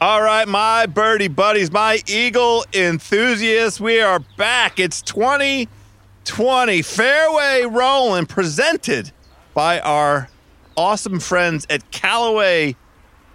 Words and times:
All 0.00 0.22
right, 0.22 0.46
my 0.46 0.86
birdie 0.86 1.26
buddies, 1.26 1.72
my 1.72 2.00
eagle 2.06 2.64
enthusiasts, 2.72 3.80
we 3.80 4.00
are 4.00 4.20
back. 4.36 4.78
It's 4.78 5.02
2020 5.02 6.82
Fairway 6.82 7.64
Rolling 7.64 8.26
presented 8.26 9.10
by 9.54 9.80
our 9.80 10.28
awesome 10.76 11.18
friends 11.18 11.66
at 11.68 11.90
Callaway 11.90 12.76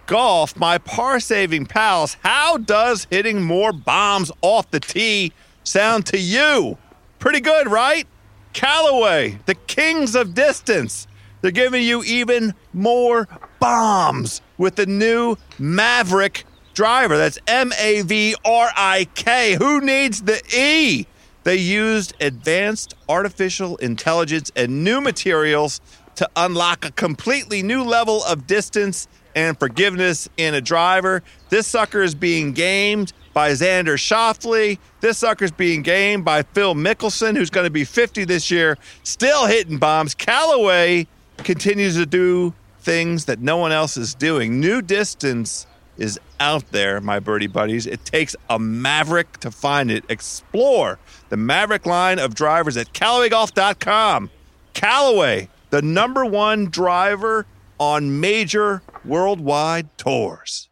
Golf, 0.06 0.56
my 0.56 0.78
par 0.78 1.20
saving 1.20 1.66
pals. 1.66 2.16
How 2.22 2.56
does 2.56 3.08
hitting 3.10 3.42
more 3.42 3.74
bombs 3.74 4.32
off 4.40 4.70
the 4.70 4.80
tee 4.80 5.34
sound 5.64 6.06
to 6.06 6.18
you? 6.18 6.78
Pretty 7.18 7.40
good, 7.40 7.68
right? 7.68 8.06
Callaway, 8.54 9.38
the 9.44 9.54
kings 9.54 10.14
of 10.14 10.32
distance. 10.32 11.08
They're 11.42 11.50
giving 11.50 11.82
you 11.82 12.02
even 12.04 12.54
more 12.72 13.28
bombs 13.60 14.40
with 14.56 14.76
the 14.76 14.86
new 14.86 15.36
Mavrik 15.58 16.44
driver. 16.74 17.16
That's 17.16 17.38
M 17.46 17.72
A 17.78 18.02
V 18.02 18.34
R 18.44 18.70
I 18.76 19.06
K. 19.14 19.54
Who 19.54 19.80
needs 19.80 20.22
the 20.22 20.42
E? 20.54 21.06
They 21.44 21.56
used 21.56 22.14
advanced 22.20 22.94
artificial 23.08 23.76
intelligence 23.76 24.50
and 24.56 24.82
new 24.82 25.00
materials 25.00 25.80
to 26.16 26.28
unlock 26.36 26.84
a 26.84 26.92
completely 26.92 27.62
new 27.62 27.82
level 27.82 28.24
of 28.24 28.46
distance 28.46 29.08
and 29.34 29.58
forgiveness 29.58 30.28
in 30.36 30.54
a 30.54 30.60
driver. 30.60 31.22
This 31.48 31.66
sucker 31.66 32.02
is 32.02 32.14
being 32.14 32.52
gamed 32.52 33.12
by 33.32 33.50
Xander 33.50 33.98
Schauffele. 33.98 34.78
This 35.00 35.18
sucker's 35.18 35.50
being 35.50 35.82
gamed 35.82 36.24
by 36.24 36.42
Phil 36.42 36.74
Mickelson, 36.74 37.36
who's 37.36 37.50
going 37.50 37.66
to 37.66 37.70
be 37.70 37.84
50 37.84 38.24
this 38.24 38.50
year, 38.50 38.78
still 39.02 39.46
hitting 39.46 39.78
bombs. 39.78 40.14
Callaway 40.14 41.06
continues 41.38 41.96
to 41.96 42.06
do 42.06 42.54
things 42.80 43.24
that 43.24 43.40
no 43.40 43.56
one 43.56 43.72
else 43.72 43.96
is 43.96 44.14
doing. 44.14 44.60
New 44.60 44.80
distance 44.80 45.66
is 45.96 46.18
out 46.40 46.70
there, 46.72 47.00
my 47.00 47.20
birdie 47.20 47.46
buddies. 47.46 47.86
It 47.86 48.04
takes 48.04 48.34
a 48.48 48.58
Mavrik 48.58 49.38
to 49.38 49.50
find 49.50 49.90
it. 49.90 50.04
Explore 50.08 50.98
the 51.28 51.36
Mavrik 51.36 51.86
line 51.86 52.18
of 52.18 52.34
drivers 52.34 52.76
at 52.76 52.92
CallawayGolf.com. 52.92 54.30
Callaway, 54.72 55.48
the 55.70 55.82
number 55.82 56.24
one 56.24 56.66
driver 56.66 57.46
on 57.78 58.20
major 58.20 58.82
worldwide 59.04 59.96
tours. 59.98 60.68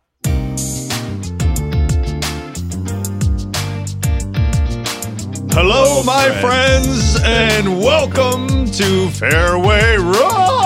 Hello, 5.54 6.02
my 6.02 6.30
friends, 6.40 7.20
and 7.22 7.78
welcome 7.78 8.64
to 8.70 9.10
Fairway 9.10 9.96
Rolling. 9.98 10.62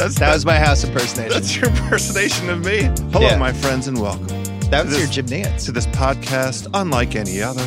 That's 0.00 0.18
That 0.18 0.32
was 0.32 0.46
my 0.46 0.58
house 0.58 0.82
impersonation. 0.82 1.30
that's 1.30 1.54
your 1.56 1.68
impersonation 1.68 2.48
of 2.48 2.64
me. 2.64 2.84
Hello, 3.12 3.26
Yeah. 3.28 3.36
my 3.36 3.52
friends, 3.52 3.86
and 3.86 4.00
welcome 4.00 4.26
that 4.70 4.86
was 4.86 4.94
this- 4.94 5.14
your 5.14 5.24
Jim 5.24 5.26
Nantz. 5.26 5.66
to 5.66 5.72
this 5.72 5.86
podcast 5.88 6.68
unlike 6.72 7.16
any 7.16 7.42
other. 7.42 7.62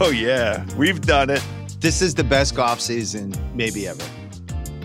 Oh, 0.00 0.10
yeah, 0.10 0.64
we've 0.76 1.00
done 1.00 1.30
it. 1.30 1.40
This 1.78 2.02
is 2.02 2.14
the 2.14 2.24
best 2.24 2.56
golf 2.56 2.80
season 2.80 3.32
maybe 3.54 3.86
ever. 3.86 4.02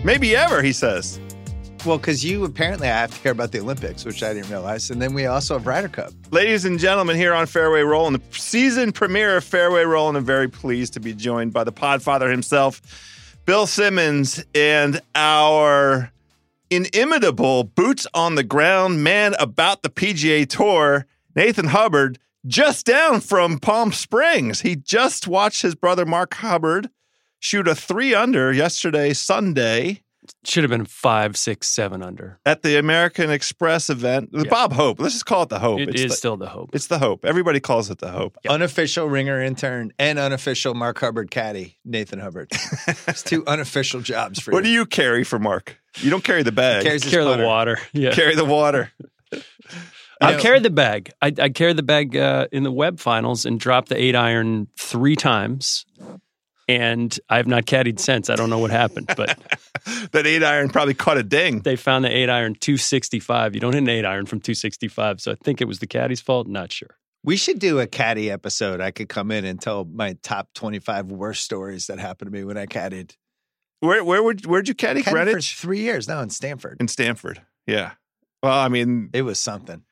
Maybe 0.04 0.36
ever, 0.36 0.62
he 0.62 0.72
says. 0.72 1.18
Well, 1.84 1.98
because 1.98 2.24
you 2.24 2.44
apparently 2.44 2.86
I 2.88 2.92
have 2.92 3.12
to 3.12 3.18
care 3.20 3.32
about 3.32 3.50
the 3.50 3.58
Olympics, 3.58 4.04
which 4.04 4.22
I 4.22 4.32
didn't 4.32 4.50
realize, 4.50 4.88
and 4.90 5.02
then 5.02 5.14
we 5.14 5.26
also 5.26 5.54
have 5.58 5.66
Ryder 5.66 5.88
Cup. 5.88 6.12
Ladies 6.30 6.64
and 6.64 6.78
gentlemen, 6.78 7.16
here 7.16 7.34
on 7.34 7.46
Fairway 7.46 7.80
Rolling, 7.80 8.12
the 8.12 8.22
season 8.38 8.92
premiere 8.92 9.36
of 9.38 9.42
Fairway 9.44 9.82
Rolling, 9.82 10.14
I'm 10.14 10.24
very 10.24 10.46
pleased 10.48 10.92
to 10.92 11.00
be 11.00 11.12
joined 11.12 11.52
by 11.52 11.64
the 11.64 11.72
Podfather 11.72 12.30
himself, 12.30 12.80
Bill 13.46 13.66
Simmons, 13.66 14.44
and 14.54 15.00
our 15.16 16.12
inimitable 16.70 17.64
boots 17.64 18.06
on 18.14 18.36
the 18.36 18.44
ground 18.44 19.02
man 19.02 19.34
about 19.38 19.82
the 19.82 19.90
PGA 19.90 20.48
Tour, 20.48 21.06
Nathan 21.34 21.66
Hubbard, 21.66 22.18
just 22.46 22.86
down 22.86 23.20
from 23.20 23.58
Palm 23.58 23.92
Springs. 23.92 24.60
He 24.60 24.76
just 24.76 25.26
watched 25.26 25.62
his 25.62 25.74
brother 25.74 26.06
Mark 26.06 26.34
Hubbard 26.34 26.90
shoot 27.40 27.66
a 27.66 27.74
three 27.74 28.14
under 28.14 28.52
yesterday, 28.52 29.12
Sunday. 29.12 30.02
Should 30.44 30.64
have 30.64 30.70
been 30.70 30.84
five, 30.86 31.36
six, 31.36 31.66
seven 31.68 32.02
under. 32.02 32.38
At 32.46 32.62
the 32.62 32.78
American 32.78 33.30
Express 33.30 33.90
event, 33.90 34.32
the 34.32 34.44
Yeah. 34.44 34.50
Bob 34.50 34.72
Hope. 34.72 35.00
Let's 35.00 35.14
just 35.14 35.26
call 35.26 35.42
it 35.42 35.48
the 35.48 35.58
Hope. 35.58 35.80
It 35.80 35.90
It's 35.90 36.02
is 36.02 36.10
the- 36.12 36.16
still 36.16 36.36
the 36.36 36.48
hope. 36.48 36.70
It's 36.72 36.86
the 36.86 36.98
hope. 36.98 37.24
Everybody 37.24 37.60
calls 37.60 37.90
it 37.90 37.98
the 37.98 38.10
hope. 38.10 38.36
Unofficial 38.48 39.06
ringer 39.08 39.40
intern 39.42 39.92
and 39.98 40.18
unofficial 40.18 40.74
Mark 40.74 40.98
Hubbard 41.00 41.30
caddy, 41.30 41.78
Nathan 41.84 42.18
Hubbard. 42.20 42.50
it's 43.06 43.22
two 43.22 43.46
unofficial 43.46 44.00
jobs 44.00 44.40
for 44.40 44.50
you. 44.50 44.54
What 44.54 44.64
do 44.64 44.70
you. 44.70 44.80
you 44.80 44.86
carry 44.86 45.24
for 45.24 45.38
Mark? 45.38 45.78
You 45.96 46.08
don't 46.10 46.24
carry 46.24 46.42
the 46.42 46.52
bag. 46.52 46.84
Carries 46.84 47.02
his 47.02 47.12
Carry 47.12 47.24
the 47.36 47.44
water. 47.44 47.78
Yeah. 47.92 48.12
carry 48.12 48.34
the 48.34 48.44
water. 48.44 48.92
I 50.22 50.32
know- 50.32 50.38
carried 50.38 50.62
the 50.62 50.70
bag. 50.70 51.10
I, 51.22 51.32
I 51.38 51.48
carried 51.48 51.76
the 51.76 51.82
bag 51.82 52.16
uh, 52.16 52.46
in 52.52 52.62
the 52.62 52.72
web 52.72 53.00
finals 53.00 53.44
and 53.46 53.58
dropped 53.58 53.88
the 53.88 54.00
eight 54.00 54.14
iron 54.14 54.68
three 54.78 55.16
times. 55.16 55.84
And 56.70 57.18
I 57.28 57.36
have 57.38 57.46
not 57.46 57.64
caddied 57.66 57.98
since. 57.98 58.30
I 58.30 58.36
don't 58.36 58.50
know 58.50 58.58
what 58.58 58.70
happened, 58.70 59.06
but 59.16 59.38
that 60.12 60.26
eight 60.26 60.44
iron 60.44 60.68
probably 60.68 60.94
caught 60.94 61.16
a 61.18 61.22
ding. 61.22 61.60
they 61.60 61.76
found 61.76 62.04
the 62.04 62.14
eight 62.16 62.30
iron 62.30 62.54
265. 62.54 63.54
You 63.54 63.60
don't 63.60 63.72
hit 63.72 63.82
an 63.82 63.88
eight 63.88 64.04
iron 64.04 64.26
from 64.26 64.40
265. 64.40 65.20
So 65.20 65.32
I 65.32 65.34
think 65.42 65.60
it 65.60 65.66
was 65.66 65.78
the 65.80 65.86
caddy's 65.86 66.20
fault. 66.20 66.46
Not 66.46 66.70
sure. 66.72 66.96
We 67.24 67.36
should 67.36 67.58
do 67.58 67.80
a 67.80 67.86
caddy 67.86 68.30
episode. 68.30 68.80
I 68.80 68.90
could 68.92 69.08
come 69.08 69.30
in 69.30 69.44
and 69.44 69.60
tell 69.60 69.84
my 69.84 70.16
top 70.22 70.48
25 70.54 71.06
worst 71.06 71.42
stories 71.42 71.88
that 71.88 71.98
happened 71.98 72.30
to 72.30 72.36
me 72.38 72.44
when 72.44 72.56
I 72.56 72.66
caddied. 72.66 73.16
Where 73.80 74.04
where 74.04 74.22
would 74.22 74.46
where'd 74.46 74.68
you 74.68 74.74
caddy? 74.74 75.02
Caddied 75.02 75.12
Greenwich 75.24 75.54
for 75.54 75.62
three 75.62 75.80
years 75.80 76.06
now 76.06 76.20
in 76.20 76.30
Stamford. 76.30 76.76
in 76.80 76.88
Stamford. 76.88 77.40
Yeah. 77.66 77.92
Well, 78.42 78.58
I 78.58 78.68
mean, 78.68 79.10
It 79.12 79.22
was 79.22 79.38
something. 79.38 79.82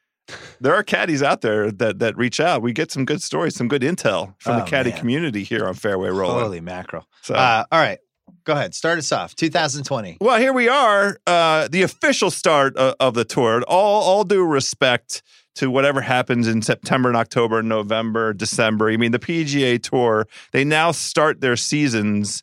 There 0.60 0.74
are 0.74 0.82
caddies 0.82 1.22
out 1.22 1.40
there 1.40 1.70
that 1.72 1.98
that 2.00 2.16
reach 2.16 2.40
out. 2.40 2.62
We 2.62 2.72
get 2.72 2.90
some 2.92 3.04
good 3.04 3.22
stories, 3.22 3.54
some 3.54 3.68
good 3.68 3.82
intel 3.82 4.34
from 4.38 4.56
the 4.56 4.62
Oh, 4.62 4.66
caddy 4.66 4.90
man. 4.90 4.98
community 4.98 5.42
here 5.44 5.66
on 5.66 5.74
Fairway 5.74 6.10
Rolling. 6.10 6.42
Holy 6.44 6.60
mackerel. 6.60 7.06
so 7.22 7.34
Uh, 7.34 7.64
all 7.72 7.80
right. 7.80 7.98
Go 8.44 8.52
ahead. 8.54 8.74
Start 8.74 8.98
us 8.98 9.10
off. 9.12 9.34
2020. 9.36 10.18
Well, 10.20 10.38
here 10.38 10.52
we 10.52 10.68
are, 10.68 11.18
uh, 11.26 11.68
the 11.70 11.82
official 11.82 12.30
start 12.30 12.76
of, 12.76 12.94
of 13.00 13.14
the 13.14 13.24
tour. 13.24 13.62
All, 13.68 14.02
all 14.02 14.24
due 14.24 14.44
respect 14.44 15.22
to 15.56 15.70
whatever 15.70 16.00
happens 16.00 16.46
in 16.48 16.62
September 16.62 17.08
and 17.08 17.16
October, 17.16 17.62
November, 17.62 18.32
December. 18.32 18.90
I 18.90 18.96
mean, 18.96 19.12
the 19.12 19.18
PGA 19.18 19.82
Tour, 19.82 20.26
they 20.52 20.64
now 20.64 20.92
start 20.92 21.40
their 21.40 21.56
seasons 21.56 22.42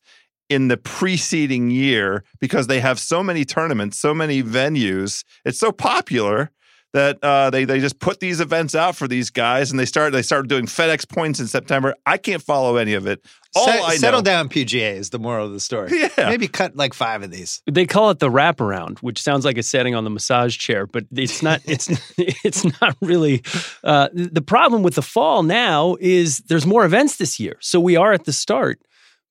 in 0.50 0.68
the 0.68 0.78
preceding 0.78 1.72
year 1.72 2.24
because 2.40 2.68
they 2.68 2.80
have 2.82 3.00
so 3.00 3.24
many 3.24 3.46
tournaments, 3.46 3.98
so 3.98 4.14
many 4.14 4.44
venues. 4.44 5.24
It's 5.46 5.58
so 5.60 5.72
popular 5.72 6.52
that 6.96 7.22
uh, 7.22 7.50
they 7.50 7.66
they 7.66 7.82
just 7.82 8.00
put 8.00 8.22
these 8.22 8.40
events 8.40 8.74
out 8.74 8.96
for 8.96 9.06
these 9.06 9.30
guys, 9.30 9.70
and 9.70 9.78
they 9.78 9.86
start 9.86 10.14
they 10.14 10.22
start 10.22 10.48
doing 10.48 10.66
FedEx 10.66 11.08
points 11.08 11.42
in 11.42 11.48
September. 11.48 11.94
I 12.06 12.18
can't 12.18 12.42
follow 12.42 12.78
any 12.78 12.94
of 12.94 13.06
it. 13.06 13.24
All 13.54 13.66
Set- 13.66 13.82
I 13.82 13.98
settle 13.98 14.22
know, 14.22 14.24
down, 14.24 14.50
PGA 14.50 14.96
is 14.96 15.10
the 15.10 15.20
moral 15.20 15.46
of 15.46 15.52
the 15.54 15.60
story. 15.60 15.92
Yeah. 16.18 16.30
Maybe 16.30 16.48
cut 16.48 16.76
like 16.78 16.94
five 16.94 17.24
of 17.24 17.32
these. 17.32 17.62
They 17.70 17.86
call 17.86 18.10
it 18.12 18.20
the 18.20 18.30
wraparound, 18.30 19.00
which 19.00 19.22
sounds 19.22 19.44
like 19.44 19.58
a 19.58 19.64
setting 19.64 19.94
on 19.96 20.04
the 20.06 20.10
massage 20.10 20.58
chair, 20.58 20.88
but 20.88 21.06
it's 21.14 21.44
not. 21.44 21.62
It's 21.68 21.90
it's 22.18 22.64
not 22.82 22.96
really. 23.02 23.44
Uh, 23.84 24.08
the 24.14 24.42
problem 24.42 24.82
with 24.82 24.96
the 24.96 25.02
fall 25.02 25.44
now 25.44 25.98
is 26.00 26.38
there's 26.48 26.66
more 26.66 26.86
events 26.86 27.18
this 27.18 27.40
year, 27.40 27.58
so 27.60 27.80
we 27.82 27.98
are 27.98 28.14
at 28.14 28.24
the 28.24 28.32
start, 28.34 28.80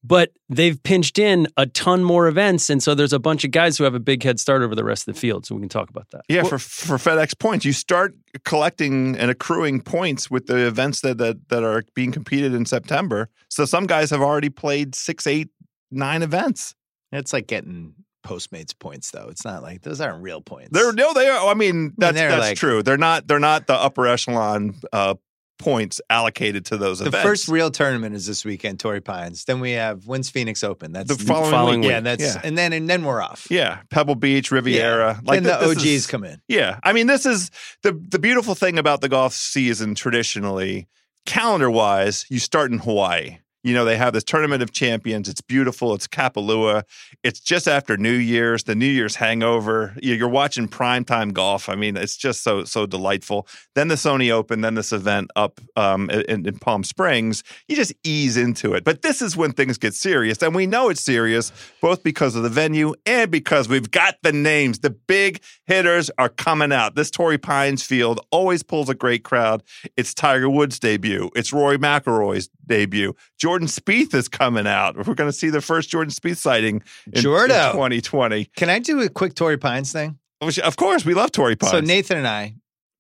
but 0.07 0.31
they've 0.51 0.81
pinched 0.83 1.19
in 1.19 1.49
a 1.57 1.65
ton 1.67 2.05
more 2.05 2.29
events, 2.29 2.69
and 2.69 2.83
so 2.83 2.95
there's 2.95 3.15
a 3.15 3.19
bunch 3.19 3.43
of 3.45 3.51
guys 3.51 3.79
who 3.79 3.85
have 3.85 3.95
a 3.95 4.01
big 4.01 4.23
head 4.23 4.39
start 4.39 4.61
over 4.63 4.75
the 4.75 4.85
rest 4.85 5.09
of 5.09 5.15
the 5.15 5.21
field. 5.21 5.47
So 5.47 5.55
we 5.55 5.63
can 5.63 5.71
talk 5.71 5.89
about 5.89 6.11
that. 6.11 6.23
Yeah, 6.29 6.43
for 6.45 6.59
for 6.59 6.97
FedEx 6.99 7.39
points, 7.39 7.65
you 7.65 7.73
start 7.73 8.15
collecting 8.45 9.17
and 9.17 9.31
accruing 9.31 9.81
points 9.81 10.31
with 10.31 10.47
the 10.47 10.67
events 10.67 11.01
that 11.01 11.19
that 11.19 11.49
that 11.49 11.65
are 11.65 11.83
being 11.95 12.13
competed 12.13 12.55
in 12.55 12.67
September. 12.67 13.31
So 13.49 13.65
some 13.65 13.87
guys 13.87 14.11
have 14.11 14.21
already 14.21 14.51
played 14.51 14.95
six, 14.95 15.27
eight, 15.27 15.49
nine 15.91 16.23
events. 16.23 16.75
It's 17.11 17.33
like 17.33 17.47
getting 17.47 17.95
Postmates 18.27 18.77
points, 18.79 19.11
though. 19.11 19.29
It's 19.31 19.45
not 19.45 19.63
like 19.63 19.83
those 19.83 20.01
aren't 20.01 20.23
real 20.23 20.41
points. 20.41 20.71
They're 20.73 20.93
no, 20.93 21.13
they 21.13 21.29
are. 21.29 21.49
I 21.49 21.55
mean, 21.55 21.93
that's 21.97 22.17
they're 22.17 22.31
that's 22.31 22.41
like- 22.41 22.57
true. 22.59 22.83
They're 22.83 22.97
not. 22.97 23.27
They're 23.29 23.39
not 23.39 23.67
the 23.67 23.75
upper 23.75 24.07
echelon 24.07 24.75
uh, 24.93 25.15
points 25.59 26.01
allocated 26.11 26.65
to 26.67 26.77
those 26.77 26.99
the 26.99 27.07
events. 27.07 27.23
first 27.25 27.49
real 27.49 27.71
tournament 27.71 28.15
is 28.15 28.27
this 28.27 28.45
weekend, 28.45 28.81
Torrey 28.81 29.01
Pines. 29.01 29.45
Then 29.45 29.61
we 29.61 29.73
have 29.73 30.07
when's 30.07 30.29
Phoenix 30.31 30.65
Open? 30.65 30.93
That's 30.93 31.15
The 31.17 31.25
following 31.25 31.51
following 31.51 31.81
week. 31.83 31.91
yeah, 31.91 32.01
that's 32.01 32.23
yeah. 32.23 32.41
and 32.45 32.59
then 32.59 32.73
and 32.73 32.89
then 32.91 33.05
we're 33.05 33.23
off. 33.23 33.47
yeah, 33.51 33.79
Pebble 33.91 34.17
Beach, 34.17 34.51
Riviera. 34.51 35.21
Like 35.25 35.43
then 35.43 35.45
the 35.45 35.65
th- 35.65 35.77
OGs 35.77 35.87
is- 35.87 36.07
come 36.07 36.25
in. 36.25 36.41
Yeah. 36.49 36.79
I 36.83 36.93
mean, 36.93 37.07
this 37.07 37.25
is 37.27 37.51
the 37.83 37.93
the 38.11 38.19
beautiful 38.19 38.55
thing 38.55 38.79
about 38.79 39.01
the 39.01 39.09
golf 39.09 39.33
season 39.35 39.95
traditionally, 39.95 40.89
calendar 41.27 41.71
wise, 41.71 42.27
you 42.29 42.39
start 42.39 42.71
in 42.73 42.79
Hawaii. 42.81 43.39
You 43.65 43.75
know, 43.75 43.85
they 43.85 43.97
have 43.97 44.13
this 44.13 44.23
tournament 44.25 44.63
of 44.63 44.73
champions. 44.73 45.29
It's 45.29 45.41
beautiful. 45.41 45.95
It's 45.95 46.07
Kapalua. 46.07 46.85
It's 47.23 47.41
just 47.41 47.67
after 47.67 47.97
New 47.97 48.13
Year's, 48.13 48.65
the 48.65 48.75
New 48.75 48.87
Year's 48.87 49.17
hangover. 49.17 49.97
You- 50.03 50.15
You're 50.15 50.29
watching 50.29 50.69
primetime 50.69 51.33
golf. 51.33 51.69
I 51.69 51.75
mean, 51.75 51.97
it's 51.97 52.17
just 52.17 52.43
so, 52.43 52.65
so 52.65 52.85
delightful. 52.87 53.49
Then 53.75 53.89
the 53.89 53.95
Sony 53.95 54.31
Open, 54.31 54.61
then 54.61 54.75
this 54.75 54.93
event 54.93 55.31
up 55.35 55.61
um, 55.77 56.11
in, 56.11 56.47
in 56.47 56.59
Palm 56.59 56.85
Springs. 56.85 57.43
You 57.67 57.75
just 57.75 57.95
ease 58.05 58.37
into 58.37 58.75
it. 58.75 58.85
But 58.85 59.01
this 59.03 59.23
is 59.23 59.37
when 59.37 59.53
things 59.53 59.79
get 59.79 59.95
serious. 59.95 60.43
And 60.43 60.55
we 60.55 60.67
know 60.67 60.91
it's 60.91 61.01
serious 61.01 61.51
both 61.81 62.03
because 62.03 62.37
of 62.37 62.43
the 62.43 62.51
venue 62.51 62.95
and 63.07 63.31
because 63.31 63.69
we've 63.69 63.91
got 63.91 64.17
the 64.23 64.33
names. 64.33 64.81
The 64.81 64.91
big 64.91 65.41
hitters 65.65 66.11
are 66.19 66.29
coming 66.29 66.71
out. 66.71 66.97
This 66.97 67.11
Torrey 67.11 67.39
Pines 67.39 67.83
field 67.83 68.21
always 68.31 68.63
pulls 68.63 68.91
a 68.91 68.95
great 68.95 69.25
crowd. 69.25 69.63
It's 69.97 70.13
Tiger 70.13 70.51
Woods' 70.51 70.79
debut. 70.79 71.31
It's 71.35 71.51
Rory 71.53 71.79
McIlroy's 71.79 72.51
debut. 72.67 73.15
Jordan 73.55 73.69
Spieth 73.69 74.13
is 74.15 74.27
coming 74.27 74.67
out. 74.67 74.97
We're 75.07 75.15
going 75.15 75.31
to 75.31 75.33
see 75.33 75.49
the 75.49 75.61
first 75.61 75.89
Jordan 75.89 76.13
Spieth 76.13 76.39
sighting 76.39 76.83
in, 77.07 77.19
in 77.19 77.23
2020. 77.23 78.47
Can 78.57 78.69
I 78.69 78.81
do 78.81 79.01
a 79.01 79.09
quick 79.09 79.35
Torrey 79.35 79.59
Pines 79.59 79.93
thing? 79.93 80.19
Which, 80.41 80.59
of 80.59 80.77
course, 80.77 81.05
we 81.05 81.15
love 81.15 81.31
Torrey 81.31 81.55
Pines. 81.55 81.71
So 81.71 81.79
Nathan 81.79 82.17
and 82.17 82.27
I, 82.27 82.57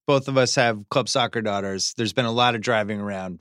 both 0.06 0.28
of 0.28 0.36
us 0.36 0.54
have 0.54 0.88
club 0.90 1.08
soccer 1.08 1.42
daughters. 1.42 1.92
There's 1.96 2.12
been 2.12 2.24
a 2.24 2.30
lot 2.30 2.54
of 2.54 2.60
driving 2.60 3.00
around 3.00 3.40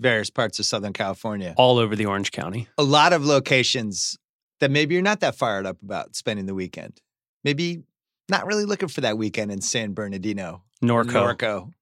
various 0.00 0.28
parts 0.28 0.58
of 0.58 0.66
Southern 0.66 0.92
California. 0.92 1.54
All 1.56 1.78
over 1.78 1.94
the 1.94 2.06
Orange 2.06 2.32
County. 2.32 2.66
A 2.76 2.82
lot 2.82 3.12
of 3.12 3.24
locations 3.24 4.18
that 4.58 4.72
maybe 4.72 4.94
you're 4.94 5.04
not 5.04 5.20
that 5.20 5.36
fired 5.36 5.66
up 5.66 5.80
about 5.84 6.16
spending 6.16 6.46
the 6.46 6.54
weekend. 6.54 7.00
Maybe 7.44 7.84
not 8.28 8.44
really 8.44 8.64
looking 8.64 8.88
for 8.88 9.02
that 9.02 9.16
weekend 9.16 9.52
in 9.52 9.60
San 9.60 9.92
Bernardino, 9.92 10.64
Norco. 10.82 11.36
Norco, 11.36 11.72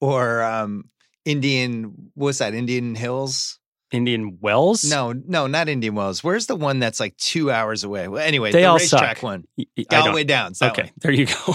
or 0.00 0.42
um, 0.42 0.90
Indian. 1.24 2.10
What's 2.14 2.38
that? 2.38 2.54
Indian 2.54 2.96
Hills? 2.96 3.60
Indian 3.92 4.38
Wells? 4.40 4.84
No, 4.84 5.12
no, 5.12 5.46
not 5.46 5.68
Indian 5.68 5.94
Wells. 5.94 6.24
Where's 6.24 6.46
the 6.46 6.56
one 6.56 6.78
that's 6.80 6.98
like 7.00 7.16
two 7.16 7.50
hours 7.50 7.84
away? 7.84 8.08
Well, 8.08 8.20
anyway, 8.22 8.50
They 8.52 8.62
the 8.62 8.66
all 8.66 8.78
racetrack 8.78 9.16
suck. 9.18 9.22
one. 9.22 9.44
Y- 9.56 9.66
y- 9.76 9.84
I 9.90 9.96
All 9.96 10.06
the 10.06 10.12
way 10.12 10.24
down. 10.24 10.50
it's 10.52 10.62
Okay, 10.62 10.82
one. 10.82 10.90
there 10.98 11.12
you 11.12 11.26
go. 11.26 11.34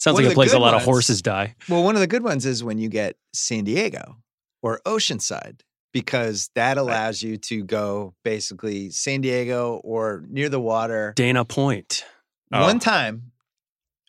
Sounds 0.00 0.14
One 0.14 0.22
like 0.24 0.32
a 0.32 0.34
place 0.34 0.52
a 0.52 0.58
lot 0.60 0.74
of 0.74 0.82
horses 0.82 1.22
die. 1.22 1.56
Well, 1.68 1.82
one 1.82 1.96
of 1.96 2.00
the 2.00 2.06
good 2.06 2.22
ones 2.22 2.46
is 2.46 2.62
when 2.62 2.78
you 2.78 2.88
get 2.88 3.16
San 3.32 3.64
Diego 3.64 4.18
or 4.62 4.80
Oceanside 4.86 5.62
because 5.92 6.50
that 6.54 6.78
allows 6.78 7.20
you 7.20 7.36
to 7.36 7.64
go 7.64 8.14
basically 8.22 8.90
San 8.90 9.22
Diego 9.22 9.80
or 9.82 10.24
near 10.28 10.48
the 10.48 10.60
water. 10.60 11.14
Dana 11.16 11.44
Point. 11.44 12.04
Oh. 12.52 12.62
One 12.62 12.78
time, 12.78 13.32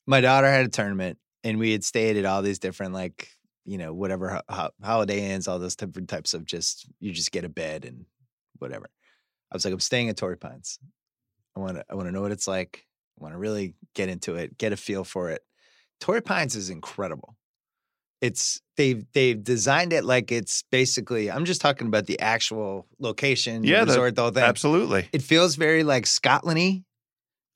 my 0.05 0.21
daughter 0.21 0.47
had 0.47 0.65
a 0.65 0.69
tournament 0.69 1.17
and 1.43 1.57
we 1.57 1.71
had 1.71 1.83
stayed 1.83 2.17
at 2.17 2.25
all 2.25 2.43
these 2.43 2.59
different, 2.59 2.93
like, 2.93 3.29
you 3.69 3.77
know, 3.77 3.93
whatever 3.93 4.29
ho- 4.29 4.41
ho- 4.55 4.71
Holiday 4.83 5.29
Inns, 5.31 5.47
all 5.47 5.59
those 5.59 5.75
different 5.75 6.09
types 6.09 6.33
of 6.33 6.43
just, 6.43 6.87
you 6.99 7.11
just 7.11 7.31
get 7.31 7.45
a 7.45 7.49
bed 7.49 7.85
and 7.85 8.05
whatever. 8.57 8.87
I 9.51 9.55
was 9.55 9.63
like, 9.63 9.73
I'm 9.73 9.79
staying 9.79 10.09
at 10.09 10.17
Torrey 10.17 10.37
Pines. 10.37 10.79
I 11.55 11.59
want 11.59 11.75
to, 11.77 11.85
I 11.89 11.93
want 11.93 12.07
to 12.07 12.11
know 12.11 12.21
what 12.21 12.31
it's 12.31 12.47
like. 12.47 12.85
I 13.19 13.23
want 13.23 13.35
to 13.35 13.37
really 13.37 13.75
get 13.93 14.09
into 14.09 14.35
it, 14.35 14.57
get 14.57 14.73
a 14.73 14.77
feel 14.77 15.03
for 15.03 15.29
it. 15.29 15.41
Torrey 15.99 16.21
Pines 16.21 16.55
is 16.55 16.69
incredible. 16.71 17.35
It's 18.21 18.59
they've 18.75 19.05
they've 19.13 19.41
designed 19.41 19.93
it 19.93 20.03
like 20.03 20.31
it's 20.31 20.63
basically. 20.71 21.29
I'm 21.31 21.45
just 21.45 21.61
talking 21.61 21.87
about 21.87 22.05
the 22.05 22.19
actual 22.19 22.87
location, 22.99 23.63
Yeah, 23.63 23.81
the- 23.85 23.91
resort, 23.91 24.15
the 24.15 24.21
whole 24.23 24.31
thing. 24.31 24.43
Absolutely. 24.43 25.07
It 25.13 25.21
feels 25.21 25.55
very 25.55 25.83
like 25.83 26.05
Scotlandy, 26.05 26.83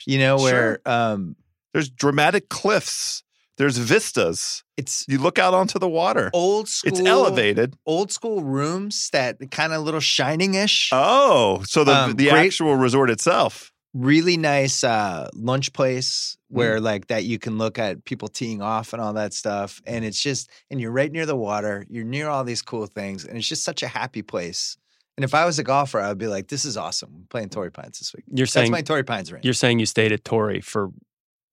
you 0.06 0.20
know, 0.20 0.38
where 0.38 0.80
um, 0.86 1.36
There's 1.74 1.90
dramatic 1.90 2.50
cliffs. 2.50 3.24
There's 3.58 3.78
vistas. 3.78 4.64
it's 4.78 5.06
You 5.08 5.20
look 5.20 5.38
out 5.38 5.54
onto 5.54 5.78
the 5.80 5.88
water. 5.90 6.30
old 6.34 6.68
school. 6.68 6.92
It's 6.92 7.00
elevated. 7.00 7.76
old 7.86 8.12
school 8.12 8.44
rooms 8.44 9.10
that 9.14 9.38
kind 9.52 9.74
of 9.74 9.84
little 9.84 10.00
shining-ish. 10.00 10.90
Oh, 10.92 11.62
so 11.66 11.84
the 11.84 11.94
Um, 11.96 12.14
the 12.16 12.30
great- 12.30 12.48
actual 12.48 12.76
resort 12.76 13.10
itself. 13.10 13.72
really 13.96 14.38
nice 14.38 14.84
uh, 14.84 15.30
lunch 15.36 15.72
place 15.72 16.36
where 16.48 16.80
Mm. 16.80 16.84
like 16.84 17.08
that 17.10 17.26
you 17.26 17.38
can 17.38 17.60
look 17.60 17.78
at 17.78 18.04
people 18.06 18.28
teeing 18.28 18.60
off 18.60 18.92
and 18.92 19.00
all 19.00 19.14
that 19.14 19.34
stuff 19.36 19.82
and 19.86 20.04
it's 20.04 20.20
just 20.20 20.50
and 20.72 20.82
you're 20.82 20.90
right 20.92 21.12
near 21.12 21.28
the 21.28 21.36
water 21.36 21.86
you're 21.92 22.04
near 22.04 22.28
all 22.28 22.44
these 22.44 22.64
cool 22.64 22.88
things 22.88 23.24
and 23.24 23.38
it's 23.38 23.48
just 23.48 23.64
such 23.64 23.84
a 23.84 23.88
happy 23.88 24.24
place 24.24 24.78
and 25.16 25.24
if 25.24 25.36
i 25.36 25.46
was 25.46 25.60
a 25.60 25.64
golfer 25.64 26.00
i 26.00 26.10
would 26.10 26.18
be 26.18 26.26
like 26.26 26.48
this 26.48 26.66
is 26.66 26.76
awesome 26.76 27.12
I'm 27.16 27.28
playing 27.30 27.50
torrey 27.50 27.70
pines 27.72 28.00
this 28.00 28.12
week 28.16 28.26
You're 28.34 28.48
saying 28.48 28.64
that's 28.64 28.66
saying 28.66 28.72
my 28.72 28.82
torrey 28.82 29.04
pines 29.04 29.32
range 29.32 29.46
you're 29.46 29.54
saying 29.54 29.78
you 29.78 29.86
stayed 29.86 30.12
at 30.12 30.24
Torrey 30.26 30.60
for 30.60 30.90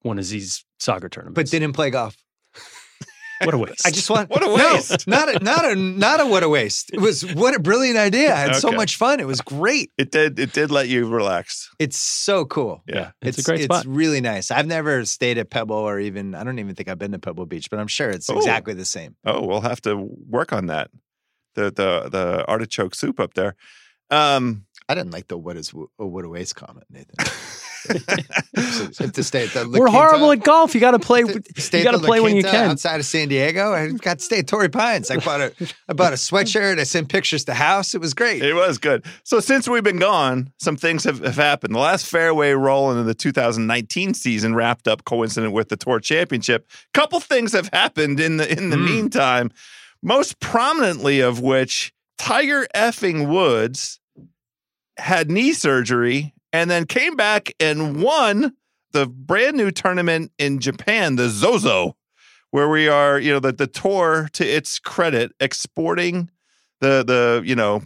one 0.02 0.18
of 0.18 0.28
these 0.28 0.64
soccer 0.78 1.08
tournaments. 1.08 1.36
but 1.36 1.46
didn't 1.50 1.72
play 1.74 1.90
golf 1.90 2.16
what 3.44 3.54
a 3.54 3.58
waste. 3.58 3.80
i 3.86 3.90
just 3.90 4.10
want 4.10 4.28
What 4.28 4.42
a 4.42 4.46
No, 4.46 4.74
waste. 4.74 5.06
not 5.08 5.34
a 5.34 5.42
not 5.42 5.64
a 5.64 5.74
not 5.74 6.20
a 6.20 6.26
what 6.26 6.42
a 6.42 6.48
waste 6.48 6.90
it 6.92 7.00
was 7.00 7.24
what 7.34 7.54
a 7.54 7.58
brilliant 7.58 7.96
idea 7.96 8.34
i 8.34 8.38
had 8.38 8.56
so 8.56 8.70
much 8.70 8.96
fun 8.96 9.18
it 9.18 9.26
was 9.26 9.40
great 9.40 9.90
It 9.96 10.10
did. 10.10 10.38
It 10.38 10.52
did 10.52 10.70
let 10.70 10.88
you 10.88 11.06
relax. 11.08 11.70
it's 11.78 11.96
so 11.98 12.44
cool 12.44 12.82
Yeah. 12.86 13.12
it's, 13.22 13.38
a 13.38 13.42
great 13.42 13.62
spot. 13.62 13.78
It's 13.78 13.86
really 13.86 14.20
nice. 14.20 14.50
I've 14.50 14.66
never 14.66 15.04
stayed 15.06 15.38
at 15.38 15.48
Pebble 15.48 15.76
or 15.76 15.98
even 15.98 16.34
I 16.34 16.44
don't 16.44 16.58
even 16.58 16.74
think 16.74 16.88
I've 16.90 16.98
been 16.98 17.12
to 17.12 17.18
Pebble 17.18 17.46
Beach, 17.46 17.70
but 17.70 17.78
I'm 17.80 17.88
sure 17.88 18.10
it's 18.10 18.28
Oh. 18.28 18.36
exactly 18.36 18.74
the 18.74 18.84
same. 18.84 19.16
Oh, 19.24 19.46
we'll 19.46 19.62
have 19.62 19.80
to 19.82 19.96
work 20.28 20.52
on 20.52 20.66
that. 20.66 20.90
The 21.54 21.64
the 21.70 22.08
the 22.10 22.44
artichoke 22.46 22.94
soup 22.94 23.18
up 23.18 23.32
there. 23.34 23.56
Um, 24.10 24.66
I 24.88 24.94
didn't 24.94 25.12
like 25.12 25.28
the 25.28 25.38
what 25.38 25.56
is 25.56 25.72
a 25.98 26.04
what 26.04 26.24
a 26.24 26.28
waste 26.28 26.56
comment, 26.56 26.86
Nathan. 26.90 27.14
to 27.88 29.22
stay 29.24 29.44
at 29.44 29.50
the 29.50 29.64
La 29.64 29.70
We're 29.78 29.86
Quinta- 29.86 29.90
horrible 29.90 30.32
at 30.32 30.42
golf. 30.42 30.74
You 30.74 30.80
got 30.80 30.90
to 30.92 30.98
play. 30.98 31.22
stay 31.56 31.78
You 31.82 31.82
at 31.82 31.84
got 31.84 31.90
to 31.92 31.96
the 31.98 32.02
La 32.02 32.06
play 32.06 32.20
when 32.20 32.36
you 32.36 32.42
can. 32.42 32.70
Outside 32.70 33.00
of 33.00 33.06
San 33.06 33.28
Diego, 33.28 33.72
I 33.72 33.90
got 33.92 34.18
to 34.18 34.24
stay 34.24 34.38
at 34.40 34.46
Torrey 34.46 34.68
Pines. 34.68 35.10
I 35.10 35.16
bought 35.18 35.40
a 35.40 35.52
I 35.88 35.92
bought 35.92 36.12
a 36.12 36.16
sweatshirt. 36.16 36.78
I 36.78 36.84
sent 36.84 37.08
pictures 37.08 37.44
to 37.44 37.54
house. 37.54 37.94
It 37.94 38.00
was 38.00 38.14
great. 38.14 38.42
it 38.42 38.54
was 38.54 38.78
good. 38.78 39.04
So 39.24 39.40
since 39.40 39.68
we've 39.68 39.84
been 39.84 39.98
gone, 39.98 40.52
some 40.58 40.76
things 40.76 41.04
have, 41.04 41.20
have 41.24 41.36
happened. 41.36 41.74
The 41.74 41.78
last 41.78 42.06
fairway 42.06 42.52
roll 42.52 42.92
in 42.92 43.06
the 43.06 43.14
2019 43.14 44.14
season 44.14 44.54
wrapped 44.54 44.88
up 44.88 45.04
coincident 45.04 45.52
with 45.52 45.68
the 45.68 45.76
Tour 45.76 46.00
Championship. 46.00 46.66
A 46.94 46.98
Couple 46.98 47.20
things 47.20 47.52
have 47.52 47.68
happened 47.72 48.20
in 48.20 48.36
the 48.36 48.50
in 48.50 48.70
the 48.70 48.76
Mm. 48.76 48.84
meantime. 48.84 49.50
Most 50.02 50.40
prominently 50.40 51.20
of 51.20 51.40
which 51.40 51.92
Tiger 52.16 52.66
effing 52.74 53.28
Woods 53.28 54.00
had 54.96 55.30
knee 55.30 55.52
surgery 55.52 56.34
and 56.52 56.70
then 56.70 56.86
came 56.86 57.16
back 57.16 57.52
and 57.60 58.02
won 58.02 58.54
the 58.92 59.06
brand 59.06 59.56
new 59.56 59.70
tournament 59.70 60.32
in 60.38 60.58
Japan, 60.58 61.16
the 61.16 61.28
Zozo, 61.28 61.96
where 62.50 62.68
we 62.68 62.88
are, 62.88 63.18
you 63.18 63.32
know, 63.32 63.40
the, 63.40 63.52
the 63.52 63.66
tour 63.66 64.28
to 64.32 64.44
its 64.44 64.78
credit, 64.78 65.32
exporting 65.38 66.30
the 66.80 67.04
the, 67.06 67.42
you 67.44 67.54
know, 67.54 67.82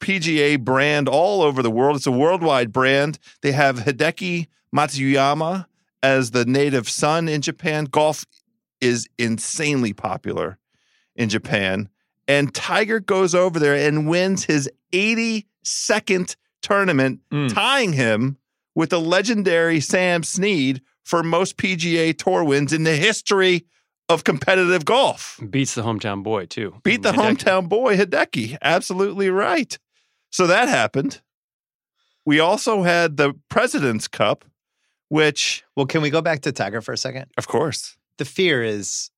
PGA 0.00 0.60
brand 0.60 1.08
all 1.08 1.42
over 1.42 1.62
the 1.62 1.70
world. 1.70 1.96
It's 1.96 2.06
a 2.06 2.12
worldwide 2.12 2.72
brand. 2.72 3.18
They 3.42 3.52
have 3.52 3.78
Hideki 3.78 4.48
Matsuyama 4.74 5.66
as 6.02 6.32
the 6.32 6.44
native 6.44 6.88
son 6.88 7.28
in 7.28 7.40
Japan. 7.40 7.86
Golf 7.86 8.26
is 8.80 9.08
insanely 9.18 9.92
popular 9.92 10.58
in 11.16 11.28
Japan. 11.28 11.88
And 12.28 12.54
Tiger 12.54 13.00
goes 13.00 13.34
over 13.34 13.58
there 13.58 13.74
and 13.74 14.08
wins 14.08 14.44
his 14.44 14.70
82nd 14.92 16.36
tournament, 16.64 17.20
Mm. 17.32 17.52
tying 17.54 17.92
him 17.92 18.38
with 18.74 18.90
the 18.90 19.00
legendary 19.00 19.78
Sam 19.80 20.22
Snead 20.24 20.82
for 21.04 21.22
most 21.22 21.56
PGA 21.56 22.12
Tour 22.12 22.42
wins 22.42 22.72
in 22.72 22.82
the 22.84 22.96
history 22.96 23.66
of 24.08 24.24
competitive 24.24 24.84
golf. 24.84 25.38
Beats 25.50 25.74
the 25.74 25.82
hometown 25.82 26.22
boy 26.22 26.46
too. 26.46 26.80
Beat 26.82 27.02
the 27.02 27.12
Hideki. 27.12 27.36
hometown 27.36 27.68
boy 27.68 27.96
Hideki. 27.96 28.58
Absolutely 28.60 29.30
right. 29.30 29.78
So 30.30 30.46
that 30.48 30.68
happened. 30.68 31.20
We 32.26 32.40
also 32.40 32.82
had 32.82 33.16
the 33.16 33.34
President's 33.48 34.08
Cup, 34.08 34.44
which, 35.08 35.62
Well, 35.76 35.86
can 35.86 36.02
we 36.02 36.10
go 36.10 36.22
back 36.22 36.40
to 36.42 36.52
Tiger 36.52 36.80
for 36.80 36.92
a 36.92 36.96
second? 36.98 37.26
of 37.38 37.46
course, 37.46 37.96
The 38.18 38.24
fear 38.24 38.62
is 38.62 39.10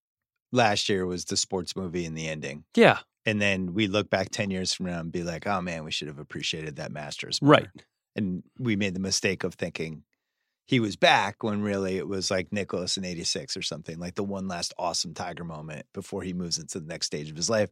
last 0.53 0.89
year 0.89 1.07
was 1.07 1.25
the 1.27 1.37
sports 1.37 1.77
movie 1.77 2.05
and 2.05 2.17
the 2.17 2.29
ending. 2.29 2.65
Yeah, 2.75 2.99
And 3.27 3.43
then 3.43 3.75
we 3.75 3.89
look 3.89 4.09
back 4.09 4.31
10 4.31 4.51
years 4.51 4.73
from 4.73 4.87
now 4.87 5.01
and 5.01 5.13
be 5.13 5.25
like, 5.25 5.47
oh 5.47 5.61
man, 5.61 5.85
we 5.85 5.91
should 5.91 6.09
have 6.09 6.19
appreciated 6.19 6.77
that 6.77 6.93
Masters. 6.93 7.43
more." 7.43 7.53
right. 7.53 7.69
And 8.15 8.43
we 8.59 8.77
made 8.77 8.95
the 8.95 9.01
mistake 9.01 9.45
of 9.45 9.55
thinking 9.55 10.05
he 10.65 10.81
was 10.81 10.97
back 10.97 11.43
when 11.43 11.61
really 11.63 11.97
it 11.97 12.09
was 12.09 12.31
like 12.31 12.53
Nicklaus 12.53 12.97
in 12.97 13.05
86 13.05 13.57
or 13.57 13.63
something, 13.63 13.99
like 13.99 14.15
the 14.15 14.25
one 14.25 14.49
last 14.49 14.73
awesome 14.79 15.15
Tiger 15.15 15.45
moment 15.45 15.87
before 15.93 16.23
he 16.23 16.33
moves 16.33 16.59
into 16.59 16.81
the 16.81 16.87
next 16.87 17.07
stage 17.07 17.31
of 17.31 17.37
his 17.37 17.51
life. 17.51 17.71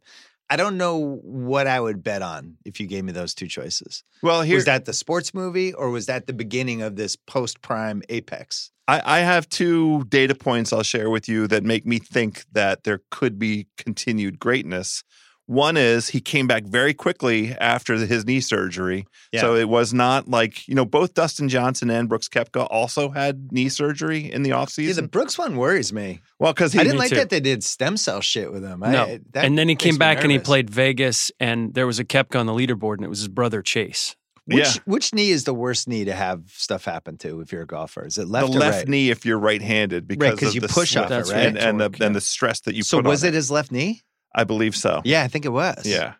I 0.50 0.56
don't 0.56 0.76
know 0.76 1.16
what 1.22 1.66
I 1.66 1.80
would 1.80 2.04
bet 2.04 2.22
on 2.22 2.58
if 2.64 2.78
you 2.78 2.86
gave 2.86 3.04
me 3.04 3.12
those 3.12 3.34
two 3.34 3.48
choices. 3.48 4.04
well, 4.22 4.42
here 4.42 4.56
was 4.56 4.66
that 4.66 4.84
the 4.84 4.92
sports 4.92 5.32
movie 5.32 5.72
or 5.72 5.90
was 5.90 6.06
that 6.06 6.26
the 6.26 6.32
beginning 6.32 6.82
of 6.82 6.96
this 6.96 7.16
post 7.16 7.62
prime 7.62 8.02
apex? 8.08 8.70
I, 8.86 9.00
I 9.04 9.18
have 9.20 9.48
two 9.48 10.04
data 10.04 10.34
points 10.34 10.72
I'll 10.72 10.82
share 10.82 11.08
with 11.08 11.28
you 11.28 11.46
that 11.46 11.64
make 11.64 11.86
me 11.86 11.98
think 11.98 12.44
that 12.52 12.84
there 12.84 13.00
could 13.10 13.38
be 13.38 13.66
continued 13.78 14.38
greatness. 14.38 15.02
One 15.46 15.76
is 15.76 16.08
he 16.08 16.20
came 16.20 16.46
back 16.46 16.64
very 16.64 16.94
quickly 16.94 17.52
after 17.52 17.94
his 17.96 18.24
knee 18.24 18.40
surgery. 18.40 19.06
So 19.38 19.54
it 19.56 19.68
was 19.68 19.92
not 19.92 20.26
like, 20.28 20.66
you 20.66 20.74
know, 20.74 20.84
both 20.86 21.12
Dustin 21.14 21.48
Johnson 21.50 21.90
and 21.90 22.08
Brooks 22.08 22.28
Koepka 22.28 22.66
also 22.70 23.10
had 23.10 23.52
knee 23.52 23.68
surgery 23.68 24.32
in 24.32 24.42
the 24.42 24.50
Yeah, 24.50 24.64
the 24.64 24.66
offseason. 24.66 25.10
Brooks 25.10 25.36
one 25.36 25.56
worries 25.56 25.92
me. 25.92 26.20
well, 26.38 26.52
because 26.54 26.74
I 26.74 26.82
didn't 26.84 26.98
like 26.98 27.10
too. 27.10 27.16
that 27.16 27.28
they 27.30 27.40
did 27.40 27.62
stem 27.62 27.96
cell 27.98 28.20
shit 28.22 28.50
with 28.52 28.62
him. 28.64 28.82
I- 28.82 28.92
No. 28.92 29.18
that 29.32 29.44
and 29.44 29.58
then 29.58 29.68
he 29.68 29.74
came 29.76 29.98
back 29.98 30.22
and 30.22 30.32
he 30.32 30.38
played 30.38 30.70
Vegas, 30.70 31.30
and 31.40 31.74
there 31.74 31.86
was 31.86 31.98
a 31.98 32.04
Kepka 32.04 32.38
on 32.40 32.46
the 32.46 32.52
leaderboard, 32.54 32.94
and 32.96 33.04
it 33.04 33.08
was 33.08 33.18
his 33.18 33.28
brother 33.28 33.60
Chase. 33.60 34.16
Which 34.46 34.58
Yeah. 34.58 34.72
which 34.84 35.12
knee 35.14 35.30
is 35.30 35.44
the 35.44 35.54
worst 35.54 35.88
knee 35.88 36.04
to 36.04 36.12
have 36.14 36.42
stuff 36.54 36.84
happen 36.84 37.16
to 37.18 37.40
if 37.40 37.50
you're 37.50 37.62
a 37.62 37.66
golfer? 37.66 38.06
Is 38.06 38.18
it 38.18 38.28
left 38.28 38.50
the 38.52 38.56
or 38.56 38.60
left 38.60 38.78
right? 38.78 38.88
knee 38.88 39.10
if 39.10 39.24
you're 39.26 39.38
right-handed 39.38 40.06
because 40.06 40.38
'cause 40.38 40.48
of 40.50 40.54
you 40.54 40.60
the 40.60 40.68
push 40.68 40.96
off 40.96 41.10
it, 41.10 41.14
right? 41.32 41.46
and, 41.46 41.58
and 41.58 41.80
the 41.80 41.88
Torque, 41.88 42.00
and 42.00 42.14
the 42.16 42.20
stress 42.20 42.60
that 42.60 42.74
you 42.74 42.82
so 42.82 42.98
put 42.98 43.06
was 43.06 43.24
it 43.24 43.32
his 43.34 43.50
left 43.50 43.72
knee? 43.72 44.02
I 44.34 44.44
believe 44.44 44.74
so. 44.76 45.00
Yeah, 45.04 45.22
I 45.22 45.28
think 45.28 45.44
it 45.44 45.50
was. 45.50 45.84
Yeah. 45.86 46.14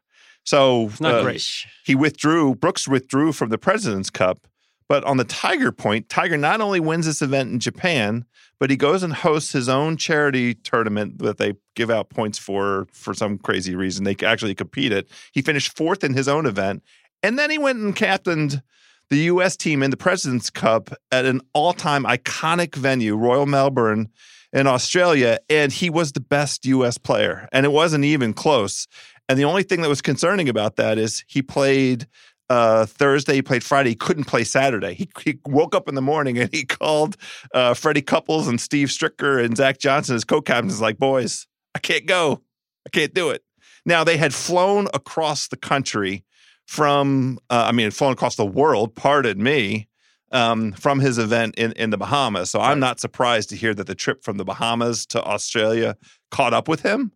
So 0.44 0.86
It's 0.86 1.00
not 1.00 1.14
uh, 1.16 1.22
great. 1.22 1.46
he 1.84 1.94
withdrew. 1.94 2.54
Brooks 2.54 2.86
withdrew 2.86 3.32
from 3.32 3.48
the 3.48 3.58
President's 3.58 4.10
Cup, 4.10 4.46
but 4.88 5.02
on 5.04 5.16
the 5.16 5.24
Tiger 5.24 5.72
point, 5.72 6.08
Tiger 6.08 6.36
not 6.36 6.60
only 6.60 6.80
wins 6.80 7.06
this 7.06 7.22
event 7.22 7.50
in 7.50 7.58
Japan, 7.60 8.26
but 8.60 8.70
he 8.70 8.76
goes 8.76 9.02
and 9.02 9.12
hosts 9.14 9.52
his 9.52 9.68
own 9.68 9.96
charity 9.96 10.54
tournament 10.54 11.18
that 11.18 11.38
they 11.38 11.54
give 11.74 11.90
out 11.90 12.10
points 12.10 12.38
for 12.38 12.86
for 12.92 13.14
some 13.14 13.38
crazy 13.38 13.74
reason. 13.74 14.04
They 14.04 14.16
actually 14.24 14.54
compete 14.54 14.92
it. 14.92 15.08
He 15.32 15.42
finished 15.42 15.76
fourth 15.76 16.04
in 16.04 16.14
his 16.14 16.28
own 16.28 16.46
event, 16.46 16.82
and 17.22 17.38
then 17.38 17.50
he 17.50 17.58
went 17.58 17.78
and 17.78 17.96
captained 17.96 18.62
the 19.10 19.16
U.S. 19.24 19.56
team 19.56 19.82
in 19.82 19.90
the 19.90 19.96
President's 19.96 20.50
Cup 20.50 20.90
at 21.12 21.24
an 21.26 21.40
all-time 21.52 22.04
iconic 22.04 22.74
venue, 22.74 23.16
Royal 23.16 23.44
Melbourne 23.46 24.08
in 24.54 24.68
Australia, 24.68 25.38
and 25.50 25.72
he 25.72 25.90
was 25.90 26.12
the 26.12 26.20
best 26.20 26.64
U.S. 26.64 26.96
player, 26.96 27.48
and 27.52 27.66
it 27.66 27.72
wasn't 27.72 28.04
even 28.04 28.32
close. 28.32 28.86
And 29.28 29.38
the 29.38 29.44
only 29.44 29.64
thing 29.64 29.82
that 29.82 29.88
was 29.88 30.00
concerning 30.00 30.48
about 30.48 30.76
that 30.76 30.96
is 30.96 31.24
he 31.26 31.42
played 31.42 32.06
uh, 32.48 32.86
Thursday, 32.86 33.34
he 33.34 33.42
played 33.42 33.64
Friday, 33.64 33.90
he 33.90 33.96
couldn't 33.96 34.24
play 34.24 34.44
Saturday. 34.44 34.94
He, 34.94 35.08
he 35.24 35.38
woke 35.46 35.74
up 35.74 35.88
in 35.88 35.94
the 35.94 36.02
morning 36.02 36.38
and 36.38 36.52
he 36.52 36.64
called 36.64 37.16
uh, 37.52 37.74
Freddie 37.74 38.02
Couples 38.02 38.46
and 38.46 38.60
Steve 38.60 38.88
Stricker 38.88 39.42
and 39.42 39.56
Zach 39.56 39.78
Johnson, 39.78 40.14
his 40.14 40.24
co-captains, 40.24 40.80
like, 40.80 40.98
boys, 40.98 41.46
I 41.74 41.78
can't 41.78 42.06
go. 42.06 42.42
I 42.86 42.90
can't 42.90 43.14
do 43.14 43.30
it. 43.30 43.42
Now 43.86 44.04
they 44.04 44.18
had 44.18 44.34
flown 44.34 44.88
across 44.94 45.48
the 45.48 45.56
country 45.56 46.24
from, 46.66 47.38
uh, 47.50 47.64
I 47.68 47.72
mean, 47.72 47.90
flown 47.90 48.12
across 48.12 48.36
the 48.36 48.46
world, 48.46 48.94
pardon 48.94 49.42
me, 49.42 49.88
um, 50.34 50.72
from 50.72 51.00
his 51.00 51.16
event 51.16 51.54
in, 51.56 51.72
in 51.72 51.90
the 51.90 51.96
Bahamas. 51.96 52.50
So 52.50 52.60
I'm 52.60 52.80
not 52.80 53.00
surprised 53.00 53.48
to 53.50 53.56
hear 53.56 53.72
that 53.72 53.86
the 53.86 53.94
trip 53.94 54.24
from 54.24 54.36
the 54.36 54.44
Bahamas 54.44 55.06
to 55.06 55.22
Australia 55.22 55.96
caught 56.30 56.52
up 56.52 56.68
with 56.68 56.82
him. 56.82 57.12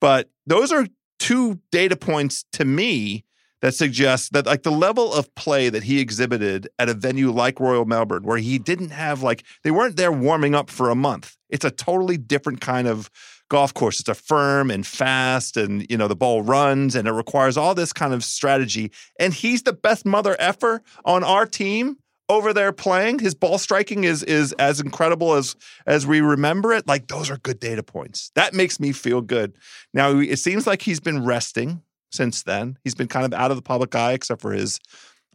But 0.00 0.30
those 0.46 0.72
are 0.72 0.86
two 1.18 1.60
data 1.70 1.94
points 1.94 2.44
to 2.52 2.64
me 2.64 3.24
that 3.60 3.74
suggest 3.74 4.32
that 4.32 4.46
like 4.46 4.62
the 4.62 4.70
level 4.70 5.12
of 5.12 5.34
play 5.34 5.68
that 5.68 5.84
he 5.84 6.00
exhibited 6.00 6.68
at 6.78 6.88
a 6.88 6.94
venue 6.94 7.30
like 7.30 7.60
Royal 7.60 7.84
Melbourne, 7.84 8.22
where 8.22 8.38
he 8.38 8.58
didn't 8.58 8.90
have 8.90 9.22
like 9.22 9.44
they 9.62 9.70
weren't 9.70 9.96
there 9.96 10.12
warming 10.12 10.54
up 10.54 10.68
for 10.68 10.90
a 10.90 10.94
month. 10.94 11.36
It's 11.48 11.64
a 11.64 11.70
totally 11.70 12.16
different 12.16 12.60
kind 12.60 12.88
of 12.88 13.10
golf 13.48 13.72
course. 13.72 14.00
It's 14.00 14.08
a 14.08 14.14
firm 14.14 14.70
and 14.70 14.86
fast, 14.86 15.56
and 15.56 15.86
you 15.90 15.96
know 15.96 16.08
the 16.08 16.16
ball 16.16 16.42
runs, 16.42 16.94
and 16.94 17.08
it 17.08 17.12
requires 17.12 17.56
all 17.56 17.74
this 17.74 17.92
kind 17.92 18.12
of 18.12 18.24
strategy. 18.24 18.90
And 19.18 19.32
he's 19.32 19.62
the 19.62 19.72
best 19.72 20.04
mother 20.04 20.36
effer 20.38 20.82
on 21.04 21.24
our 21.24 21.46
team 21.46 21.96
over 22.28 22.52
there 22.52 22.72
playing. 22.72 23.18
His 23.18 23.34
ball 23.34 23.58
striking 23.58 24.04
is 24.04 24.22
is 24.22 24.52
as 24.54 24.80
incredible 24.80 25.34
as 25.34 25.56
as 25.86 26.06
we 26.06 26.20
remember 26.20 26.72
it. 26.72 26.86
Like 26.86 27.08
those 27.08 27.30
are 27.30 27.38
good 27.38 27.60
data 27.60 27.82
points. 27.82 28.30
That 28.34 28.54
makes 28.54 28.80
me 28.80 28.92
feel 28.92 29.20
good. 29.20 29.56
Now 29.92 30.18
it 30.18 30.38
seems 30.38 30.66
like 30.66 30.82
he's 30.82 31.00
been 31.00 31.24
resting 31.24 31.82
since 32.10 32.42
then. 32.42 32.78
He's 32.84 32.94
been 32.94 33.08
kind 33.08 33.26
of 33.26 33.38
out 33.38 33.50
of 33.50 33.56
the 33.56 33.62
public 33.62 33.94
eye, 33.94 34.12
except 34.12 34.40
for 34.40 34.52
his 34.52 34.78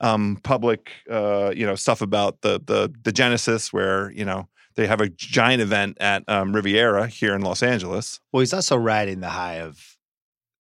um, 0.02 0.40
public, 0.44 0.92
uh, 1.10 1.52
you 1.56 1.66
know, 1.66 1.76
stuff 1.76 2.02
about 2.02 2.42
the 2.42 2.62
the 2.66 2.94
the 3.04 3.12
Genesis, 3.12 3.72
where 3.72 4.12
you 4.12 4.26
know 4.26 4.48
they 4.76 4.88
have 4.88 5.02
a 5.02 5.10
giant 5.10 5.62
event 5.62 5.98
at 6.00 6.24
um, 6.28 6.56
Riviera 6.56 7.08
here 7.08 7.36
in 7.36 7.42
Los 7.42 7.62
Angeles. 7.62 8.20
Well, 8.32 8.40
he's 8.40 8.54
also 8.54 8.78
riding 8.78 9.20
the 9.20 9.30
high 9.30 9.56
of 9.56 9.98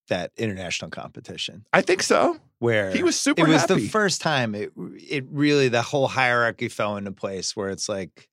that 0.09 0.31
international 0.37 0.91
competition 0.91 1.65
I 1.73 1.81
think 1.81 2.03
so. 2.03 2.37
where 2.59 2.91
He 2.91 3.01
was 3.03 3.19
super 3.19 3.41
it 3.41 3.47
was 3.47 3.61
happy. 3.61 3.75
the 3.75 3.87
first 3.87 4.21
time 4.21 4.53
it 4.53 4.71
it 4.77 5.25
really 5.31 5.69
the 5.69 5.81
whole 5.81 6.07
hierarchy 6.07 6.67
fell 6.67 6.97
into 6.97 7.11
place 7.11 7.55
where 7.55 7.69
it's 7.69 7.87
like 7.89 8.27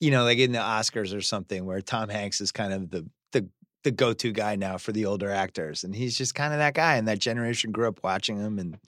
you 0.00 0.10
know 0.10 0.24
like 0.24 0.38
in 0.38 0.52
the 0.52 0.58
Oscars 0.58 1.16
or 1.16 1.20
something 1.20 1.64
where 1.64 1.80
Tom 1.80 2.08
Hanks 2.08 2.40
is 2.40 2.52
kind 2.52 2.72
of 2.72 2.90
the 2.90 3.08
the 3.32 3.48
the 3.84 3.90
go-to 3.92 4.32
guy 4.32 4.56
now 4.56 4.76
for 4.76 4.92
the 4.92 5.06
older 5.06 5.30
actors 5.30 5.84
and 5.84 5.94
he's 5.94 6.16
just 6.18 6.34
kind 6.34 6.52
of 6.52 6.58
that 6.58 6.74
guy 6.74 6.96
and 6.96 7.06
that 7.08 7.18
generation 7.20 7.70
grew 7.72 7.86
up 7.88 8.00
watching 8.02 8.36
him 8.36 8.58
and 8.58 8.78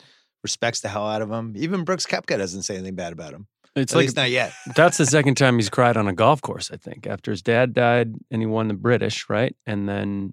respects 0.42 0.80
the 0.80 0.88
hell 0.88 1.07
out 1.09 1.23
of 1.23 1.30
him 1.30 1.54
even 1.57 1.85
Brooks 1.85 2.07
Koepka 2.07 2.37
doesn't 2.38 2.62
say 2.62 2.75
anything 2.75 2.95
bad 2.97 3.12
about 3.12 3.33
him 3.33 3.47
It's 3.76 3.92
at 3.92 3.97
like 3.97 4.04
least 4.04 4.16
not 4.16 4.30
yet 4.30 4.52
that's 4.75 4.97
the 4.99 5.07
second 5.07 5.37
time 5.37 5.57
he's 5.57 5.69
cried 5.71 5.97
on 5.97 6.09
a 6.09 6.12
golf 6.12 6.40
course. 6.42 6.71
I 6.73 6.76
think 6.76 7.07
after 7.07 7.30
his 7.30 7.42
dad 7.42 7.73
died 7.75 8.14
and 8.30 8.40
he 8.42 8.47
won 8.47 8.69
the 8.69 8.75
British, 8.75 9.28
right? 9.28 9.54
And 9.66 9.88
then, 9.88 10.33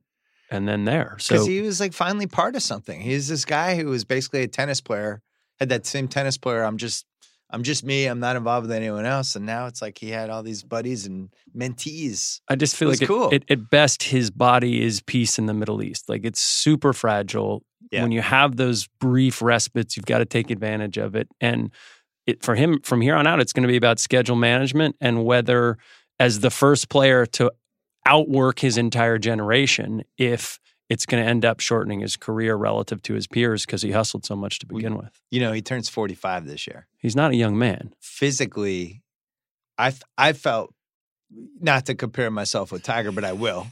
and 0.49 0.67
then 0.67 0.85
there. 0.85 1.17
So 1.19 1.45
he 1.45 1.61
was 1.61 1.79
like 1.79 1.93
finally 1.93 2.27
part 2.27 2.55
of 2.55 2.63
something 2.63 3.01
he's 3.01 3.27
this 3.27 3.45
guy 3.45 3.75
who 3.75 3.85
was 3.87 4.05
basically 4.05 4.43
a 4.43 4.47
tennis 4.47 4.81
player 4.81 5.21
had 5.59 5.69
that 5.69 5.85
same 5.85 6.07
tennis 6.07 6.37
player 6.37 6.63
I'm 6.63 6.77
just 6.77 7.05
I'm 7.49 7.63
just 7.63 7.83
me. 7.83 8.07
I'm 8.07 8.19
not 8.19 8.35
involved 8.35 8.67
with 8.67 8.75
anyone 8.75 9.05
else. 9.05 9.35
And 9.35 9.45
now 9.45 9.67
it's 9.67 9.81
like 9.81 9.97
he 9.97 10.09
had 10.09 10.29
all 10.29 10.43
these 10.43 10.63
buddies 10.63 11.05
and 11.05 11.29
mentees. 11.55 12.41
I 12.49 12.55
just 12.55 12.75
feel 12.75 12.89
It 12.89 12.99
like 12.99 13.07
cool. 13.07 13.29
it, 13.29 13.45
it, 13.47 13.51
at 13.51 13.69
best 13.69 14.03
his 14.03 14.29
body 14.29 14.81
is 14.81 15.01
peace 15.01 15.39
in 15.39 15.45
the 15.45 15.53
Middle 15.53 15.81
East. 15.81 16.09
Like 16.09 16.25
it's 16.25 16.41
super 16.41 16.91
fragile. 16.91 17.63
Yeah. 17.91 18.01
When 18.01 18.11
you 18.11 18.21
have 18.21 18.57
those 18.57 18.87
brief 18.99 19.41
respites, 19.41 19.95
you've 19.95 20.05
got 20.05 20.17
to 20.17 20.25
take 20.25 20.51
advantage 20.51 20.97
of 20.97 21.15
it. 21.15 21.29
And 21.39 21.71
it 22.25 22.43
for 22.43 22.55
him 22.55 22.81
from 22.83 22.99
here 22.99 23.15
on 23.15 23.25
out, 23.25 23.39
it's 23.39 23.53
going 23.53 23.63
to 23.63 23.71
be 23.71 23.77
about 23.77 23.99
schedule 23.99 24.35
management 24.35 24.97
and 24.99 25.23
whether, 25.23 25.77
as 26.19 26.41
the 26.41 26.49
first 26.49 26.89
player 26.89 27.25
to 27.25 27.49
outwork 28.07 28.59
his 28.59 28.77
entire 28.77 29.17
generation, 29.17 30.03
if 30.17 30.59
it's 30.89 31.05
going 31.05 31.21
to 31.21 31.29
end 31.29 31.43
up 31.43 31.59
shortening 31.59 31.99
his 31.99 32.15
career 32.15 32.55
relative 32.55 33.01
to 33.03 33.13
his 33.13 33.27
peers 33.27 33.65
because 33.65 33.81
he 33.81 33.91
hustled 33.91 34.25
so 34.25 34.35
much 34.35 34.59
to 34.59 34.65
begin 34.65 34.95
with. 34.97 35.09
You 35.29 35.41
know, 35.41 35.51
he 35.51 35.61
turns 35.61 35.89
45 35.89 36.45
this 36.47 36.65
year. 36.65 36.87
He's 36.97 37.15
not 37.15 37.31
a 37.31 37.35
young 37.35 37.57
man. 37.57 37.93
Physically, 37.99 39.03
I, 39.77 39.93
I 40.17 40.31
felt 40.33 40.73
not 41.59 41.87
to 41.87 41.95
compare 41.95 42.31
myself 42.31 42.71
with 42.71 42.83
Tiger, 42.83 43.11
but 43.11 43.25
I 43.25 43.33
will. 43.33 43.67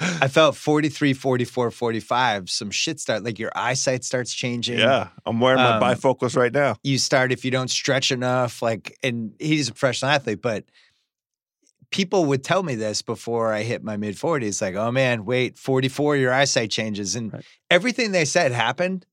I 0.00 0.26
felt 0.28 0.56
43, 0.56 1.12
44, 1.12 1.70
45. 1.70 2.50
Some 2.50 2.70
shit 2.72 2.98
start 2.98 3.22
like 3.22 3.38
your 3.38 3.52
eyesight 3.54 4.02
starts 4.04 4.34
changing. 4.34 4.78
yeah, 4.80 5.08
I'm 5.24 5.38
wearing 5.40 5.60
my 5.62 5.76
Um, 5.76 5.82
bifocals 5.82 6.36
right 6.36 6.52
now. 6.52 6.76
you 6.82 6.98
start 6.98 7.30
if 7.32 7.44
you 7.44 7.50
don't 7.52 7.70
stretch 7.70 8.10
enough 8.10 8.60
like 8.60 8.98
and 9.04 9.34
he's 9.38 9.68
a 9.68 9.72
professional 9.72 10.10
athlete 10.10 10.42
but 10.42 10.64
people 11.92 12.24
would 12.24 12.42
tell 12.42 12.62
me 12.62 12.74
this 12.74 13.02
before 13.02 13.52
i 13.52 13.62
hit 13.62 13.84
my 13.84 13.96
mid 13.96 14.16
40s 14.16 14.60
like 14.60 14.74
oh 14.74 14.90
man 14.90 15.24
wait 15.24 15.58
44 15.58 16.16
your 16.16 16.32
eyesight 16.32 16.70
changes 16.70 17.14
and 17.14 17.32
Right. 17.32 17.44
everything 17.70 18.12
they 18.12 18.24
said 18.24 18.50
happened 18.52 19.06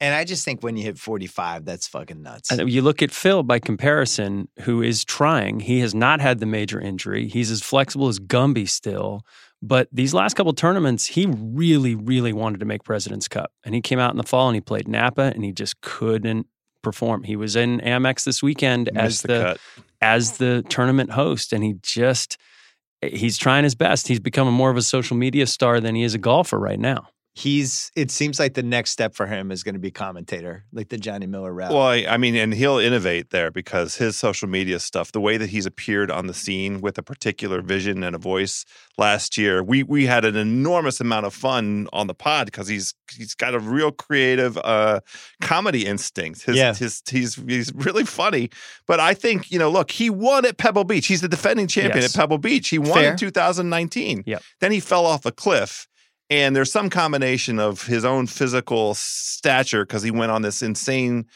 And 0.00 0.12
I 0.14 0.24
just 0.24 0.44
think 0.44 0.62
when 0.62 0.76
you 0.76 0.82
hit 0.82 0.98
45, 0.98 1.64
that's 1.64 1.86
fucking 1.86 2.20
nuts. 2.20 2.50
And 2.50 2.68
you 2.70 2.82
look 2.82 3.00
at 3.00 3.12
Phil 3.12 3.42
by 3.44 3.58
comparison, 3.60 4.48
who 4.64 4.82
is 4.82 5.04
trying. 5.04 5.60
He 5.60 5.78
has 5.80 5.94
not 5.94 6.20
had 6.20 6.40
the 6.40 6.46
major 6.46 6.80
injury. 6.80 7.28
He's 7.28 7.50
as 7.50 7.62
flexible 7.62 8.08
as 8.08 8.18
Gumby 8.18 8.68
still. 8.68 9.22
But 9.62 9.88
these 9.92 10.12
last 10.12 10.34
couple 10.36 10.52
tournaments, 10.52 11.06
he 11.06 11.26
really, 11.26 11.94
really 11.94 12.32
wanted 12.32 12.58
to 12.60 12.66
make 12.66 12.82
President's 12.84 13.28
Cup. 13.28 13.52
And 13.64 13.72
he 13.74 13.80
came 13.80 14.00
out 14.00 14.10
in 14.10 14.18
the 14.18 14.24
fall 14.32 14.48
and 14.48 14.56
he 14.56 14.60
played 14.60 14.88
Napa 14.88 15.32
and 15.34 15.44
he 15.44 15.52
just 15.52 15.80
couldn't 15.80 16.48
perform. 16.82 17.22
He 17.22 17.36
was 17.36 17.54
in 17.56 17.80
Amex 17.80 18.24
this 18.24 18.42
weekend 18.42 18.90
as 18.96 19.22
the, 19.22 19.28
the 19.28 19.42
cut. 19.44 19.60
As 20.04 20.36
the 20.36 20.62
tournament 20.68 21.10
host 21.10 21.54
and 21.54 21.64
he 21.64 21.76
just 21.82 22.36
eh, 23.02 23.08
he's 23.16 23.38
trying 23.38 23.64
his 23.64 23.74
best. 23.74 24.06
He's 24.06 24.20
becoming 24.20 24.52
more 24.52 24.70
of 24.70 24.76
a 24.76 24.82
social 24.82 25.16
media 25.16 25.46
star 25.46 25.80
than 25.80 25.94
he 25.94 26.02
is 26.02 26.14
a 26.14 26.18
golfer 26.18 26.58
right 26.58 26.78
now. 26.78 27.08
He's. 27.36 27.90
It 27.96 28.12
seems 28.12 28.38
like 28.38 28.54
the 28.54 28.62
next 28.62 28.90
step 28.92 29.12
for 29.16 29.26
him 29.26 29.50
is 29.50 29.64
going 29.64 29.74
to 29.74 29.80
be 29.80 29.90
commentator, 29.90 30.64
like 30.72 30.88
the 30.88 30.96
Johnny 30.96 31.26
Miller 31.26 31.52
route. 31.52 31.72
Well, 31.72 31.82
I 31.82 32.06
I 32.08 32.16
mean, 32.16 32.36
and 32.36 32.54
he'll 32.54 32.78
innovate 32.78 33.30
there 33.30 33.50
because 33.50 33.96
his 33.96 34.16
social 34.16 34.48
media 34.48 34.78
stuff, 34.78 35.10
the 35.10 35.20
way 35.20 35.36
that 35.36 35.48
he's 35.50 35.66
appeared 35.66 36.12
on 36.12 36.28
the 36.28 36.34
scene 36.34 36.80
with 36.80 36.96
a 36.96 37.02
particular 37.02 37.60
vision 37.60 38.04
and 38.04 38.14
a 38.14 38.18
voice 38.20 38.64
last 38.98 39.36
year, 39.36 39.64
we 39.64 39.82
we 39.82 40.06
had 40.06 40.24
an 40.24 40.36
enormous 40.36 41.00
amount 41.00 41.26
of 41.26 41.34
fun 41.34 41.88
on 41.92 42.06
the 42.06 42.14
pod 42.14 42.46
because 42.46 42.68
he's 42.68 42.94
he's 43.16 43.34
got 43.34 43.52
a 43.52 43.58
real 43.58 43.90
creative 43.90 44.56
uh, 44.58 45.00
comedy 45.40 45.86
instinct. 45.86 46.44
His, 46.44 46.54
Yeah. 46.56 46.72
his 46.72 47.02
he's 47.10 47.34
he's 47.34 47.72
really 47.74 48.04
funny. 48.04 48.48
But 48.86 49.00
I 49.00 49.12
think 49.12 49.50
you 49.50 49.58
know, 49.58 49.70
look, 49.70 49.90
he 49.90 50.08
won 50.08 50.46
at 50.46 50.56
Pebble 50.56 50.84
Beach. 50.84 51.08
He's 51.08 51.20
the 51.20 51.28
defending 51.28 51.66
champion 51.66 52.02
Yes. 52.02 52.14
at 52.14 52.20
Pebble 52.20 52.38
Beach. 52.38 52.68
He 52.68 52.78
won 52.78 52.92
Fair. 53.00 53.10
in 53.10 53.16
2019. 53.16 54.22
Yep. 54.24 54.42
Then 54.60 54.70
he 54.70 54.78
fell 54.78 55.04
off 55.04 55.26
a 55.26 55.32
cliff. 55.32 55.88
And 56.30 56.56
there's 56.56 56.72
some 56.72 56.90
combination 56.90 57.58
of 57.58 57.86
his 57.86 58.04
own 58.04 58.26
physical 58.26 58.94
stature 58.94 59.84
because 59.84 60.02
he 60.02 60.10
went 60.10 60.32
on 60.32 60.42
this 60.42 60.62
insane 60.62 61.26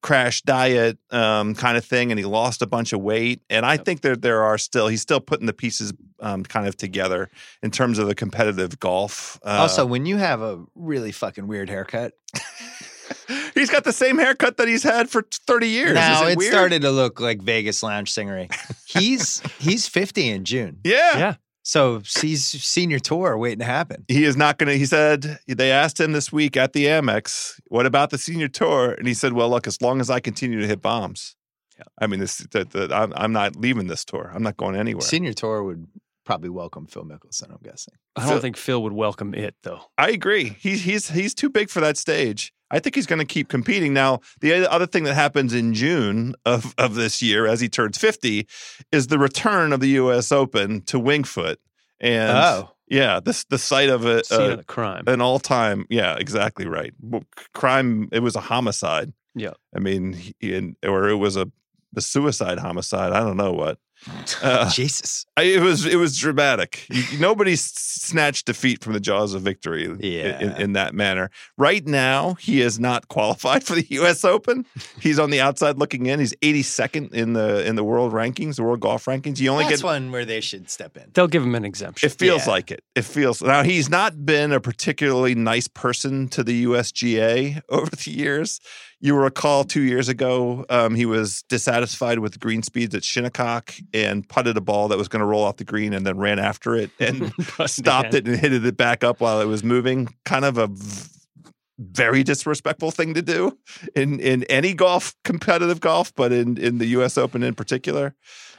crash 0.00 0.42
diet 0.42 0.96
um, 1.10 1.54
kind 1.54 1.76
of 1.76 1.84
thing, 1.84 2.10
and 2.10 2.18
he 2.18 2.24
lost 2.24 2.62
a 2.62 2.66
bunch 2.66 2.92
of 2.92 3.00
weight. 3.00 3.42
And 3.50 3.66
I 3.66 3.76
think 3.76 4.00
that 4.02 4.22
there 4.22 4.42
are 4.42 4.56
still 4.56 4.88
he's 4.88 5.02
still 5.02 5.20
putting 5.20 5.46
the 5.46 5.52
pieces 5.52 5.92
um, 6.20 6.44
kind 6.44 6.66
of 6.66 6.76
together 6.76 7.30
in 7.62 7.70
terms 7.70 7.98
of 7.98 8.06
the 8.06 8.14
competitive 8.14 8.78
golf. 8.80 9.38
Uh, 9.44 9.58
also, 9.60 9.84
when 9.84 10.06
you 10.06 10.16
have 10.16 10.40
a 10.40 10.64
really 10.74 11.12
fucking 11.12 11.46
weird 11.46 11.68
haircut, 11.68 12.12
he's 13.54 13.70
got 13.70 13.84
the 13.84 13.92
same 13.92 14.18
haircut 14.18 14.56
that 14.56 14.68
he's 14.68 14.82
had 14.82 15.10
for 15.10 15.22
30 15.46 15.68
years. 15.68 15.94
now 15.94 16.26
it, 16.26 16.38
it 16.38 16.42
started 16.42 16.82
to 16.82 16.90
look 16.90 17.20
like 17.20 17.42
Vegas 17.42 17.82
lounge 17.82 18.14
singery. 18.14 18.50
He's 18.86 19.40
he's 19.58 19.86
50 19.88 20.28
in 20.28 20.44
June, 20.44 20.78
Yeah. 20.84 21.18
Yeah. 21.18 21.34
So 21.68 22.00
he's 22.22 22.46
senior 22.46 22.98
tour 22.98 23.36
waiting 23.36 23.58
to 23.58 23.66
happen. 23.66 24.06
He 24.08 24.24
is 24.24 24.38
not 24.38 24.56
going 24.56 24.68
to. 24.72 24.78
He 24.78 24.86
said 24.86 25.38
they 25.46 25.70
asked 25.70 26.00
him 26.00 26.12
this 26.12 26.32
week 26.32 26.56
at 26.56 26.72
the 26.72 26.86
Amex, 26.86 27.60
"What 27.66 27.84
about 27.84 28.08
the 28.08 28.16
senior 28.16 28.48
tour?" 28.48 28.92
And 28.92 29.06
he 29.06 29.12
said, 29.12 29.34
"Well, 29.34 29.50
look, 29.50 29.66
as 29.66 29.82
long 29.82 30.00
as 30.00 30.08
I 30.08 30.18
continue 30.18 30.62
to 30.62 30.66
hit 30.66 30.80
bombs, 30.80 31.36
Yeah. 31.76 31.84
I 32.00 32.06
mean, 32.06 32.20
this, 32.20 32.38
the, 32.38 32.64
the, 32.64 32.88
I'm, 32.90 33.12
I'm 33.14 33.32
not 33.34 33.54
leaving 33.54 33.86
this 33.86 34.02
tour. 34.02 34.32
I'm 34.34 34.42
not 34.42 34.56
going 34.56 34.76
anywhere." 34.76 35.02
Senior 35.02 35.34
tour 35.34 35.62
would 35.62 35.86
probably 36.28 36.50
welcome 36.50 36.86
Phil 36.86 37.04
Mickelson. 37.04 37.50
I'm 37.50 37.56
guessing. 37.64 37.94
I 38.14 38.20
don't 38.20 38.28
Phil- 38.32 38.40
think 38.40 38.56
Phil 38.58 38.82
would 38.82 38.92
welcome 38.92 39.32
it 39.34 39.54
though. 39.62 39.80
I 39.96 40.10
agree. 40.10 40.50
He's 40.60 40.82
he's 40.82 41.08
he's 41.08 41.32
too 41.34 41.48
big 41.48 41.70
for 41.70 41.80
that 41.80 41.96
stage. 41.96 42.52
I 42.70 42.80
think 42.80 42.94
he's 42.96 43.06
going 43.06 43.18
to 43.18 43.24
keep 43.24 43.48
competing. 43.48 43.94
Now, 43.94 44.20
the 44.42 44.70
other 44.70 44.86
thing 44.86 45.04
that 45.04 45.14
happens 45.14 45.54
in 45.54 45.72
June 45.72 46.34
of 46.44 46.74
of 46.76 46.96
this 46.96 47.22
year, 47.22 47.46
as 47.46 47.60
he 47.62 47.68
turns 47.70 47.96
fifty, 47.96 48.46
is 48.92 49.06
the 49.06 49.18
return 49.18 49.72
of 49.72 49.80
the 49.80 49.88
U.S. 50.02 50.30
Open 50.30 50.82
to 50.82 50.98
Wingfoot, 51.00 51.56
and 51.98 52.30
Oh. 52.36 52.72
yeah, 52.88 53.20
this 53.20 53.44
the 53.44 53.56
site 53.56 53.88
of 53.88 54.04
a, 54.04 54.22
Scene 54.22 54.40
a 54.40 54.58
of 54.58 54.66
crime. 54.66 55.04
an 55.06 55.22
all 55.22 55.38
time. 55.38 55.86
Yeah, 55.88 56.16
exactly 56.18 56.66
right. 56.66 56.92
Crime. 57.54 58.10
It 58.12 58.20
was 58.20 58.36
a 58.36 58.40
homicide. 58.40 59.14
Yeah. 59.34 59.54
I 59.74 59.78
mean, 59.78 60.12
he, 60.38 60.74
or 60.86 61.08
it 61.08 61.16
was 61.16 61.36
a, 61.36 61.50
a 61.96 62.00
suicide 62.02 62.58
homicide. 62.58 63.12
I 63.12 63.20
don't 63.20 63.36
know 63.38 63.52
what. 63.52 63.78
Uh, 64.42 64.70
Jesus. 64.72 65.26
I, 65.36 65.42
it 65.42 65.60
was 65.60 65.84
it 65.86 65.96
was 65.96 66.16
dramatic. 66.16 66.86
You, 66.90 67.18
nobody 67.18 67.56
snatched 67.56 68.46
defeat 68.46 68.82
from 68.82 68.92
the 68.92 69.00
jaws 69.00 69.34
of 69.34 69.42
victory 69.42 69.84
in- 69.84 69.98
Yeah. 70.00 70.40
in, 70.40 70.52
in 70.62 70.72
that 70.74 70.94
manner. 70.94 71.30
Right 71.56 71.86
now, 71.86 72.34
he 72.34 72.60
is 72.60 72.78
not 72.80 73.08
qualified 73.08 73.64
for 73.66 73.74
the 73.74 73.86
U.S. 73.90 74.24
Open. 74.24 74.64
He's 75.00 75.18
on 75.18 75.30
the 75.30 75.40
outside 75.40 75.78
looking 75.78 76.06
in. 76.06 76.20
He's 76.20 76.34
82nd 76.36 77.12
in 77.12 77.32
the 77.32 77.66
in 77.66 77.76
the 77.76 77.84
world 77.84 78.12
rankings, 78.12 78.56
the 78.56 78.62
world 78.62 78.80
golf 78.80 79.04
rankings. 79.06 79.40
You 79.40 79.50
only 79.50 79.64
That's 79.64 79.82
get 79.82 79.86
one 79.86 80.10
where 80.12 80.24
they 80.24 80.40
should 80.40 80.70
step 80.70 80.96
in. 80.96 81.10
They'll 81.14 81.28
give 81.28 81.42
him 81.42 81.54
an 81.54 81.64
exemption. 81.64 82.06
it 82.08 82.12
feels 82.12 82.46
Yeah. 82.46 82.52
like 82.52 82.70
it. 82.70 82.82
It 82.94 83.02
feels 83.04 83.42
now 83.42 83.62
he's 83.62 83.88
not 83.90 84.24
been 84.24 84.52
a 84.52 84.60
particularly 84.60 85.34
nice 85.34 85.68
person 85.68 86.28
to 86.28 86.42
the 86.44 86.64
USGA 86.64 87.62
over 87.68 87.90
the 87.94 88.10
years. 88.10 88.60
You 89.00 89.14
recall 89.14 89.62
two 89.62 89.82
years 89.82 90.08
ago, 90.08 90.66
um, 90.68 90.96
he 90.96 91.06
was 91.06 91.42
dissatisfied 91.48 92.18
with 92.18 92.40
green 92.40 92.64
speeds 92.64 92.96
at 92.96 93.04
Shinnecock 93.04 93.74
and 93.94 94.28
putted 94.28 94.56
a 94.56 94.60
ball 94.60 94.88
that 94.88 94.98
was 94.98 95.06
going 95.06 95.20
to 95.20 95.26
roll 95.26 95.44
off 95.44 95.56
the 95.56 95.64
green 95.64 95.92
and 95.94 96.04
then 96.04 96.18
ran 96.18 96.40
after 96.40 96.74
it 96.74 96.90
and 97.00 97.32
stopped 97.66 98.14
it 98.14 98.26
and 98.26 98.36
hit 98.36 98.52
it 98.52 98.76
back 98.76 99.04
up 99.04 99.20
while 99.20 99.40
it 99.40 99.44
was 99.44 99.62
moving. 99.62 100.08
Kind 100.24 100.44
of 100.44 100.58
a 100.58 100.66
v- 100.66 101.10
very 101.78 102.24
disrespectful 102.24 102.90
thing 102.90 103.14
to 103.14 103.22
do 103.22 103.56
in 103.94 104.18
in 104.18 104.42
any 104.44 104.74
golf 104.74 105.14
competitive 105.24 105.80
golf, 105.80 106.12
but 106.16 106.32
in 106.32 106.56
in 106.58 106.78
the 106.78 106.86
U.S. 106.86 107.16
Open 107.16 107.44
in 107.44 107.54
particular. 107.54 108.16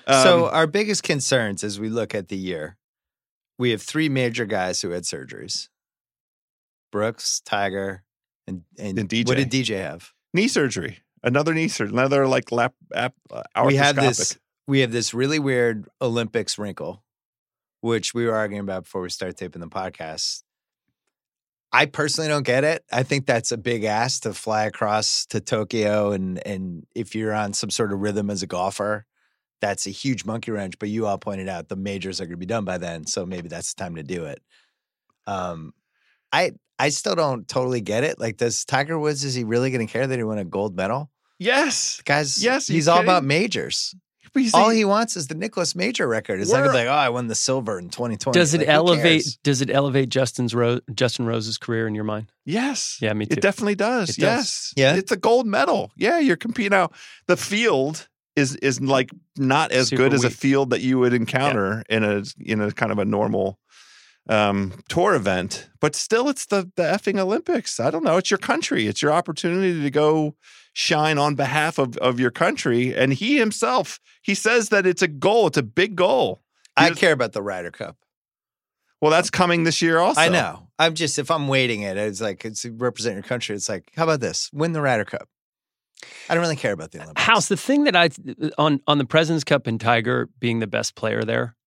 so 0.08 0.48
Um, 0.48 0.54
our 0.54 0.68
biggest 0.68 1.04
concerns 1.04 1.64
as 1.64 1.80
we 1.82 1.90
look 1.90 2.16
at 2.16 2.30
the 2.30 2.38
year, 2.38 2.78
we 3.58 3.72
have 3.72 3.82
three 3.82 4.08
major 4.08 4.46
guys 4.46 4.82
who 4.82 4.92
had 4.92 5.04
surgeries: 5.04 5.68
Brooks, 6.94 7.42
Tiger, 7.44 8.04
and 8.48 8.64
and, 8.78 8.98
And 8.98 9.10
DJ. 9.10 9.28
What 9.28 9.36
did 9.38 9.52
DJ 9.52 9.78
have? 9.82 10.14
Knee 10.34 10.48
surgery, 10.48 11.00
another 11.24 11.54
knee 11.54 11.68
surgery, 11.68 11.94
another 11.94 12.28
like 12.28 12.52
lap 12.52 12.74
app. 12.94 13.14
Uh, 13.32 13.44
we 13.66 13.76
have 13.76 13.96
this. 13.96 14.38
We 14.68 14.82
have 14.82 14.92
this 14.92 15.14
really 15.14 15.40
weird 15.40 15.88
Olympics 16.00 16.60
wrinkle, 16.60 17.04
which 17.82 18.14
we 18.14 18.26
were 18.26 18.36
arguing 18.36 18.62
about 18.62 18.84
before 18.84 19.02
we 19.02 19.10
started 19.10 19.36
taping 19.36 19.62
the 19.62 19.68
podcast. 19.68 20.44
I 21.72 21.86
personally 21.86 22.28
don't 22.28 22.46
get 22.46 22.64
it. 22.64 22.84
I 22.92 23.04
think 23.04 23.26
that's 23.26 23.52
a 23.52 23.58
big 23.58 23.84
ass 23.84 24.20
to 24.22 24.34
fly 24.34 24.66
across 24.66 25.26
to 25.28 25.40
Tokyo, 25.40 26.12
and 26.12 26.46
and 26.46 26.86
if 26.96 27.16
you're 27.16 27.34
on 27.34 27.54
some 27.54 27.70
sort 27.70 27.94
of 27.94 28.00
rhythm 28.00 28.30
as 28.30 28.44
a 28.44 28.48
golfer, 28.48 29.06
that's 29.62 29.86
a 29.86 29.92
huge 29.92 30.26
monkey 30.26 30.52
wrench. 30.52 30.80
But 30.80 30.90
you 30.90 31.06
all 31.06 31.18
pointed 31.18 31.48
out 31.48 31.68
the 31.68 31.76
majors 31.76 32.20
are 32.22 32.26
going 32.26 32.32
to 32.32 32.38
be 32.38 32.46
done 32.46 32.66
by 32.66 32.78
then, 32.78 33.06
so 33.06 33.26
maybe 33.26 33.50
that's 33.50 33.74
the 33.74 33.84
time 33.84 33.96
to 33.96 34.04
do 34.04 34.26
it. 34.26 34.42
Um, 35.28 35.74
I 36.32 36.52
I 36.78 36.90
still 36.90 37.16
don't 37.16 37.48
totally 37.48 37.82
get 37.82 38.04
it. 38.04 38.20
Like, 38.20 38.38
does 38.38 38.64
Tiger 38.66 38.98
Woods 38.98 39.24
is 39.24 39.34
he 39.36 39.44
really 39.44 39.70
going 39.72 39.86
to 39.86 39.92
care 39.92 40.08
that 40.08 40.18
he 40.18 40.24
won 40.24 40.38
a 40.38 40.46
gold 40.46 40.76
medal? 40.76 41.10
Yes, 41.38 42.02
Guys, 42.06 42.44
Yes, 42.44 42.68
he's 42.68 42.88
all 42.88 43.02
about 43.02 43.24
majors. 43.24 43.96
But 44.34 44.44
you 44.44 44.52
All 44.54 44.70
he 44.70 44.86
wants 44.86 45.18
is 45.18 45.26
the 45.28 45.34
Nicklaus 45.34 45.74
Major 45.74 46.08
record. 46.08 46.40
It's 46.40 46.52
not 46.52 46.60
gonna 46.60 46.70
be 46.70 46.76
like, 46.78 46.88
oh, 46.88 46.92
I 46.92 47.10
won 47.10 47.26
the 47.28 47.34
silver 47.34 47.80
in 47.80 47.90
2020. 47.90 48.38
Does 48.38 48.54
it 48.54 48.60
Like, 48.60 48.68
elevate? 48.68 49.40
Does 49.44 49.62
it 49.62 49.72
elevate 49.72 50.10
Justin's 50.10 50.54
Ro- 50.54 50.82
Justin 50.94 51.26
Rose's 51.26 51.58
career 51.58 51.88
in 51.88 51.96
your 51.96 52.04
mind? 52.04 52.32
yes, 52.46 53.00
Yeah, 53.02 53.14
me 53.14 53.26
too. 53.26 53.34
It 53.34 53.42
definitely 53.42 53.74
does. 53.76 54.12
It 54.12 54.18
does. 54.18 54.22
yes, 54.22 54.74
Yeah? 54.78 54.96
it's 54.96 55.12
a 55.12 55.18
gold 55.18 55.48
medal. 55.48 55.92
Yeah, 55.96 56.20
you're 56.20 56.36
competing 56.38 56.72
now. 56.72 56.92
The 57.26 57.38
field 57.38 58.08
is 58.36 58.56
is 58.58 58.80
like 58.80 59.10
not 59.36 59.72
as 59.72 59.88
Super 59.88 60.04
good 60.04 60.14
as 60.14 60.24
a 60.24 60.30
field 60.30 60.70
that 60.70 60.82
you 60.82 61.00
would 61.00 61.14
encounter 61.14 61.84
in 61.90 62.04
a 62.04 62.24
in 62.40 62.62
a 62.62 62.72
kind 62.72 62.92
of 62.92 63.00
a 63.00 63.06
normal 63.06 63.58
um 64.28 64.74
tour 64.90 65.16
event 65.16 65.70
but 65.80 65.96
still 65.96 66.28
it's 66.30 66.46
the 66.48 66.70
the 66.76 66.84
effing 66.84 67.20
olympics 67.20 67.80
i 67.80 67.90
don't 67.90 68.04
know 68.04 68.18
it's 68.18 68.30
your 68.30 68.38
country 68.38 68.86
it's 68.88 69.02
your 69.02 69.12
opportunity 69.12 69.82
to 69.82 69.90
go 69.90 70.36
shine 70.74 71.18
on 71.18 71.34
behalf 71.36 71.78
of 71.80 71.98
of 71.98 72.20
your 72.20 72.30
country 72.32 72.94
and 72.96 73.14
he 73.14 73.38
himself 73.38 74.00
he 74.22 74.36
says 74.36 74.70
that 74.70 74.86
it's 74.86 75.02
a 75.02 75.08
goal 75.08 75.48
it's 75.48 75.58
a 75.58 75.64
big 75.64 75.96
goal 75.96 76.42
I 76.78 76.84
Here's- 76.86 77.00
care 77.00 77.12
about 77.12 77.34
the 77.34 77.42
Ryder 77.42 77.72
Cup. 77.72 77.98
well 79.02 79.12
that's 79.12 79.30
coming 79.30 79.64
this 79.64 79.82
year 79.82 79.98
also 80.00 80.22
I 80.22 80.30
know. 80.30 80.68
I'm 80.78 80.94
just 80.94 81.18
if 81.20 81.30
I'm 81.32 81.48
waiting 81.50 81.82
it, 81.82 81.98
it's 81.98 82.22
like 82.22 82.46
it's 82.46 82.64
represent 82.66 83.16
your 83.16 83.24
country. 83.24 83.54
It's 83.54 83.68
like, 83.68 83.92
how 83.98 84.04
about 84.06 84.22
this? 84.22 84.50
Win 84.54 84.72
the 84.72 84.82
Ryder 84.82 85.04
Cup. 85.04 85.28
I 86.30 86.34
don't 86.36 86.42
really 86.42 86.56
care 86.56 86.72
about 86.72 86.92
the 86.92 87.00
Olympics. 87.02 87.22
House, 87.22 87.48
the 87.50 87.58
thing 87.58 87.84
that 87.84 87.98
I 87.98 88.10
on 88.58 88.80
on 88.88 88.98
the 88.98 89.04
President's 89.04 89.44
Cup 89.44 89.68
and 89.68 89.78
Tiger 89.82 90.30
being 90.40 90.60
the 90.60 90.68
best 90.68 90.96
player 90.96 91.26
there, 91.26 91.58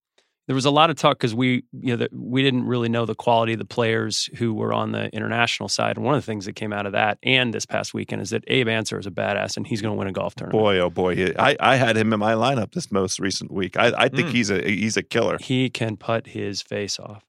there 0.49 0.55
was 0.57 0.65
a 0.65 0.71
lot 0.71 0.91
of 0.91 0.97
talk 0.97 1.19
because 1.19 1.35
we 1.35 1.65
you 1.73 1.93
know 1.93 1.97
that 1.97 2.13
we 2.13 2.43
didn't 2.43 2.65
really 2.67 2.89
know 2.89 3.07
the 3.07 3.15
quality 3.15 3.53
of 3.53 3.59
the 3.61 3.65
players 3.65 4.29
who 4.39 4.53
were 4.53 4.73
on 4.73 4.93
the 4.93 5.09
international 5.15 5.69
side. 5.69 5.97
And 5.97 6.05
one 6.05 6.15
of 6.15 6.21
the 6.23 6.27
things 6.27 6.47
that 6.47 6.55
came 6.55 6.73
out 6.73 6.85
of 6.87 6.93
that 6.93 7.19
and 7.23 7.55
this 7.55 7.65
past 7.65 7.95
weekend 7.95 8.23
is 8.23 8.31
that 8.31 8.43
Abe 8.49 8.69
Ancer 8.69 8.99
is 8.99 9.07
a 9.07 9.11
badass 9.11 9.57
and 9.57 9.67
he's 9.67 9.81
going 9.81 9.95
to 9.95 9.99
win 9.99 10.09
a 10.09 10.13
golf 10.13 10.35
tournament. 10.35 10.61
boy 10.63 10.79
oh 10.79 10.91
boy 10.91 11.15
he- 11.15 11.37
i 11.39 11.57
i 11.61 11.77
had 11.77 11.97
him 11.97 12.13
in 12.13 12.19
my 12.19 12.33
lineup 12.35 12.73
this 12.73 12.91
most 12.91 13.19
recent 13.21 13.51
week 13.53 13.77
i 13.77 13.93
i 13.97 14.09
think 14.09 14.29
Mm. 14.29 14.33
he's 14.33 14.51
a 14.51 14.63
he's 14.69 14.97
a 14.97 15.03
killer 15.03 15.37
He 15.41 15.71
can 15.71 15.97
put 15.97 16.27
his 16.29 16.61
face 16.63 16.99
off. 16.99 17.25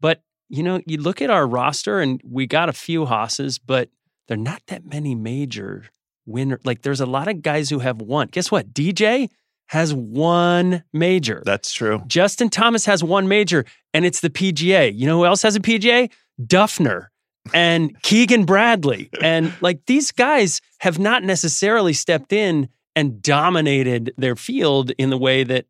But 0.00 0.22
you 0.48 0.62
know, 0.62 0.80
you 0.86 0.98
look 0.98 1.20
at 1.22 1.30
our 1.30 1.46
roster 1.46 2.00
and 2.00 2.20
we 2.24 2.46
got 2.46 2.68
a 2.68 2.72
few 2.72 3.06
hosses, 3.06 3.58
but 3.58 3.88
they're 4.28 4.36
not 4.36 4.62
that 4.68 4.84
many 4.84 5.14
major 5.14 5.84
winner. 6.26 6.60
Like 6.64 6.82
there's 6.82 7.00
a 7.00 7.06
lot 7.06 7.28
of 7.28 7.42
guys 7.42 7.70
who 7.70 7.78
have 7.80 8.00
won 8.00 8.28
Guess 8.28 8.50
what? 8.50 8.72
DJ 8.74 9.28
has 9.68 9.92
one 9.94 10.84
major. 10.92 11.42
that's 11.44 11.72
true 11.72 12.02
Justin 12.06 12.48
Thomas 12.50 12.86
has 12.86 13.02
one 13.02 13.26
major, 13.28 13.64
and 13.92 14.04
it's 14.04 14.20
the 14.20 14.30
PGA. 14.30 14.92
You 14.96 15.06
know 15.06 15.18
who 15.18 15.26
else 15.26 15.42
has 15.42 15.56
a 15.56 15.60
PGA? 15.60 16.10
Dufner. 16.40 17.06
and 17.54 17.96
Keegan 18.02 18.44
Bradley. 18.44 19.08
And 19.22 19.52
like 19.60 19.80
these 19.86 20.12
guys 20.12 20.60
have 20.80 20.98
not 20.98 21.22
necessarily 21.24 21.92
stepped 21.92 22.32
in 22.32 22.68
and 22.94 23.20
dominated 23.22 24.12
their 24.16 24.36
field 24.36 24.90
in 24.98 25.10
the 25.10 25.18
way 25.18 25.44
that 25.44 25.66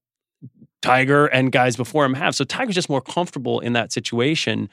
Tiger 0.83 1.27
and 1.27 1.51
guys 1.51 1.77
before 1.77 2.05
him 2.05 2.15
have. 2.15 2.35
So 2.35 2.45
Tiger's 2.45 2.75
just 2.75 2.89
more 2.89 3.01
comfortable 3.01 3.61
in 3.61 3.73
that 3.73 3.93
situation. 3.93 4.69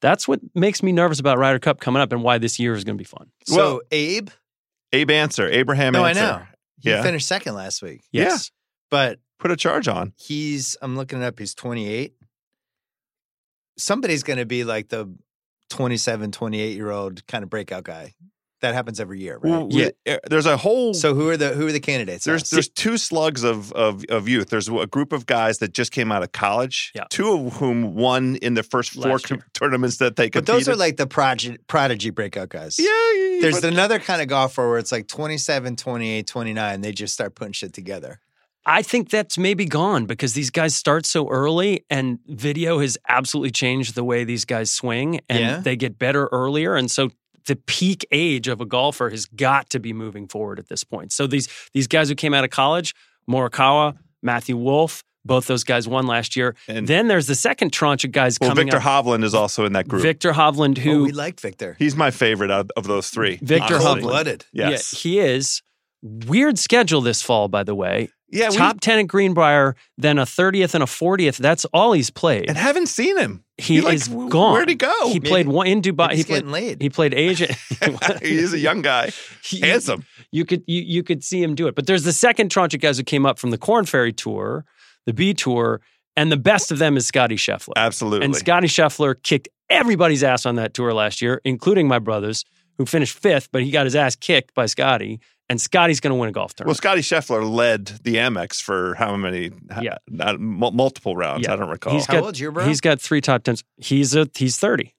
That's 0.00 0.28
what 0.28 0.40
makes 0.54 0.82
me 0.82 0.92
nervous 0.92 1.18
about 1.18 1.38
Ryder 1.38 1.58
Cup 1.58 1.80
coming 1.80 2.00
up 2.00 2.12
and 2.12 2.22
why 2.22 2.38
this 2.38 2.58
year 2.60 2.74
is 2.74 2.84
going 2.84 2.96
to 2.96 3.00
be 3.00 3.04
fun. 3.04 3.30
So 3.46 3.56
Well- 3.56 3.80
Abe, 3.90 4.28
Abe 4.92 5.10
Ancer, 5.10 5.48
Abraham 5.48 5.92
no, 5.94 6.04
Ancer. 6.04 6.20
I 6.20 6.24
know. 6.38 6.42
He 6.80 6.90
Yeah. 6.90 7.02
finished 7.02 7.26
second 7.26 7.54
last 7.54 7.82
week. 7.82 8.02
Yes. 8.12 8.52
But 8.90 9.18
Put 9.38 9.50
a 9.52 9.56
charge 9.56 9.86
on. 9.88 10.12
he's 10.16 10.76
I'm 10.82 10.96
looking 10.96 11.22
it 11.22 11.24
up, 11.24 11.38
he's 11.38 11.54
28. 11.54 12.14
Somebody's 13.76 14.22
gonna 14.22 14.46
be 14.46 14.64
like 14.64 14.88
the 14.88 15.14
27, 15.70 16.32
28 16.32 16.74
year 16.76 16.90
old 16.90 17.26
kind 17.26 17.44
of 17.44 17.50
breakout 17.50 17.84
guy. 17.84 18.14
That 18.60 18.74
happens 18.74 18.98
every 18.98 19.20
year, 19.20 19.34
right? 19.34 19.50
Well, 19.50 19.68
we- 19.68 19.92
uh, 20.12 20.18
There's 20.28 20.46
a 20.46 20.56
whole 20.56 20.92
so 20.92 21.14
who 21.14 21.28
are 21.30 21.36
the 21.36 21.50
who 21.50 21.68
are 21.68 21.72
the 21.72 21.78
candidates? 21.78 22.24
There's 22.24 22.42
Us? 22.42 22.50
there's 22.50 22.68
two 22.68 22.98
slugs 22.98 23.44
of, 23.44 23.70
of 23.74 24.04
of 24.08 24.28
youth. 24.28 24.48
There's 24.48 24.68
a 24.68 24.88
group 24.88 25.12
of 25.12 25.26
guys 25.26 25.58
that 25.58 25.72
just 25.72 25.92
came 25.92 26.10
out 26.10 26.24
of 26.24 26.32
college. 26.32 26.90
Yeah. 26.96 27.04
Two 27.08 27.30
of 27.46 27.52
whom 27.58 27.94
won 27.94 28.34
in 28.42 28.54
the 28.54 28.64
first 28.64 28.94
four 28.94 29.12
Last 29.12 29.30
year. 29.30 29.46
tournaments 29.54 29.98
that 29.98 30.16
they 30.16 30.28
competed. 30.28 30.46
but 30.46 30.52
those 30.52 30.68
are 30.68 30.74
like 30.74 30.96
the 30.96 31.06
prodigy, 31.06 31.58
prodigy 31.68 32.10
breakout 32.10 32.48
guys. 32.48 32.80
yeah. 32.80 32.86
yeah, 33.14 33.40
There's 33.42 33.60
but- 33.60 33.72
another 33.72 34.00
kind 34.00 34.20
of 34.20 34.26
golfer 34.26 34.68
where 34.68 34.78
it's 34.78 34.90
like 34.90 35.06
27, 35.06 35.76
28, 35.76 36.26
29. 36.26 36.80
They 36.80 36.90
just 36.90 37.14
start 37.14 37.36
putting 37.36 37.52
shit 37.52 37.72
together. 37.72 38.18
I 38.70 38.82
think 38.82 39.08
that's 39.08 39.38
maybe 39.38 39.64
gone 39.64 40.04
because 40.04 40.34
these 40.34 40.50
guys 40.50 40.76
start 40.76 41.06
so 41.06 41.26
early 41.30 41.86
and 41.88 42.18
video 42.26 42.80
has 42.80 42.98
absolutely 43.08 43.50
changed 43.50 43.94
the 43.94 44.04
way 44.04 44.24
these 44.24 44.44
guys 44.44 44.70
swing 44.70 45.20
and 45.30 45.38
Yeah. 45.38 45.60
they 45.60 45.74
get 45.74 45.98
better 45.98 46.26
earlier. 46.32 46.76
And 46.76 46.90
so 46.90 47.08
the 47.46 47.56
peak 47.56 48.06
age 48.12 48.46
of 48.46 48.60
a 48.60 48.66
golfer 48.66 49.08
has 49.08 49.24
got 49.24 49.70
to 49.70 49.80
be 49.80 49.94
moving 49.94 50.28
forward 50.28 50.58
at 50.58 50.68
this 50.68 50.84
point. 50.84 51.12
So 51.12 51.26
these 51.26 51.48
these 51.72 51.86
guys 51.86 52.10
who 52.10 52.14
came 52.14 52.34
out 52.34 52.44
of 52.44 52.50
college, 52.50 52.94
Morikawa, 53.28 53.96
Matthew 54.22 54.58
Wolff, 54.58 55.02
both 55.24 55.46
those 55.46 55.64
guys 55.64 55.88
won 55.88 56.06
last 56.06 56.36
year. 56.36 56.54
And- 56.68 56.86
then 56.86 57.08
there's 57.08 57.26
the 57.26 57.34
second 57.34 57.72
tranche 57.72 58.04
of 58.04 58.12
guys 58.12 58.36
well, 58.38 58.50
coming 58.50 58.66
Viktor 58.66 58.86
up. 58.86 59.06
Hovland 59.06 59.24
is 59.24 59.32
also 59.34 59.64
in 59.64 59.72
that 59.72 59.88
group. 59.88 60.02
Viktor 60.02 60.32
Hovland, 60.32 60.78
oh, 60.78 60.82
who 60.82 61.04
we 61.04 61.12
liked 61.12 61.40
Viktor. 61.40 61.74
He's 61.78 61.96
my 61.96 62.10
favorite 62.10 62.50
out 62.50 62.70
of 62.76 62.86
those 62.86 63.08
three. 63.08 63.38
Viktor 63.40 63.76
honestly. 63.76 64.02
Hovland. 64.02 64.02
Blooded. 64.02 64.44
Yes. 64.52 64.92
yeah, 64.92 64.98
he 64.98 65.20
is. 65.20 65.62
Weird 66.02 66.58
schedule 66.58 67.00
this 67.00 67.22
fall, 67.22 67.48
by 67.48 67.64
the 67.64 67.74
way. 67.74 68.10
Yeah. 68.30 68.50
we- 68.50 68.56
Top 68.56 68.80
10 68.80 68.98
at 69.00 69.02
Greenbrier, 69.06 69.74
then 69.96 70.18
a 70.18 70.24
30th 70.24 70.74
and 70.74 70.82
a 70.82 70.86
40th. 70.86 71.38
That's 71.38 71.64
all 71.66 71.92
he's 71.92 72.10
played. 72.10 72.48
and 72.48 72.58
haven't 72.58 72.86
seen 72.88 73.16
him. 73.18 73.44
He 73.56 73.80
like, 73.80 73.94
is 73.94 74.08
gone. 74.08 74.52
Where'd 74.52 74.68
he 74.68 74.74
go? 74.74 75.08
he 75.08 75.18
played 75.18 75.48
one 75.48 75.66
in 75.66 75.82
Dubai. 75.82 76.08
Maybe 76.08 76.16
He 76.18 76.24
played, 76.24 76.34
getting 76.36 76.50
laid. 76.52 76.82
he 76.82 76.90
played 76.90 77.14
Asia. 77.14 77.54
He's 78.22 78.52
a 78.52 78.58
young 78.58 78.82
guy, 78.82 79.10
He- 79.42 79.60
handsome. 79.60 80.04
You 80.30 80.44
could 80.44 80.62
you, 80.66 80.82
you 80.82 81.02
could 81.02 81.24
see 81.24 81.42
him 81.42 81.54
do 81.54 81.66
it. 81.68 81.74
But 81.74 81.86
there's 81.86 82.04
the 82.04 82.12
second 82.12 82.50
tranche 82.50 82.74
of 82.74 82.80
guys 82.80 82.98
who 82.98 83.02
came 83.04 83.24
up 83.26 83.38
from 83.38 83.50
the 83.50 83.58
Corn 83.58 83.84
Ferry 83.86 84.12
Tour, 84.12 84.64
the 85.06 85.14
B 85.14 85.32
Tour, 85.34 85.80
and 86.16 86.30
the 86.30 86.36
best 86.36 86.70
of 86.70 86.78
them 86.78 86.96
is 86.96 87.06
Scotty 87.06 87.36
Scheffler. 87.36 87.72
Absolutely. 87.76 88.26
And 88.26 88.36
Scotty 88.36 88.68
Scheffler 88.68 89.14
kicked 89.22 89.48
everybody's 89.70 90.22
ass 90.22 90.44
on 90.46 90.56
that 90.56 90.74
tour 90.74 90.92
last 90.92 91.22
year, 91.22 91.40
including 91.44 91.88
my 91.88 91.98
brothers, 91.98 92.44
who 92.76 92.84
finished 92.86 93.18
fifth, 93.18 93.48
but 93.52 93.62
he 93.62 93.70
got 93.70 93.86
his 93.86 93.96
ass 93.96 94.14
kicked 94.16 94.54
by 94.54 94.66
Scotty. 94.66 95.18
And 95.50 95.58
Scotty's 95.60 96.00
going 96.00 96.10
to 96.10 96.14
win 96.20 96.28
a 96.28 96.32
golf 96.32 96.54
tournament. 96.54 96.68
well. 96.68 96.74
Scotty 96.74 97.00
Scheffler 97.00 97.48
led 97.50 97.86
the 98.04 98.16
Amex 98.16 98.60
for 98.60 98.94
how 98.96 99.16
many? 99.16 99.50
Yeah. 99.80 99.96
not, 100.08 100.38
mul- 100.38 100.72
multiple 100.72 101.16
rounds. 101.16 101.46
Yeah. 101.46 101.54
I 101.54 101.56
don't 101.56 101.70
recall. 101.70 101.94
He's 101.94 102.04
How 102.06 102.14
got- 102.14 102.22
old's 102.24 102.40
your 102.40 102.52
bro? 102.52 102.66
He's 102.66 102.80
got 102.82 103.00
three 103.00 103.20
top 103.22 103.44
tens. 103.44 103.64
He's 103.78 104.14
a 104.14 104.28
he's 104.36 104.58
thirty. 104.58 104.94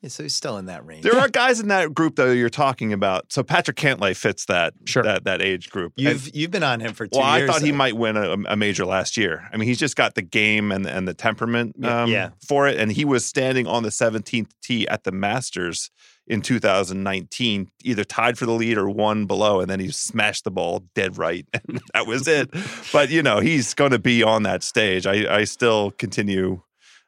Yeah, 0.00 0.10
so 0.10 0.22
he's 0.22 0.36
still 0.36 0.58
in 0.58 0.66
that 0.66 0.86
range. 0.86 1.02
There 1.02 1.18
are 1.18 1.28
guys 1.28 1.58
in 1.58 1.68
that 1.68 1.92
group 1.92 2.14
though 2.14 2.30
you're 2.30 2.48
talking 2.48 2.92
about. 2.92 3.32
So 3.32 3.42
Patrick 3.42 3.76
Cantlay 3.76 4.16
fits 4.16 4.44
that 4.46 4.72
Sure. 4.84 5.02
that 5.02 5.24
that 5.24 5.42
age 5.42 5.70
group. 5.70 5.92
You've 5.96 6.34
you've 6.34 6.52
been 6.52 6.62
on 6.62 6.78
him 6.80 6.94
for 6.94 7.08
two 7.08 7.18
well, 7.18 7.36
years. 7.36 7.50
I 7.50 7.52
thought 7.52 7.62
he 7.62 7.72
might 7.72 7.96
win 7.96 8.16
a, 8.16 8.36
a 8.46 8.56
major 8.56 8.86
last 8.86 9.16
year. 9.16 9.48
I 9.52 9.56
mean, 9.56 9.68
he's 9.68 9.78
just 9.78 9.96
got 9.96 10.14
the 10.14 10.22
game 10.22 10.70
and 10.70 10.86
and 10.86 11.08
the 11.08 11.14
temperament 11.14 11.84
um, 11.84 12.08
Yeah. 12.10 12.30
for 12.46 12.68
it. 12.68 12.78
And 12.78 12.92
he 12.92 13.04
was 13.04 13.26
standing 13.26 13.66
on 13.66 13.82
the 13.82 13.88
17th 13.90 14.50
tee 14.62 14.86
at 14.86 15.02
the 15.02 15.10
Masters 15.10 15.90
in 16.28 16.42
2019, 16.42 17.70
either 17.82 18.04
tied 18.04 18.38
for 18.38 18.46
the 18.46 18.52
lead 18.52 18.78
or 18.78 18.88
one 18.88 19.24
below, 19.26 19.60
and 19.60 19.68
then 19.68 19.80
he 19.80 19.90
smashed 19.90 20.44
the 20.44 20.50
ball 20.50 20.84
dead 20.94 21.18
right, 21.18 21.46
and 21.54 21.80
that 21.94 22.06
was 22.06 22.28
it. 22.28 22.50
But 22.92 23.10
you 23.10 23.22
know, 23.22 23.40
he's 23.40 23.74
going 23.74 23.92
to 23.92 23.98
be 23.98 24.22
on 24.22 24.42
that 24.44 24.62
stage. 24.62 25.06
I 25.06 25.38
I 25.38 25.44
still 25.44 25.90
continue 25.92 26.62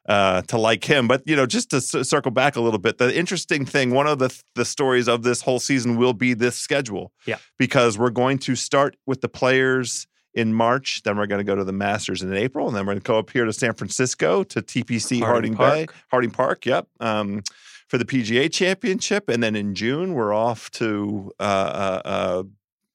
uh, 0.07 0.41
to 0.43 0.57
like 0.57 0.83
him. 0.83 1.07
But 1.07 1.21
you 1.25 1.35
know, 1.35 1.45
just 1.45 1.69
to 1.69 1.81
c- 1.81 2.03
circle 2.03 2.31
back 2.31 2.55
a 2.55 2.61
little 2.61 2.79
bit, 2.79 2.97
the 2.97 3.15
interesting 3.15 3.65
thing, 3.65 3.91
one 3.91 4.07
of 4.07 4.19
the 4.19 4.35
the 4.55 4.65
stories 4.65 5.07
of 5.07 5.23
this 5.23 5.41
whole 5.41 5.59
season 5.59 5.97
will 5.97 6.13
be 6.13 6.33
this 6.33 6.57
schedule. 6.57 7.11
Yeah. 7.25 7.37
because 7.59 7.97
we're 7.97 8.09
going 8.09 8.39
to 8.39 8.55
start 8.55 8.97
with 9.05 9.21
the 9.21 9.29
players 9.29 10.07
in 10.33 10.53
March, 10.53 11.01
then 11.03 11.17
we're 11.17 11.27
going 11.27 11.39
to 11.39 11.43
go 11.43 11.55
to 11.55 11.63
the 11.63 11.73
Masters 11.73 12.21
in 12.21 12.33
April, 12.33 12.67
and 12.67 12.75
then 12.75 12.85
we're 12.85 12.93
going 12.93 13.01
to 13.01 13.07
go 13.07 13.19
up 13.19 13.29
here 13.29 13.45
to 13.45 13.53
San 13.53 13.73
Francisco 13.73 14.43
to 14.43 14.61
TPC 14.61 15.21
Harding, 15.21 15.53
Harding 15.53 15.85
Bay. 15.85 15.93
Harding 16.09 16.31
Park. 16.31 16.65
Yep. 16.65 16.87
Um, 16.99 17.43
for 17.91 17.97
the 17.97 18.05
PGA 18.05 18.49
Championship, 18.49 19.27
and 19.27 19.43
then 19.43 19.53
in 19.53 19.75
June 19.75 20.13
we're 20.13 20.33
off 20.33 20.71
to 20.71 21.29
uh, 21.41 21.43
uh, 21.43 22.01
uh, 22.05 22.43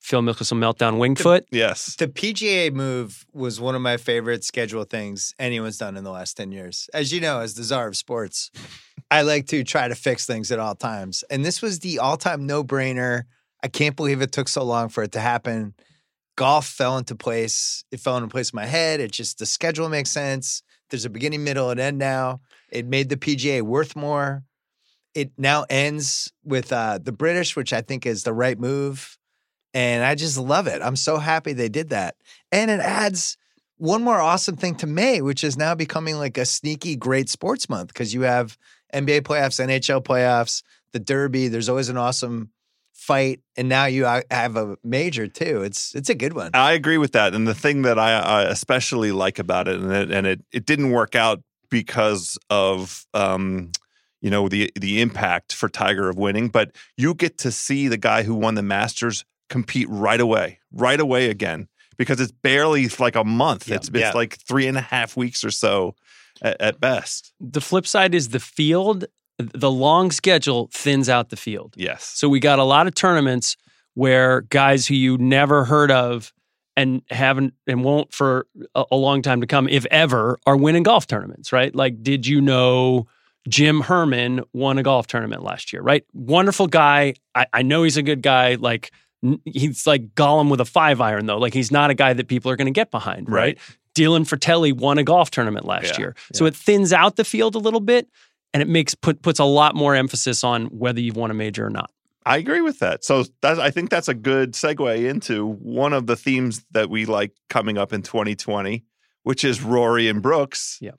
Phil 0.00 0.22
Mickelson 0.22 0.56
meltdown 0.56 0.94
wingfoot. 0.96 1.42
yes, 1.50 1.96
The 1.96 2.08
PGA 2.08 2.72
move 2.72 3.26
was 3.34 3.60
one 3.60 3.74
of 3.74 3.82
my 3.82 3.98
favorite 3.98 4.42
schedule 4.42 4.84
things 4.84 5.34
anyone's 5.38 5.76
done 5.76 5.98
in 5.98 6.04
the 6.04 6.10
last 6.10 6.38
10 6.38 6.50
years. 6.50 6.88
As 6.94 7.12
you 7.12 7.20
know, 7.20 7.40
as 7.40 7.52
the 7.52 7.62
czar 7.62 7.88
of 7.88 7.94
sports, 7.94 8.50
I 9.10 9.20
like 9.20 9.48
to 9.48 9.64
try 9.64 9.86
to 9.86 9.94
fix 9.94 10.24
things 10.24 10.50
at 10.50 10.58
all 10.58 10.74
times. 10.74 11.24
And 11.28 11.44
this 11.44 11.60
was 11.60 11.80
the 11.80 11.98
all 11.98 12.16
time 12.16 12.46
no 12.46 12.64
brainer. 12.64 13.24
I 13.62 13.68
can't 13.68 13.96
believe 13.96 14.22
it 14.22 14.32
took 14.32 14.48
so 14.48 14.64
long 14.64 14.88
for 14.88 15.02
it 15.02 15.12
to 15.12 15.20
happen. 15.20 15.74
Golf 16.36 16.66
fell 16.66 16.96
into 16.96 17.14
place. 17.14 17.84
It 17.92 18.00
fell 18.00 18.16
into 18.16 18.28
place 18.28 18.50
in 18.50 18.56
my 18.56 18.66
head. 18.66 19.00
It 19.00 19.12
just, 19.12 19.40
the 19.40 19.46
schedule 19.46 19.90
makes 19.90 20.10
sense. 20.10 20.62
There's 20.88 21.04
a 21.04 21.10
beginning, 21.10 21.44
middle, 21.44 21.68
and 21.68 21.80
end 21.80 21.98
now. 21.98 22.40
It 22.70 22.86
made 22.86 23.10
the 23.10 23.18
PGA 23.18 23.60
worth 23.60 23.94
more. 23.94 24.42
It 25.16 25.32
now 25.38 25.64
ends 25.70 26.30
with 26.44 26.72
uh, 26.72 26.98
the 27.02 27.10
British, 27.10 27.56
which 27.56 27.72
I 27.72 27.80
think 27.80 28.04
is 28.04 28.22
the 28.22 28.34
right 28.34 28.58
move. 28.58 29.16
And 29.72 30.04
I 30.04 30.14
just 30.14 30.36
love 30.36 30.66
it. 30.66 30.82
I'm 30.82 30.94
so 30.94 31.16
happy 31.16 31.54
they 31.54 31.70
did 31.70 31.88
that. 31.88 32.16
And 32.52 32.70
it 32.70 32.80
adds 32.80 33.38
one 33.78 34.02
more 34.02 34.20
awesome 34.20 34.56
thing 34.56 34.74
to 34.76 34.86
May, 34.86 35.22
which 35.22 35.42
is 35.42 35.56
now 35.56 35.74
becoming 35.74 36.16
like 36.16 36.36
a 36.36 36.44
sneaky 36.44 36.96
great 36.96 37.30
sports 37.30 37.68
month 37.68 37.88
because 37.88 38.12
you 38.12 38.22
have 38.22 38.58
NBA 38.92 39.22
playoffs, 39.22 39.64
NHL 39.64 40.04
playoffs, 40.04 40.62
the 40.92 41.00
Derby. 41.00 41.48
There's 41.48 41.70
always 41.70 41.88
an 41.88 41.96
awesome 41.96 42.50
fight, 42.92 43.40
and 43.56 43.68
now 43.68 43.86
you 43.86 44.04
have 44.30 44.56
a 44.56 44.76
major 44.84 45.26
too. 45.28 45.62
It's 45.62 45.94
it's 45.94 46.08
a 46.08 46.14
good 46.14 46.32
one. 46.34 46.50
I 46.54 46.72
agree 46.72 46.98
with 46.98 47.12
that. 47.12 47.34
And 47.34 47.46
the 47.46 47.54
thing 47.54 47.82
that 47.82 47.98
I, 47.98 48.18
I 48.18 48.42
especially 48.44 49.12
like 49.12 49.38
about 49.38 49.68
it, 49.68 49.80
and 49.80 49.92
it, 49.92 50.10
and 50.10 50.26
it 50.26 50.40
it 50.52 50.66
didn't 50.66 50.90
work 50.90 51.14
out 51.14 51.42
because 51.68 52.38
of 52.48 53.06
um, 53.12 53.72
you 54.26 54.30
know 54.30 54.48
the 54.48 54.72
the 54.74 55.00
impact 55.00 55.54
for 55.54 55.68
Tiger 55.68 56.08
of 56.10 56.16
winning, 56.18 56.48
but 56.48 56.74
you 56.96 57.14
get 57.14 57.38
to 57.38 57.52
see 57.52 57.86
the 57.86 57.96
guy 57.96 58.24
who 58.24 58.34
won 58.34 58.56
the 58.56 58.62
Masters 58.62 59.24
compete 59.48 59.86
right 59.88 60.20
away, 60.20 60.58
right 60.72 60.98
away 60.98 61.30
again, 61.30 61.68
because 61.96 62.20
it's 62.20 62.32
barely 62.32 62.88
like 62.98 63.14
a 63.14 63.22
month. 63.22 63.68
Yeah. 63.68 63.76
It's 63.76 63.88
it's 63.88 63.98
Yeah. 63.98 64.10
like 64.14 64.34
three 64.48 64.66
and 64.66 64.76
a 64.76 64.80
half 64.80 65.16
weeks 65.16 65.44
or 65.44 65.52
so 65.52 65.94
at, 66.42 66.60
at 66.60 66.80
best. 66.80 67.32
The 67.38 67.60
flip 67.60 67.86
side 67.86 68.16
is 68.16 68.30
the 68.30 68.40
field. 68.40 69.04
The 69.38 69.70
long 69.70 70.10
schedule 70.10 70.70
thins 70.72 71.08
out 71.08 71.28
the 71.28 71.36
field. 71.36 71.74
Yes. 71.76 72.02
So 72.16 72.28
we 72.28 72.40
got 72.40 72.58
a 72.58 72.64
lot 72.64 72.88
of 72.88 72.94
tournaments 72.96 73.56
where 73.94 74.40
guys 74.40 74.88
who 74.88 74.94
you 74.96 75.16
never 75.18 75.64
heard 75.64 75.92
of 75.92 76.32
and 76.76 77.02
haven't 77.10 77.54
and 77.68 77.84
won't 77.84 78.12
for 78.12 78.48
a, 78.74 78.84
a 78.90 78.96
long 78.96 79.22
time 79.22 79.40
to 79.40 79.46
come, 79.46 79.68
if 79.68 79.86
ever, 79.92 80.36
are 80.46 80.56
winning 80.56 80.82
golf 80.82 81.06
tournaments, 81.06 81.52
right? 81.52 81.72
Like, 81.74 82.02
did 82.02 82.26
you 82.26 82.40
know 82.40 83.06
Jim 83.48 83.80
Herman 83.82 84.42
won 84.52 84.78
a 84.78 84.82
golf 84.82 85.06
tournament 85.06 85.42
last 85.42 85.72
year, 85.72 85.82
right? 85.82 86.04
Wonderful 86.12 86.66
guy. 86.66 87.14
I, 87.34 87.46
I 87.52 87.62
know 87.62 87.82
he's 87.82 87.96
a 87.96 88.02
good 88.02 88.22
guy. 88.22 88.54
Like, 88.56 88.90
he's 89.44 89.86
like 89.86 90.14
Gollum 90.14 90.50
with 90.50 90.60
a 90.60 90.64
five 90.64 91.00
iron, 91.00 91.26
though. 91.26 91.38
Like, 91.38 91.54
he's 91.54 91.70
not 91.70 91.90
a 91.90 91.94
guy 91.94 92.12
that 92.12 92.28
people 92.28 92.50
are 92.50 92.56
going 92.56 92.66
to 92.66 92.72
get 92.72 92.90
behind, 92.90 93.28
right? 93.28 93.58
Right. 93.58 93.58
Dylan 93.94 94.28
Frittelli 94.28 94.72
won 94.74 94.98
a 94.98 95.04
golf 95.04 95.30
tournament 95.30 95.64
last 95.64 95.94
Yeah, 95.94 95.98
year. 95.98 96.16
So 96.34 96.44
it 96.44 96.54
thins 96.54 96.92
out 96.92 97.16
the 97.16 97.24
field 97.24 97.54
a 97.54 97.58
little 97.58 97.80
bit 97.80 98.08
and 98.52 98.62
it 98.62 98.68
makes 98.68 98.94
put 98.94 99.22
puts 99.22 99.38
a 99.38 99.44
lot 99.44 99.74
more 99.74 99.94
emphasis 99.94 100.44
on 100.44 100.66
whether 100.66 101.00
you've 101.00 101.16
won 101.16 101.30
a 101.30 101.34
major 101.34 101.66
or 101.66 101.70
not. 101.70 101.90
I 102.26 102.36
agree 102.38 102.60
with 102.60 102.80
that. 102.80 103.04
So 103.04 103.24
I 103.42 103.70
think 103.70 103.88
that's 103.88 104.08
a 104.08 104.14
good 104.14 104.52
segue 104.52 105.08
into 105.08 105.46
one 105.46 105.92
of 105.92 106.06
the 106.08 106.16
themes 106.16 106.66
that 106.72 106.90
we 106.90 107.06
like 107.06 107.32
coming 107.48 107.78
up 107.78 107.92
in 107.92 108.02
2020, 108.02 108.84
which 109.22 109.44
is 109.44 109.62
Rory 109.62 110.08
and 110.08 110.20
Brooks. 110.20 110.76
Yeah. 110.80 110.90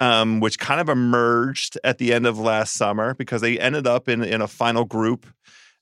Um, 0.00 0.38
which 0.38 0.60
kind 0.60 0.80
of 0.80 0.88
emerged 0.88 1.76
at 1.82 1.98
the 1.98 2.14
end 2.14 2.24
of 2.24 2.38
last 2.38 2.74
summer 2.74 3.14
because 3.14 3.40
they 3.40 3.58
ended 3.58 3.84
up 3.84 4.08
in, 4.08 4.22
in 4.22 4.40
a 4.40 4.46
final 4.46 4.84
group 4.84 5.26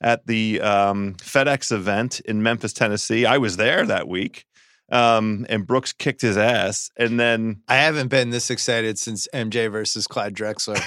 at 0.00 0.26
the 0.26 0.60
um, 0.62 1.14
FedEx 1.14 1.70
event 1.70 2.20
in 2.20 2.42
Memphis, 2.42 2.72
Tennessee. 2.72 3.26
I 3.26 3.38
was 3.38 3.56
there 3.56 3.84
that 3.84 4.08
week. 4.08 4.46
Um, 4.90 5.46
and 5.48 5.66
Brooks 5.66 5.92
kicked 5.92 6.20
his 6.22 6.36
ass. 6.36 6.90
And 6.96 7.18
then, 7.18 7.62
I 7.68 7.76
haven't 7.76 8.08
been 8.08 8.30
this 8.30 8.50
excited 8.50 8.98
since 8.98 9.26
MJ 9.34 9.70
versus 9.70 10.06
Clyde 10.06 10.34
Drexler. 10.34 10.80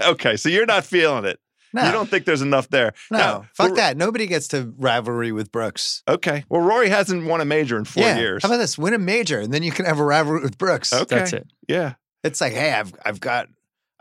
okay, 0.12 0.36
so 0.36 0.48
you're 0.48 0.66
not 0.66 0.84
feeling 0.84 1.24
it. 1.24 1.40
No. 1.72 1.86
You 1.86 1.92
don't 1.92 2.10
think 2.10 2.26
there's 2.26 2.42
enough 2.42 2.68
there? 2.68 2.92
No, 3.10 3.18
Now, 3.18 3.44
fuck 3.54 3.70
for- 3.70 3.76
that. 3.76 3.96
Nobody 3.96 4.26
gets 4.26 4.48
to 4.48 4.74
rivalry 4.76 5.32
with 5.32 5.50
Brooks. 5.50 6.02
Okay. 6.06 6.44
Well, 6.50 6.60
Rory 6.60 6.90
hasn't 6.90 7.26
won 7.26 7.40
a 7.40 7.46
major 7.46 7.78
in 7.78 7.86
four 7.86 8.02
yeah. 8.02 8.18
years. 8.18 8.42
How 8.42 8.50
about 8.50 8.58
this? 8.58 8.76
Win 8.76 8.92
a 8.92 8.98
major, 8.98 9.40
and 9.40 9.52
then 9.52 9.62
you 9.62 9.72
can 9.72 9.86
have 9.86 9.98
a 9.98 10.04
rivalry 10.04 10.42
with 10.42 10.58
Brooks. 10.58 10.92
Okay. 10.92 11.16
That's 11.16 11.32
it. 11.32 11.46
Yeah. 11.66 11.94
It's 12.24 12.40
like, 12.40 12.52
hey, 12.52 12.72
I've 12.72 12.92
I've 13.04 13.20
got. 13.20 13.48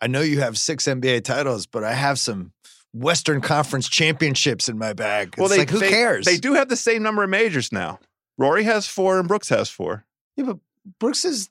I 0.04 0.08
know 0.08 0.22
you 0.22 0.40
have 0.42 0.58
six 0.58 0.86
NBA 0.86 1.24
titles, 1.24 1.68
but 1.68 1.84
I 1.84 1.94
have 1.94 2.18
some 2.18 2.54
Western 2.94 3.40
Conference 3.42 3.88
championships 3.88 4.68
in 4.68 4.78
my 4.78 4.94
bag. 4.94 5.36
It's 5.38 5.58
like, 5.58 5.70
who 5.70 5.80
they, 5.80 5.90
cares? 5.90 6.26
They 6.26 6.38
do 6.38 6.54
have 6.54 6.70
the 6.70 6.76
same 6.76 7.04
number 7.04 7.24
of 7.24 7.30
majors 7.30 7.72
now. 7.72 8.00
Rory 8.38 8.64
has 8.64 8.88
four 8.88 9.20
and 9.20 9.28
Brooks 9.28 9.50
has 9.50 9.70
four. 9.70 10.06
Yeah, 10.36 10.46
but 10.46 10.58
Brooks 11.00 11.26
is 11.26 11.50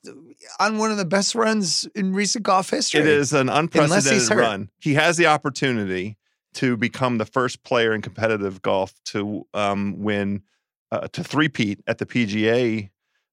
on 0.59 0.77
one 0.77 0.91
of 0.91 0.97
the 0.97 1.05
best 1.05 1.35
runs 1.35 1.87
in 1.95 2.13
recent 2.13 2.43
golf 2.43 2.69
history. 2.69 3.01
It 3.01 3.07
is 3.07 3.33
an 3.33 3.49
unprecedented 3.49 4.29
run. 4.37 4.69
He 4.79 4.95
has 4.95 5.17
the 5.17 5.27
opportunity 5.27 6.17
to 6.55 6.75
become 6.75 7.17
the 7.17 7.25
first 7.25 7.63
player 7.63 7.93
in 7.93 8.01
competitive 8.01 8.61
golf 8.61 8.93
to 9.05 9.47
um, 9.53 9.99
win 9.99 10.43
uh, 10.91 11.07
to 11.07 11.23
three-peat 11.23 11.79
at 11.87 11.97
the 11.97 12.05
PGA 12.05 12.89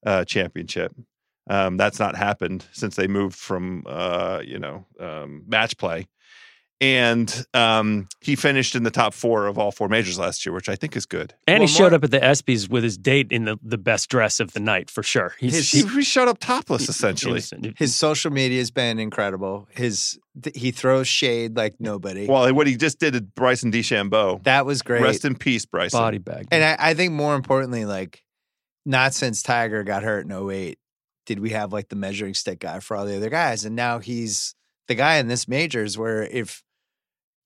uh, 0.07 0.25
championship. 0.25 0.95
Um, 1.49 1.77
that's 1.77 1.99
not 1.99 2.17
happened 2.17 2.67
since 2.73 2.97
they 2.97 3.07
moved 3.07 3.37
from 3.37 3.85
uh, 3.87 4.43
you 4.45 4.59
know 4.59 4.85
um, 5.01 5.45
match 5.47 5.77
play, 5.79 6.07
and 6.81 7.45
um, 7.55 8.07
he 8.21 8.37
finished 8.37 8.77
in 8.77 8.85
the 8.85 8.91
top 8.91 9.13
four 9.15 9.47
of 9.47 9.59
all 9.59 9.73
four 9.73 9.89
majors 9.89 10.19
last 10.19 10.47
year, 10.47 10.53
which 10.55 10.69
I 10.69 10.77
think 10.77 10.95
is 10.95 11.07
good. 11.07 11.35
And 11.47 11.59
Well, 11.61 11.67
he 11.69 11.75
showed 11.75 11.91
more- 11.91 11.95
up 11.97 12.05
at 12.05 12.11
the 12.13 12.21
ESPYS 12.21 12.69
with 12.69 12.85
his 12.85 12.97
date 12.97 13.33
in 13.33 13.47
the, 13.47 13.59
the 13.63 13.79
best 13.79 14.09
dress 14.09 14.39
of 14.39 14.53
the 14.53 14.61
night 14.61 14.89
for 14.91 15.03
sure. 15.03 15.35
He's, 15.41 15.55
His- 15.55 15.71
He, 15.73 15.89
he 15.89 16.03
showed 16.03 16.29
up 16.29 16.39
topless 16.39 16.89
essentially. 16.89 17.41
he- 17.41 17.75
His 17.77 17.97
social 17.97 18.31
media 18.31 18.59
has 18.59 18.71
been 18.71 19.01
incredible. 19.01 19.67
His 19.73 20.19
th- 20.41 20.57
he 20.57 20.71
throws 20.71 21.09
shade 21.09 21.57
like 21.57 21.75
nobody. 21.81 22.27
Well, 22.29 22.53
what 22.55 22.69
he 22.69 22.77
just 22.77 23.01
did 23.01 23.15
to 23.15 23.23
Bryson 23.23 23.73
DeChambeau. 23.73 24.45
that 24.45 24.65
was 24.65 24.83
great. 24.83 25.03
Rest 25.03 25.25
in 25.25 25.35
peace, 25.35 25.65
Bryson. 25.67 25.99
body 25.99 26.19
bag. 26.19 26.47
and 26.53 26.63
I, 26.63 26.77
I 26.91 26.95
think 26.95 27.13
more 27.13 27.35
importantly, 27.35 27.87
like 27.87 28.23
not 28.87 29.15
since 29.15 29.43
Tiger 29.43 29.83
got 29.83 30.03
hurt 30.05 30.27
in 30.27 30.33
08 30.33 30.79
did 31.29 31.41
we 31.41 31.51
have 31.51 31.75
like 31.75 31.91
the 31.91 31.95
measuring 31.97 32.33
stick 32.33 32.59
guy 32.61 32.81
for 32.81 32.97
all 32.97 33.05
the 33.05 33.15
other 33.15 33.29
guys. 33.29 33.67
And 33.67 33.77
now 33.77 33.99
he's 33.99 34.55
the 34.87 34.95
guy 34.95 35.17
in 35.19 35.29
this 35.29 35.47
majors 35.47 35.99
where 35.99 36.23
if 36.23 36.63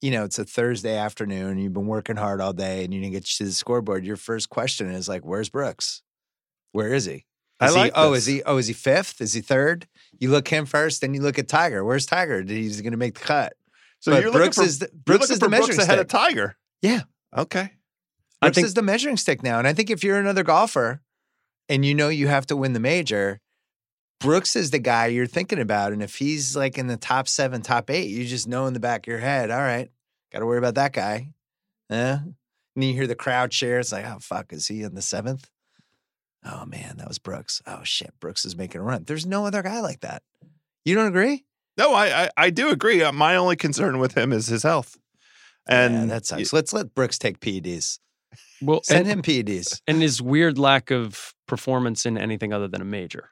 you 0.00 0.12
know 0.12 0.22
it's 0.24 0.38
a 0.38 0.44
Thursday 0.44 0.96
afternoon 0.96 1.58
you've 1.58 1.72
been 1.72 1.88
working 1.88 2.14
hard 2.14 2.40
all 2.40 2.52
day 2.52 2.84
and 2.84 2.94
you 2.94 3.00
didn't 3.00 3.12
get 3.14 3.24
to 3.26 3.44
the 3.44 3.50
scoreboard, 3.50 4.04
your 4.06 4.14
first 4.16 4.48
question 4.50 4.86
is 4.88 5.08
like, 5.08 5.22
where's 5.24 5.48
Brooks? 5.48 6.02
Where 6.70 6.94
is 6.94 7.06
he? 7.06 7.26
I 7.58 7.66
Is 7.66 7.74
he- 7.74 7.80
like 7.80 7.92
oh, 7.96 8.12
is 8.14 8.24
he? 8.26 8.42
Oh, 8.44 8.56
is 8.58 8.68
he 8.68 8.72
fifth? 8.72 9.20
Is 9.20 9.32
he 9.32 9.40
third? 9.40 9.88
You 10.20 10.30
look 10.30 10.46
him 10.46 10.64
first, 10.64 11.00
then 11.00 11.12
you 11.12 11.20
look 11.20 11.40
at 11.40 11.48
Tiger. 11.48 11.84
Where's 11.84 12.06
Tiger? 12.06 12.44
Did 12.44 12.56
he's 12.56 12.80
going 12.82 12.92
to 12.92 12.96
make 12.96 13.14
the 13.14 13.20
cut? 13.24 13.54
So 13.98 14.12
But 14.12 14.22
you're 14.22 14.30
Brooks 14.32 14.58
looking 14.58 14.62
for, 14.64 14.68
is 14.68 14.78
the, 14.78 14.90
Brooks 15.04 15.30
is 15.30 15.38
the 15.40 15.48
Brooks 15.48 15.68
measuring 15.68 15.80
ahead 15.80 15.98
stick. 15.98 16.00
of 16.00 16.08
Tiger. 16.08 16.56
Yeah. 16.82 17.00
Okay. 17.36 17.70
I 18.40 18.50
think- 18.50 18.64
is 18.66 18.74
the 18.74 18.82
measuring 18.82 19.16
stick 19.16 19.42
now, 19.42 19.58
and 19.58 19.66
I 19.66 19.72
think 19.72 19.90
if 19.90 20.04
you're 20.04 20.18
another 20.18 20.44
golfer 20.44 21.00
and 21.68 21.84
you 21.84 21.94
know 21.94 22.08
you 22.08 22.28
have 22.28 22.46
to 22.46 22.56
win 22.56 22.72
the 22.72 22.80
major, 22.80 23.40
Brooks 24.22 24.56
is 24.56 24.70
the 24.70 24.78
guy 24.78 25.06
you're 25.06 25.26
thinking 25.26 25.58
about. 25.60 25.92
And 25.92 26.02
if 26.02 26.16
he's 26.16 26.56
like 26.56 26.78
in 26.78 26.86
the 26.86 26.96
top 26.96 27.28
seven, 27.28 27.60
top 27.62 27.90
eight, 27.90 28.10
you 28.10 28.24
just 28.26 28.46
know 28.48 28.66
in 28.66 28.74
the 28.74 28.80
back 28.80 29.06
of 29.06 29.10
your 29.10 29.18
head, 29.20 29.50
all 29.50 29.58
right, 29.60 29.90
got 30.32 30.38
to 30.40 30.46
worry 30.46 30.58
about 30.58 30.76
that 30.76 30.92
guy. 30.92 31.28
Yeah. 31.90 32.20
And 32.74 32.84
you 32.84 32.92
hear 32.94 33.06
the 33.06 33.14
crowd 33.14 33.50
cheer. 33.50 33.78
It's 33.80 33.92
like, 33.92 34.06
oh 34.06 34.18
fuck, 34.20 34.52
is 34.52 34.66
he 34.68 34.82
in 34.82 34.94
the 34.94 35.02
seventh? 35.02 35.50
Oh 36.44 36.64
man, 36.64 36.96
that 36.96 37.08
was 37.08 37.18
Brooks. 37.18 37.60
Oh 37.66 37.80
shit, 37.84 38.12
Brooks 38.20 38.44
is 38.44 38.56
making 38.56 38.80
a 38.80 38.84
run. 38.84 39.04
There's 39.04 39.26
no 39.26 39.44
other 39.46 39.62
guy 39.62 39.80
like 39.80 40.00
that. 40.00 40.22
You 40.84 40.94
don't 40.94 41.06
agree? 41.08 41.44
No, 41.78 41.94
I, 41.94 42.24
I 42.24 42.30
I 42.36 42.50
do 42.50 42.70
agree. 42.70 43.02
Uh, 43.02 43.12
My 43.12 43.36
only 43.36 43.56
concern 43.56 43.98
with 43.98 44.16
him 44.16 44.32
is 44.32 44.46
his 44.46 44.62
health. 44.62 44.96
And 45.68 45.94
yeah, 45.94 46.04
that 46.06 46.26
sucks. 46.26 46.52
Let's 46.52 46.72
let 46.72 46.94
Brooks 46.94 47.18
take 47.18 47.38
PEDs. 47.40 47.98
well, 48.60 48.82
Send 48.82 49.06
and, 49.06 49.08
him 49.08 49.22
PEDs. 49.22 49.80
and 49.86 50.02
his 50.02 50.20
weird 50.20 50.58
lack 50.58 50.90
of 50.90 51.34
performance 51.46 52.04
in 52.04 52.18
anything 52.18 52.52
other 52.52 52.66
than 52.68 52.80
a 52.80 52.84
major. 52.86 53.30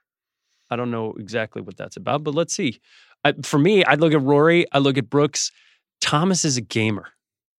I 0.70 0.76
don't 0.76 0.90
know 0.90 1.14
exactly 1.18 1.62
what 1.62 1.76
that's 1.76 1.96
about, 1.96 2.22
but 2.24 2.34
let's 2.34 2.54
see. 2.54 2.80
I, 3.24 3.34
for 3.42 3.58
me, 3.58 3.84
I 3.84 3.94
look 3.94 4.12
at 4.14 4.22
Rory, 4.22 4.66
I 4.72 4.78
look 4.78 4.96
at 4.96 5.10
Brooks. 5.10 5.50
Thomas 6.00 6.44
is 6.44 6.56
a 6.56 6.62
gamer, 6.62 7.08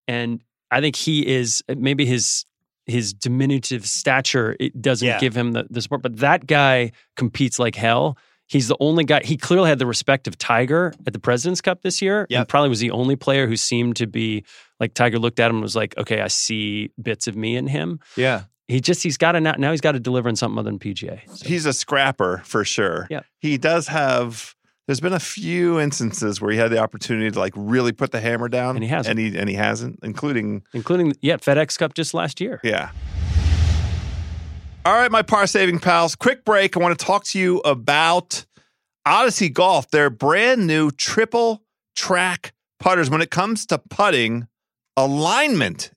and 0.08 0.42
I 0.72 0.82
think 0.82 0.96
he 0.96 1.28
is 1.28 1.64
eh, 1.70 1.76
maybe 1.78 2.06
his 2.06 2.46
his 2.88 3.14
diminutive 3.14 3.86
stature 3.86 4.56
it 4.60 4.82
doesn't 4.82 5.08
Yeah. 5.08 5.20
give 5.20 5.36
him 5.38 5.52
the, 5.52 5.68
the 5.70 5.82
support, 5.82 6.02
but 6.02 6.18
that 6.18 6.48
guy 6.48 6.92
competes 7.16 7.60
like 7.60 7.76
hell. 7.76 8.18
He's 8.48 8.68
the 8.68 8.76
only 8.82 9.04
guy. 9.06 9.22
He 9.24 9.38
clearly 9.38 9.70
had 9.70 9.80
the 9.80 9.86
respect 9.86 10.28
of 10.28 10.38
Tiger 10.38 10.94
at 11.08 11.14
the 11.14 11.20
President's 11.20 11.62
Cup 11.62 11.84
this 11.84 12.02
year, 12.02 12.26
and 12.40 12.50
probably 12.50 12.70
was 12.70 12.80
the 12.80 12.92
only 12.92 13.16
player 13.16 13.48
who 13.48 13.56
seemed 13.56 13.96
to 13.98 14.08
be 14.08 14.44
like 14.80 14.94
Tiger 14.94 15.20
looked 15.20 15.40
at 15.40 15.50
him 15.50 15.58
and 15.58 15.64
was 15.64 15.76
like, 15.76 15.96
"Okay, 15.98 16.20
I 16.22 16.28
see 16.28 16.90
bits 17.02 17.28
of 17.28 17.36
me 17.38 17.56
in 17.56 17.68
him." 17.68 18.00
Yeah. 18.18 18.44
He 18.68 18.80
just 18.80 19.04
he's 19.04 19.18
got 19.18 19.34
to 19.34 19.42
now, 19.42 19.56
now 19.58 19.72
he's 19.72 19.82
got 19.82 19.94
to 19.94 20.00
deliver 20.00 20.30
in 20.30 20.36
something 20.36 20.58
other 20.58 20.70
than 20.70 20.80
PGA. 20.80 21.22
So, 21.30 21.48
he's 21.48 21.66
a 21.66 21.74
scrapper 21.74 22.42
for 22.46 22.64
sure. 22.64 23.08
Yeah. 23.10 23.22
He 23.40 23.58
does 23.58 23.88
have 23.88 24.56
there's 24.88 25.00
been 25.00 25.14
a 25.14 25.20
few 25.20 25.80
instances 25.80 26.42
where 26.42 26.52
he 26.52 26.58
had 26.58 26.72
the 26.72 26.80
opportunity 26.80 27.32
to 27.32 27.40
like 27.40 27.54
really 27.56 27.92
put 27.92 28.12
the 28.12 28.20
hammer 28.20 28.50
down. 28.50 28.76
And 28.76 28.84
he 28.84 28.90
hasn't. 28.90 29.20
And 29.20 29.34
he 29.34 29.40
and 29.40 29.50
he 29.50 29.56
hasn't, 29.56 30.00
including 30.04 30.64
including 30.74 31.14
yeah 31.22 31.38
FedEx 31.38 31.78
Cup 31.78 31.94
just 31.94 32.14
last 32.14 32.42
year. 32.42 32.60
Yeah. 32.64 32.92
All 34.84 34.94
right, 34.94 35.12
my 35.12 35.22
par 35.22 35.46
saving 35.46 35.80
pals. 35.80 36.16
Quick 36.16 36.44
break. 36.44 36.76
I 36.76 36.80
want 36.80 36.98
to 36.98 37.06
talk 37.06 37.24
to 37.26 37.40
you 37.40 37.60
about 37.60 38.46
Odyssey 39.06 39.50
Golf, 39.50 39.92
their 39.92 40.10
brand 40.10 40.66
new 40.66 40.90
triple 40.90 41.64
track 41.96 42.54
putters. 42.80 43.10
When 43.10 43.22
it 43.22 43.30
comes 43.30 43.66
to 43.68 43.78
putting, 43.78 44.48
alignment 44.98 45.92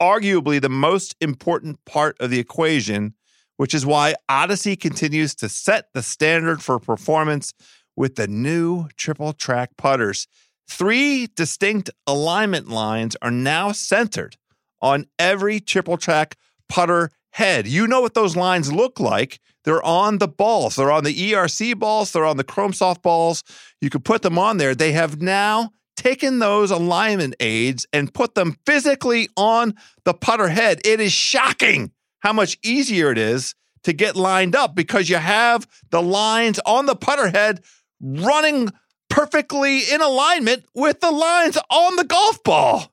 arguably 0.00 0.60
the 0.60 0.68
most 0.68 1.14
important 1.20 1.84
part 1.84 2.16
of 2.20 2.30
the 2.30 2.38
equation, 2.38 3.14
which 3.56 3.74
is 3.74 3.84
why 3.84 4.14
Odyssey 4.28 4.76
continues 4.76 5.34
to 5.36 5.48
set 5.48 5.86
the 5.92 6.02
standard 6.02 6.62
for 6.62 6.78
performance 6.78 7.52
with 7.96 8.16
the 8.16 8.26
new 8.26 8.88
triple 8.96 9.32
track 9.32 9.76
putters. 9.76 10.26
Three 10.68 11.26
distinct 11.34 11.90
alignment 12.06 12.68
lines 12.68 13.16
are 13.20 13.30
now 13.30 13.72
centered 13.72 14.36
on 14.80 15.06
every 15.18 15.60
triple 15.60 15.96
track 15.96 16.36
putter 16.68 17.10
head. 17.32 17.66
You 17.66 17.86
know 17.86 18.00
what 18.00 18.14
those 18.14 18.36
lines 18.36 18.72
look 18.72 18.98
like. 18.98 19.40
They're 19.64 19.84
on 19.84 20.18
the 20.18 20.28
balls. 20.28 20.76
They're 20.76 20.90
on 20.90 21.04
the 21.04 21.14
ERC 21.14 21.78
balls. 21.78 22.12
They're 22.12 22.24
on 22.24 22.38
the 22.38 22.44
Chrome 22.44 22.72
Soft 22.72 23.02
balls. 23.02 23.42
You 23.80 23.90
could 23.90 24.04
put 24.04 24.22
them 24.22 24.38
on 24.38 24.56
there. 24.56 24.74
They 24.74 24.92
have 24.92 25.20
now 25.20 25.72
taken 26.00 26.38
those 26.38 26.70
alignment 26.70 27.34
aids 27.40 27.86
and 27.92 28.12
put 28.12 28.34
them 28.34 28.56
physically 28.64 29.28
on 29.36 29.74
the 30.04 30.14
putter 30.14 30.48
head. 30.48 30.80
It 30.82 30.98
is 30.98 31.12
shocking 31.12 31.92
how 32.20 32.32
much 32.32 32.58
easier 32.64 33.12
it 33.12 33.18
is 33.18 33.54
to 33.82 33.92
get 33.92 34.16
lined 34.16 34.56
up 34.56 34.74
because 34.74 35.10
you 35.10 35.16
have 35.16 35.68
the 35.90 36.00
lines 36.00 36.58
on 36.64 36.86
the 36.86 36.96
putter 36.96 37.28
head 37.28 37.62
running 38.00 38.70
perfectly 39.10 39.80
in 39.92 40.00
alignment 40.00 40.64
with 40.74 41.00
the 41.00 41.10
lines 41.10 41.58
on 41.68 41.96
the 41.96 42.04
golf 42.04 42.42
ball. 42.42 42.90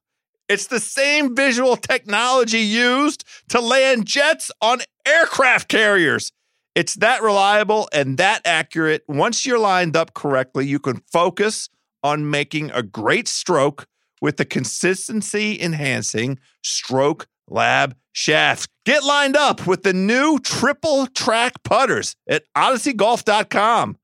It's 0.49 0.67
the 0.67 0.81
same 0.81 1.33
visual 1.33 1.77
technology 1.77 2.59
used 2.59 3.23
to 3.49 3.61
land 3.61 4.05
jets 4.05 4.51
on 4.61 4.79
aircraft 5.05 5.69
carriers. 5.69 6.33
It's 6.75 6.95
that 6.95 7.21
reliable 7.21 7.87
and 7.93 8.17
that 8.17 8.41
accurate. 8.43 9.03
Once 9.07 9.45
you're 9.45 9.59
lined 9.59 9.95
up 9.95 10.13
correctly, 10.13 10.67
you 10.67 10.79
can 10.79 11.01
focus 11.11 11.69
on 12.03 12.29
making 12.29 12.71
a 12.71 12.83
great 12.83 13.27
stroke 13.27 13.85
with 14.21 14.37
the 14.37 14.45
consistency 14.45 15.61
enhancing 15.61 16.39
Stroke 16.63 17.27
Lab 17.49 17.95
shaft. 18.11 18.69
Get 18.85 19.03
lined 19.03 19.35
up 19.35 19.67
with 19.67 19.83
the 19.83 19.93
new 19.93 20.39
triple 20.39 21.07
track 21.07 21.63
putters 21.63 22.15
at 22.27 22.43
odysseygolf.com. 22.55 23.97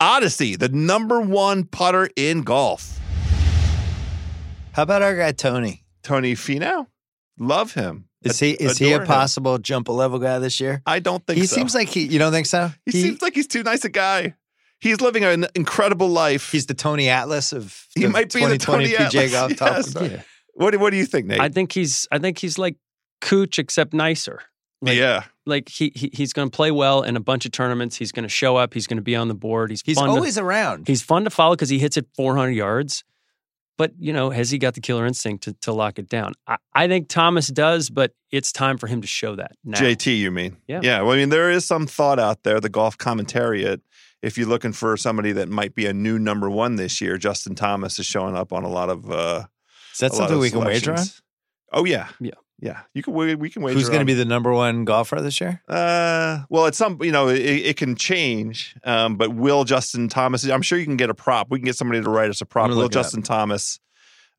Odyssey, 0.00 0.56
the 0.56 0.68
number 0.70 1.20
one 1.20 1.64
putter 1.64 2.08
in 2.16 2.42
golf. 2.42 2.98
How 4.72 4.82
about 4.84 5.02
our 5.02 5.16
guy 5.16 5.32
Tony? 5.32 5.84
Tony 6.02 6.34
Finau, 6.34 6.86
love 7.38 7.74
him. 7.74 8.06
Is 8.22 8.38
he 8.38 8.50
is 8.52 8.78
he 8.78 8.86
a 8.86 8.96
Adore 8.96 9.00
him. 9.02 9.06
possible 9.06 9.58
jump 9.58 9.88
a 9.88 9.92
level 9.92 10.18
guy 10.18 10.38
this 10.38 10.60
year? 10.60 10.82
I 10.86 10.98
don't 11.00 11.26
think 11.26 11.38
He 11.38 11.46
so. 11.46 11.56
seems 11.56 11.74
like 11.74 11.88
he. 11.88 12.04
You 12.06 12.18
don't 12.18 12.32
think 12.32 12.46
so? 12.46 12.70
he, 12.84 12.92
seems 12.92 13.22
like 13.22 13.34
he's 13.34 13.46
too 13.46 13.62
nice 13.62 13.84
a 13.84 13.88
guy. 13.88 14.34
He's 14.80 15.00
living 15.00 15.24
an 15.24 15.46
incredible 15.54 16.08
life. 16.08 16.50
he's 16.52 16.66
the 16.66 16.74
Tony 16.74 17.08
Atlas 17.08 17.52
of 17.52 17.86
He 17.94 18.02
the 18.02 18.08
might 18.08 18.32
be 18.32 18.40
the 18.46 18.56
2020 18.58 18.86
Tony 18.92 18.96
PJ 18.96 19.32
Atlas, 19.34 19.54
Golf 19.54 19.94
Top. 19.94 20.02
Yeah. 20.10 20.22
what, 20.54 20.70
do- 20.70 20.78
what 20.78 20.90
do 20.90 20.96
you 20.96 21.04
think, 21.06 21.26
Nate? 21.26 21.40
I 21.40 21.48
think 21.48 21.72
he's 21.72 22.06
I 22.10 22.18
think 22.18 22.38
he's 22.38 22.58
like 22.58 22.76
Cooch 23.20 23.58
except 23.58 23.92
nicer. 23.92 24.42
Like, 24.82 24.96
yeah. 24.96 25.24
like 25.44 25.68
he, 25.68 25.92
he 25.94 26.10
he's 26.14 26.32
going 26.32 26.48
to 26.50 26.56
play 26.56 26.70
well 26.70 27.02
in 27.02 27.14
a 27.14 27.20
bunch 27.20 27.44
of 27.44 27.52
tournaments. 27.52 27.96
He's 27.96 28.12
going 28.12 28.22
to 28.22 28.30
show 28.30 28.56
up. 28.56 28.72
He's 28.72 28.86
going 28.86 28.96
to 28.96 29.02
be 29.02 29.14
on 29.14 29.28
the 29.28 29.34
board. 29.34 29.68
He's 29.68 29.82
He's 29.84 29.98
fun 29.98 30.08
always 30.08 30.36
To, 30.36 30.42
around. 30.42 30.88
he's 30.88 31.02
fun 31.02 31.24
to 31.24 31.30
follow 31.30 31.54
because 31.54 31.68
he 31.68 31.78
hits 31.78 31.98
it 31.98 32.06
400 32.16 32.52
yards. 32.52 33.04
But 33.76 33.92
you 33.98 34.12
know, 34.14 34.30
has 34.30 34.50
he 34.50 34.56
got 34.58 34.72
the 34.74 34.80
killer 34.80 35.04
instinct 35.06 35.44
to, 35.44 35.52
to 35.62 35.72
lock 35.72 35.98
it 35.98 36.08
down? 36.08 36.32
I, 36.46 36.56
I 36.74 36.88
think 36.88 37.08
Thomas 37.08 37.48
does, 37.48 37.90
but 37.90 38.12
it's 38.30 38.52
time 38.52 38.78
for 38.78 38.86
him 38.86 39.02
to 39.02 39.06
show 39.06 39.36
that 39.36 39.52
now. 39.64 39.78
JT, 39.78 40.18
you 40.18 40.30
mean? 40.30 40.56
Yeah. 40.66 40.80
Yeah. 40.82 41.02
Well, 41.02 41.12
I 41.12 41.16
mean, 41.16 41.28
there 41.28 41.50
is 41.50 41.66
some 41.66 41.86
thought 41.86 42.18
out 42.18 42.42
there, 42.42 42.58
the 42.60 42.68
golf 42.70 42.96
commentariat. 42.96 43.80
If 44.22 44.36
you're 44.36 44.48
looking 44.48 44.72
for 44.72 44.96
somebody 44.96 45.32
that 45.32 45.48
might 45.48 45.74
be 45.74 45.86
a 45.86 45.92
new 45.92 46.18
number 46.18 46.50
one 46.50 46.76
this 46.76 47.00
year, 47.00 47.16
Justin 47.16 47.54
Thomas 47.54 47.98
is 47.98 48.06
showing 48.06 48.36
up 48.36 48.52
on 48.52 48.64
a 48.64 48.68
lot 48.68 48.90
of 48.90 49.10
uh, 49.10 49.44
Is 49.92 49.98
that 49.98 50.12
something 50.12 50.38
we 50.38 50.50
can 50.50 50.60
wager 50.64 50.94
on? 50.94 51.06
Oh 51.72 51.84
yeah, 51.84 52.08
Yeah. 52.20 52.32
yeah. 52.60 52.80
You 52.92 53.02
can 53.02 53.14
we, 53.14 53.34
we 53.34 53.48
can 53.48 53.62
wager. 53.62 53.78
Who's 53.78 53.88
going 53.88 54.00
to 54.00 54.04
be 54.04 54.14
the 54.14 54.24
number 54.24 54.52
one 54.52 54.84
golfer 54.84 55.20
this 55.22 55.40
year? 55.40 55.62
Uh, 55.68 56.40
well, 56.50 56.66
it's 56.66 56.76
some 56.76 56.98
you 57.02 57.12
know 57.12 57.28
it, 57.28 57.40
it 57.40 57.76
can 57.76 57.94
change. 57.96 58.76
Um, 58.84 59.16
but 59.16 59.32
will 59.34 59.64
Justin 59.64 60.08
Thomas? 60.08 60.44
I'm 60.44 60.62
sure 60.62 60.78
you 60.78 60.84
can 60.84 60.96
get 60.96 61.10
a 61.10 61.14
prop. 61.14 61.48
We 61.50 61.58
can 61.58 61.64
get 61.66 61.76
somebody 61.76 62.02
to 62.02 62.10
write 62.10 62.28
us 62.28 62.40
a 62.40 62.46
prop. 62.46 62.70
Will. 62.70 62.88
Justin 62.88 63.22
Thomas 63.22 63.78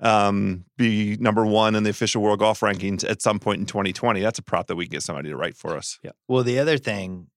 um 0.03 0.65
be 0.77 1.15
number 1.19 1.45
one 1.45 1.75
in 1.75 1.83
the 1.83 1.89
official 1.91 2.23
world 2.23 2.39
golf 2.39 2.61
rankings 2.61 3.07
at 3.07 3.21
some 3.21 3.39
point 3.39 3.59
in 3.59 3.65
2020? 3.65 4.19
That's 4.21 4.39
a 4.39 4.43
prop 4.43 4.67
that 4.67 4.75
we 4.75 4.85
can 4.85 4.91
get 4.91 5.03
somebody 5.03 5.29
to 5.29 5.37
write 5.37 5.55
for 5.55 5.77
us. 5.77 5.99
Yeah. 6.03 6.11
Well, 6.27 6.43
the 6.43 6.59
other 6.59 6.77
thing, 6.77 7.27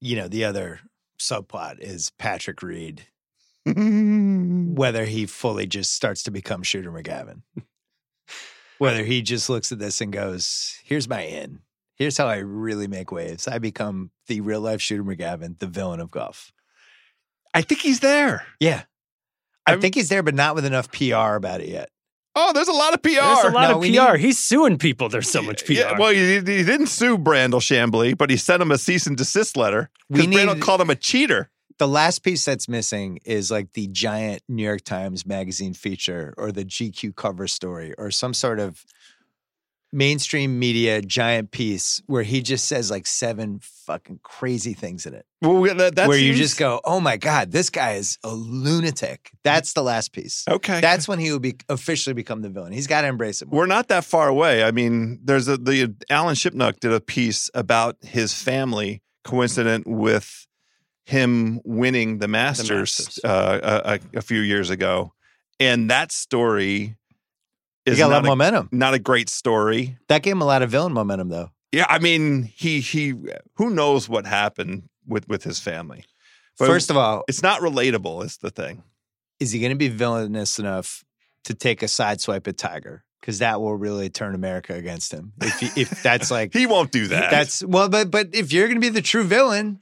you 0.00 0.16
know, 0.16 0.28
the 0.28 0.44
other 0.44 0.80
subplot 1.20 1.78
is 1.80 2.10
Patrick 2.18 2.62
Reed, 2.62 3.02
whether 3.66 5.04
he 5.04 5.26
fully 5.26 5.66
just 5.66 5.92
starts 5.94 6.22
to 6.24 6.30
become 6.30 6.62
Shooter 6.62 6.90
McGavin, 6.90 7.42
whether 8.78 9.04
he 9.04 9.22
just 9.22 9.48
looks 9.50 9.70
at 9.72 9.78
this 9.78 10.00
and 10.00 10.12
goes, 10.12 10.76
"Here's 10.84 11.08
my 11.08 11.22
in. 11.22 11.60
Here's 11.96 12.16
how 12.16 12.26
I 12.26 12.36
really 12.38 12.86
make 12.88 13.12
waves. 13.12 13.46
I 13.46 13.58
become 13.58 14.10
the 14.26 14.40
real 14.40 14.62
life 14.62 14.80
Shooter 14.80 15.04
McGavin, 15.04 15.58
the 15.58 15.66
villain 15.66 16.00
of 16.00 16.10
golf." 16.10 16.52
I 17.52 17.62
think 17.62 17.80
he's 17.80 18.00
there. 18.00 18.46
Yeah. 18.60 18.82
I 19.66 19.72
I'm- 19.72 19.80
think 19.80 19.94
he's 19.94 20.08
there, 20.08 20.22
but 20.22 20.34
not 20.34 20.54
with 20.54 20.64
enough 20.64 20.90
PR 20.92 21.34
about 21.34 21.60
it 21.60 21.68
yet. 21.68 21.90
Oh, 22.36 22.52
there's 22.52 22.68
a 22.68 22.72
lot 22.72 22.94
of 22.94 23.02
PR. 23.02 23.10
There's 23.10 23.44
a 23.44 23.50
lot 23.50 23.70
No, 23.70 23.76
of 23.78 23.82
PR. 23.82 24.12
need- 24.16 24.20
He's 24.20 24.38
suing 24.38 24.78
people. 24.78 25.08
There's 25.08 25.28
so 25.28 25.42
much 25.42 25.64
PR. 25.66 25.72
Yeah, 25.72 25.98
well, 25.98 26.12
he, 26.12 26.34
he 26.36 26.40
didn't 26.40 26.86
sue 26.86 27.18
Brandel 27.18 27.60
Chamblee, 27.60 28.16
but 28.16 28.30
he 28.30 28.36
sent 28.36 28.62
him 28.62 28.70
a 28.70 28.78
cease 28.78 29.06
and 29.06 29.16
desist 29.16 29.56
letter 29.56 29.90
We 30.08 30.26
because 30.26 30.34
Brandel 30.40 30.54
need- 30.54 30.62
called 30.62 30.80
him 30.80 30.90
a 30.90 30.94
cheater. 30.96 31.50
The 31.78 31.88
last 31.88 32.18
piece 32.20 32.44
that's 32.44 32.68
missing 32.68 33.20
is 33.24 33.50
like 33.50 33.72
the 33.72 33.86
giant 33.88 34.42
New 34.48 34.62
York 34.62 34.82
Times 34.84 35.24
magazine 35.26 35.72
feature 35.72 36.34
or 36.36 36.52
the 36.52 36.64
GQ 36.64 37.16
cover 37.16 37.46
story 37.48 37.94
or 37.96 38.10
some 38.10 38.34
sort 38.34 38.60
of 38.60 38.84
mainstream 39.92 40.58
media 40.58 41.02
giant 41.02 41.50
piece 41.50 42.00
where 42.06 42.22
he 42.22 42.42
just 42.42 42.66
says 42.66 42.90
like 42.90 43.06
seven 43.06 43.58
fucking 43.60 44.20
crazy 44.22 44.72
things 44.72 45.06
in 45.06 45.14
it. 45.14 45.26
Well, 45.42 45.74
that, 45.74 45.96
that 45.96 46.08
where 46.08 46.18
you 46.18 46.34
just 46.34 46.58
go, 46.58 46.80
oh 46.84 47.00
my 47.00 47.16
God, 47.16 47.50
this 47.50 47.70
guy 47.70 47.92
is 47.94 48.18
a 48.22 48.32
lunatic. 48.32 49.30
That's 49.42 49.72
the 49.72 49.82
last 49.82 50.12
piece. 50.12 50.44
okay. 50.48 50.80
That's 50.80 51.08
when 51.08 51.18
he 51.18 51.32
will 51.32 51.40
be 51.40 51.56
officially 51.68 52.14
become 52.14 52.42
the 52.42 52.50
villain. 52.50 52.72
He's 52.72 52.86
got 52.86 53.02
to 53.02 53.08
embrace 53.08 53.42
it 53.42 53.48
more. 53.48 53.60
We're 53.60 53.66
not 53.66 53.88
that 53.88 54.04
far 54.04 54.28
away. 54.28 54.62
I 54.62 54.70
mean, 54.70 55.20
there's 55.24 55.48
a 55.48 55.56
the 55.56 55.94
Alan 56.08 56.34
Shipnuck 56.34 56.80
did 56.80 56.92
a 56.92 57.00
piece 57.00 57.50
about 57.54 57.96
his 58.02 58.34
family, 58.34 59.02
coincident 59.24 59.86
with 59.86 60.46
him 61.04 61.60
winning 61.64 62.18
the 62.18 62.28
Masters, 62.28 62.98
Masters. 62.98 63.20
Uh, 63.24 63.98
a, 64.14 64.18
a 64.18 64.22
few 64.22 64.40
years 64.40 64.70
ago, 64.70 65.14
and 65.58 65.90
that 65.90 66.12
story 66.12 66.96
He 67.84 67.92
is 67.92 67.98
got 67.98 68.06
a 68.08 68.12
lot 68.12 68.18
of 68.18 68.24
momentum. 68.26 68.68
not 68.72 68.94
a 68.94 68.98
great 68.98 69.28
story. 69.28 69.96
That 70.08 70.22
gave 70.22 70.32
him 70.32 70.42
a 70.42 70.46
lot 70.46 70.62
of 70.62 70.70
villain 70.70 70.92
momentum, 70.92 71.28
though. 71.28 71.50
Yeah, 71.72 71.86
I 71.88 71.98
mean, 71.98 72.42
he 72.42 72.80
he 72.80 73.14
who 73.56 73.70
knows 73.70 74.08
what 74.08 74.26
happened 74.26 74.88
with 75.06 75.28
with 75.28 75.44
his 75.44 75.60
family. 75.60 76.04
But 76.58 76.66
First 76.66 76.90
of 76.90 76.96
all, 76.96 77.24
it's 77.28 77.42
not 77.42 77.60
relatable. 77.60 78.24
Is 78.24 78.36
the 78.38 78.50
thing. 78.50 78.82
is 79.38 79.52
he 79.52 79.60
going 79.60 79.70
to 79.72 79.76
be 79.78 79.88
villainous 79.88 80.58
enough 80.58 81.04
to 81.44 81.54
take 81.54 81.82
a 81.82 81.88
side 81.88 82.20
swipe 82.20 82.46
at 82.48 82.58
Tiger? 82.58 83.04
Because 83.20 83.38
that 83.38 83.60
will 83.60 83.76
really 83.76 84.08
turn 84.10 84.34
America 84.34 84.74
against 84.74 85.12
him. 85.12 85.32
If 85.40 85.60
he, 85.60 85.80
if 85.82 86.02
that's 86.02 86.30
like 86.36 86.52
He 86.52 86.66
won't 86.66 86.90
do 86.90 87.06
that. 87.08 87.30
that's 87.30 87.64
well, 87.64 87.88
but 87.88 88.10
but 88.10 88.34
if 88.34 88.52
you're 88.52 88.66
going 88.66 88.80
to 88.80 88.86
be 88.86 88.88
the 88.90 89.02
true 89.02 89.24
villain, 89.24 89.80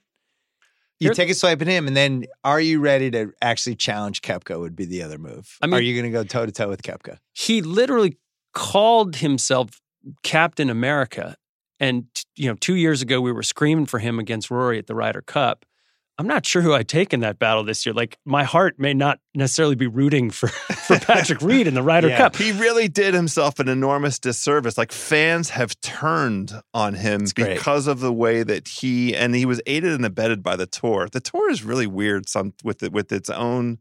you 1.01 1.15
take 1.15 1.31
a 1.31 1.35
swipe 1.35 1.61
at 1.63 1.69
him, 1.69 1.87
and 1.87 1.97
then 1.97 2.27
are 2.45 2.61
you 2.61 2.81
ready 2.81 3.11
to 3.13 3.33
actually 3.41 3.77
challenge 3.77 4.23
Koepka? 4.23 4.59
Would 4.59 4.77
be 4.77 4.85
the 4.85 5.03
other 5.03 5.19
move. 5.19 5.57
I 5.63 5.67
mean- 5.67 5.75
are 5.75 5.81
you 5.83 5.95
going 6.01 6.13
to 6.13 6.17
go 6.17 6.25
toe 6.25 6.47
to 6.47 6.53
toe 6.53 6.69
with 6.69 6.83
Koepka? 6.83 7.19
he 7.35 7.63
literally 7.63 8.19
called 8.55 9.17
himself 9.17 9.81
Captain 10.23 10.71
America. 10.71 11.37
And 11.81 12.07
you 12.35 12.49
know, 12.49 12.57
two 12.57 12.75
years 12.75 13.03
ago 13.03 13.21
we 13.21 13.31
were 13.31 13.43
screaming 13.45 13.87
for 13.87 13.99
him 14.01 14.19
against 14.19 14.51
Rory 14.51 14.79
at 14.79 14.87
the 14.89 14.95
Ryder 14.95 15.23
Cup. 15.23 15.65
I'm 16.19 16.27
not 16.27 16.45
sure 16.45 16.63
who 16.63 16.75
I'd 16.75 16.89
take 16.89 17.15
in 17.15 17.21
that 17.21 17.39
battle 17.39 17.63
this 17.63 17.87
year. 17.87 17.93
Like 17.95 18.19
my 18.25 18.43
heart 18.43 18.79
may 18.79 18.93
not 18.93 19.21
necessarily 19.37 19.77
be 19.77 19.87
rooting 19.87 20.31
for 20.31 20.49
for 20.89 20.99
Patrick 20.99 21.41
Reed 21.43 21.67
in 21.69 21.75
the 21.75 21.83
Ryder 21.83 22.09
Yeah. 22.09 22.17
Cup. 22.19 22.35
He 22.37 22.51
really 22.53 22.89
did 22.89 23.15
himself 23.15 23.61
an 23.61 23.69
enormous 23.69 24.19
disservice. 24.19 24.77
Like 24.77 24.91
fans 24.91 25.51
have 25.51 25.81
turned 25.81 26.53
on 26.75 26.95
him 26.95 27.23
It's 27.23 27.33
great. 27.33 27.57
because 27.59 27.87
of 27.87 28.01
the 28.01 28.13
way 28.13 28.43
that 28.43 28.67
he 28.67 29.15
and 29.15 29.35
he 29.35 29.47
was 29.47 29.61
aided 29.67 29.93
and 29.93 30.05
abetted 30.05 30.43
by 30.43 30.57
the 30.57 30.67
tour. 30.67 31.09
The 31.11 31.21
tour 31.21 31.51
is 31.51 31.63
really 31.63 31.87
weird 31.87 32.29
some 32.29 32.53
with 32.65 32.83
it 32.83 32.93
with 32.93 33.13
its 33.13 33.31
own 33.31 33.79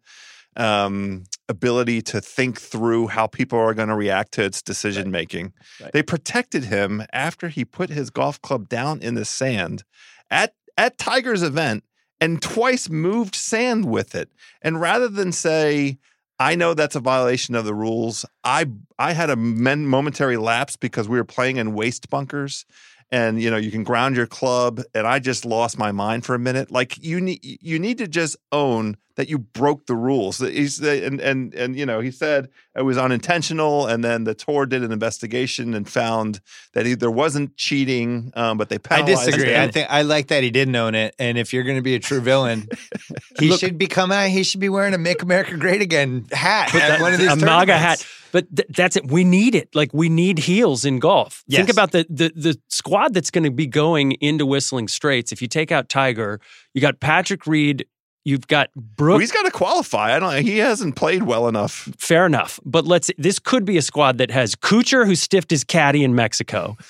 um, 0.56 1.24
ability 1.50 2.02
to 2.02 2.20
think 2.22 2.60
through 2.60 3.08
how 3.08 3.28
people 3.28 3.60
are 3.60 3.74
going 3.74 3.90
to 3.90 3.96
react 3.96 4.32
to 4.34 4.44
its 4.44 4.62
decision 4.62 5.12
making. 5.12 5.54
Right. 5.82 5.92
They 5.92 6.04
protected 6.04 6.66
him 6.66 7.04
after 7.14 7.48
he 7.50 7.64
put 7.66 7.90
his 7.90 8.10
golf 8.10 8.42
club 8.42 8.68
down 8.70 9.02
in 9.02 9.16
the 9.16 9.26
sand 9.26 9.84
at 10.30 10.54
at 10.78 10.98
Tiger's 11.00 11.42
event 11.44 11.84
and 12.20 12.42
twice 12.42 12.90
moved 12.90 13.36
sand 13.36 13.86
with 13.86 14.16
it. 14.16 14.30
And 14.62 14.82
rather 14.82 15.08
than 15.08 15.32
say, 15.32 15.98
I 16.40 16.56
know 16.56 16.74
that's 16.74 16.96
a 16.96 17.00
violation 17.00 17.56
of 17.56 17.66
the 17.66 17.74
rules. 17.74 18.26
I 18.44 18.68
I 19.00 19.14
had 19.14 19.30
a 19.30 19.36
men, 19.36 19.88
momentary 19.88 20.38
lapse 20.38 20.76
because 20.76 21.10
we 21.10 21.18
were 21.18 21.26
playing 21.26 21.58
in 21.58 21.74
waste 21.74 22.10
bunkers, 22.10 22.66
and 23.12 23.42
you 23.42 23.50
know 23.50 23.58
you 23.58 23.72
can 23.72 23.84
ground 23.84 24.16
your 24.16 24.28
club, 24.28 24.82
and 24.94 25.08
I 25.08 25.20
just 25.20 25.46
lost 25.46 25.80
my 25.80 25.92
mind 25.92 26.26
for 26.26 26.36
a 26.36 26.40
minute. 26.40 26.72
Like 26.72 27.04
you 27.04 27.20
need 27.20 27.40
you 27.44 27.80
need 27.80 27.98
to 27.98 28.08
just 28.08 28.38
own 28.52 28.98
that 29.18 29.28
you 29.30 29.38
broke 29.40 29.88
the 29.88 29.96
rules. 29.96 30.38
He's 30.40 30.80
and 30.80 31.20
and 31.20 31.54
and 31.54 31.76
you 31.78 31.86
know 31.86 32.00
he 32.00 32.12
said 32.12 32.50
it 32.76 32.84
was 32.84 32.98
unintentional, 32.98 33.86
and 33.88 34.04
then 34.04 34.24
the 34.24 34.34
tour 34.34 34.66
did 34.66 34.84
an 34.84 34.92
investigation 34.92 35.74
and 35.74 35.90
found 35.90 36.40
that 36.74 36.86
he, 36.86 36.94
there 36.94 37.12
wasn't 37.12 37.58
cheating, 37.58 38.32
um, 38.36 38.58
but 38.58 38.70
they 38.70 38.76
I 38.76 39.02
penalized 39.02 39.26
disagree. 39.26 39.50
him. 39.54 39.62
I 39.62 39.72
think 39.72 39.88
I 39.90 40.04
like 40.04 40.28
that 40.28 40.44
he 40.44 40.52
didn't 40.52 40.76
own 40.76 40.96
it. 40.96 41.16
And 41.20 41.38
if 41.38 41.52
you're 41.52 41.64
going 41.64 41.78
to 41.78 41.82
be 41.84 41.96
a 41.96 42.00
true 42.00 42.22
villain, 42.22 42.68
he 43.40 43.50
Look- 43.50 43.60
should 43.60 43.78
be 43.78 43.88
coming 43.88 44.18
out. 44.18 44.30
He 44.30 44.44
should 44.44 44.62
be 44.62 44.70
wearing 44.70 44.94
a 44.94 44.98
"Make 44.98 45.22
America 45.24 45.58
Great 45.58 45.82
Again" 45.82 46.26
hat 46.32 46.70
But 46.72 46.82
at 46.84 46.88
that- 46.88 47.02
one 47.02 47.14
of 47.14 47.20
these 47.20 47.32
a 47.32 47.36
MAGA 47.36 47.78
hat. 47.78 48.06
But 48.32 48.54
th- 48.56 48.68
that's 48.76 48.98
it. 48.98 49.10
We 49.10 49.24
need 49.24 49.56
it. 49.56 49.74
Like 49.74 49.92
we 49.94 50.10
need 50.10 50.38
heels 50.38 50.84
in 50.86 51.00
golf. 51.00 51.44
Think 51.50 51.70
about 51.70 51.92
the 51.92 52.06
the 52.10 52.32
the 52.36 52.60
squad 52.68 53.14
that's 53.14 53.32
going 53.32 53.46
to 53.46 53.52
be 53.52 53.66
going 53.68 54.12
into 54.22 54.46
Whistling 54.46 54.88
Straits. 54.90 55.32
If 55.32 55.42
you 55.42 55.48
take 55.48 55.72
out 55.72 55.90
Tiger, 55.90 56.40
you 56.74 56.82
got 56.82 57.00
Patrick 57.00 57.48
Reed. 57.48 57.88
You've 58.28 58.46
got 58.48 58.70
Well, 59.00 59.20
he's 59.20 59.32
got 59.32 59.44
to 59.44 59.52
qualify. 59.52 60.14
I 60.14 60.20
don't. 60.20 60.44
He 60.44 60.58
hasn't 60.58 60.98
played 60.98 61.24
well 61.24 61.48
enough. 61.48 61.88
Fair 61.98 62.26
enough. 62.26 62.60
But 62.66 62.86
let's. 62.86 63.10
This 63.18 63.40
could 63.40 63.64
be 63.64 63.78
a 63.78 63.82
squad 63.82 64.18
that 64.18 64.32
has 64.32 64.54
Kuchar, 64.54 65.06
who 65.06 65.16
stiffed 65.16 65.50
his 65.50 65.64
caddy 65.64 66.04
in 66.04 66.14
Mexico. 66.14 66.76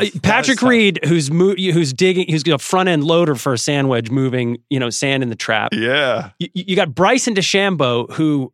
Uh, 0.00 0.06
Patrick. 0.24 0.60
Reed, 0.60 0.98
who's 1.04 1.30
mo- 1.30 1.54
who's 1.54 1.92
digging, 1.92 2.28
who's 2.28 2.42
a 2.48 2.58
front 2.58 2.88
end 2.88 3.04
loader 3.04 3.36
for 3.36 3.52
a 3.52 3.58
sand 3.58 3.88
wedge, 3.88 4.10
moving 4.10 4.56
you 4.70 4.80
know 4.80 4.90
sand 4.90 5.22
in 5.22 5.28
the 5.28 5.36
trap. 5.36 5.72
Yeah, 5.72 6.30
You, 6.40 6.48
you 6.52 6.74
got 6.74 6.96
Bryson 6.96 7.32
DeChambeau, 7.36 8.10
who 8.12 8.52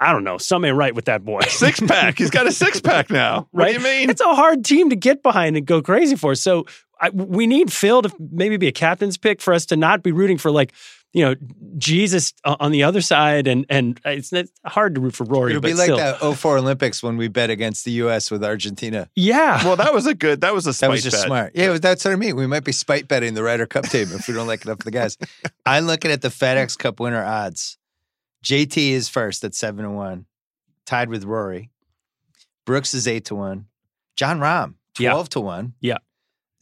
I 0.00 0.12
don't 0.12 0.24
know, 0.24 0.36
something 0.36 0.70
ain't 0.70 0.76
right 0.76 0.92
with 0.96 1.04
that 1.04 1.24
boy. 1.24 1.40
six 1.48 1.78
pack. 1.78 2.18
he's 2.18 2.30
got 2.30 2.48
a 2.48 2.52
six 2.52 2.80
pack 2.80 3.08
now. 3.08 3.46
What 3.52 3.62
Right? 3.62 3.68
do 3.76 3.78
you 3.80 3.84
mean? 3.84 4.10
it's 4.10 4.20
a 4.20 4.34
hard 4.34 4.64
team 4.64 4.90
to 4.90 4.96
get 4.96 5.22
behind 5.22 5.56
and 5.56 5.64
go 5.64 5.80
crazy 5.80 6.16
for. 6.16 6.34
So 6.34 6.66
I, 7.00 7.10
we 7.10 7.46
need 7.46 7.72
Phil 7.72 8.02
to 8.02 8.12
maybe 8.18 8.56
be 8.56 8.66
a 8.68 8.72
captain's 8.72 9.16
pick 9.16 9.40
for 9.40 9.54
us 9.54 9.66
to 9.66 9.76
not 9.76 10.02
be 10.02 10.12
rooting 10.12 10.38
for 10.38 10.50
like 10.50 10.72
you 11.12 11.24
know 11.24 11.34
Jesus 11.78 12.34
on 12.44 12.70
the 12.70 12.82
other 12.82 13.00
side, 13.00 13.46
and 13.46 13.64
and 13.70 13.98
it's, 14.04 14.32
it's 14.32 14.52
hard 14.66 14.94
to 14.94 15.00
root 15.00 15.14
for 15.14 15.24
Rory. 15.24 15.52
It'll 15.52 15.62
but 15.62 15.68
be 15.68 15.74
like 15.74 15.84
still. 15.86 15.96
that 15.96 16.20
04 16.36 16.58
Olympics 16.58 17.02
when 17.02 17.16
we 17.16 17.28
bet 17.28 17.48
against 17.50 17.84
the 17.86 17.92
U.S. 17.92 18.30
with 18.30 18.44
Argentina. 18.44 19.08
Yeah, 19.16 19.64
well, 19.64 19.76
that 19.76 19.94
was 19.94 20.06
a 20.06 20.14
good. 20.14 20.42
That 20.42 20.52
was 20.54 20.66
a 20.66 20.78
That 20.78 20.90
was 20.90 21.02
just 21.02 21.16
bet. 21.16 21.26
smart. 21.26 21.52
Yeah, 21.54 21.78
that's 21.78 22.04
what 22.04 22.12
I 22.12 22.16
mean. 22.16 22.36
We 22.36 22.46
might 22.46 22.64
be 22.64 22.72
spite 22.72 23.08
betting 23.08 23.32
the 23.34 23.42
Ryder 23.42 23.66
Cup 23.66 23.84
team 23.88 24.08
if 24.12 24.28
we 24.28 24.34
don't 24.34 24.46
like 24.46 24.64
enough 24.64 24.80
of 24.80 24.84
the 24.84 24.90
guys. 24.90 25.16
I'm 25.66 25.86
looking 25.86 26.10
at 26.10 26.20
the 26.20 26.28
FedEx 26.28 26.76
Cup 26.78 27.00
winner 27.00 27.24
odds. 27.24 27.78
JT 28.44 28.76
is 28.90 29.08
first 29.08 29.42
at 29.44 29.54
seven 29.54 29.84
to 29.84 29.90
one, 29.90 30.26
tied 30.84 31.08
with 31.08 31.24
Rory. 31.24 31.70
Brooks 32.66 32.92
is 32.92 33.08
eight 33.08 33.24
to 33.26 33.34
one. 33.34 33.66
Jon 34.14 34.40
Rahm 34.40 34.74
Yeah. 34.98 35.12
twelve 35.12 35.28
to 35.30 35.40
one. 35.40 35.72
Yeah. 35.80 35.98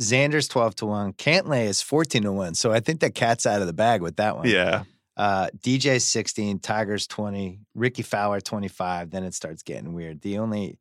Xander's 0.01 0.49
twelve 0.49 0.75
to 0.77 0.87
one. 0.87 1.13
Cantlay 1.15 1.65
is 1.67 1.81
fourteen 1.83 2.23
to 2.23 2.33
one. 2.33 2.55
So 2.55 2.73
I 2.73 2.81
think 2.81 3.01
the 3.01 3.11
cat's 3.11 3.47
out 3.47 3.61
of 3.61 3.67
the 3.67 3.73
bag 3.73 4.03
with 4.03 4.17
that 4.17 4.37
one. 4.37 4.49
Yeah, 4.49 4.85
Uh, 5.17 5.49
DJ's 5.65 6.05
16, 6.05 6.59
Tiger's 6.59 7.07
20, 7.07 7.61
Rickie 7.75 8.03
Fowler 8.03 8.41
25. 8.41 9.11
Then 9.11 9.25
it 9.25 9.33
starts 9.35 9.63
getting 9.63 9.95
weird. 9.95 10.21
The 10.21 10.37
only 10.39 10.79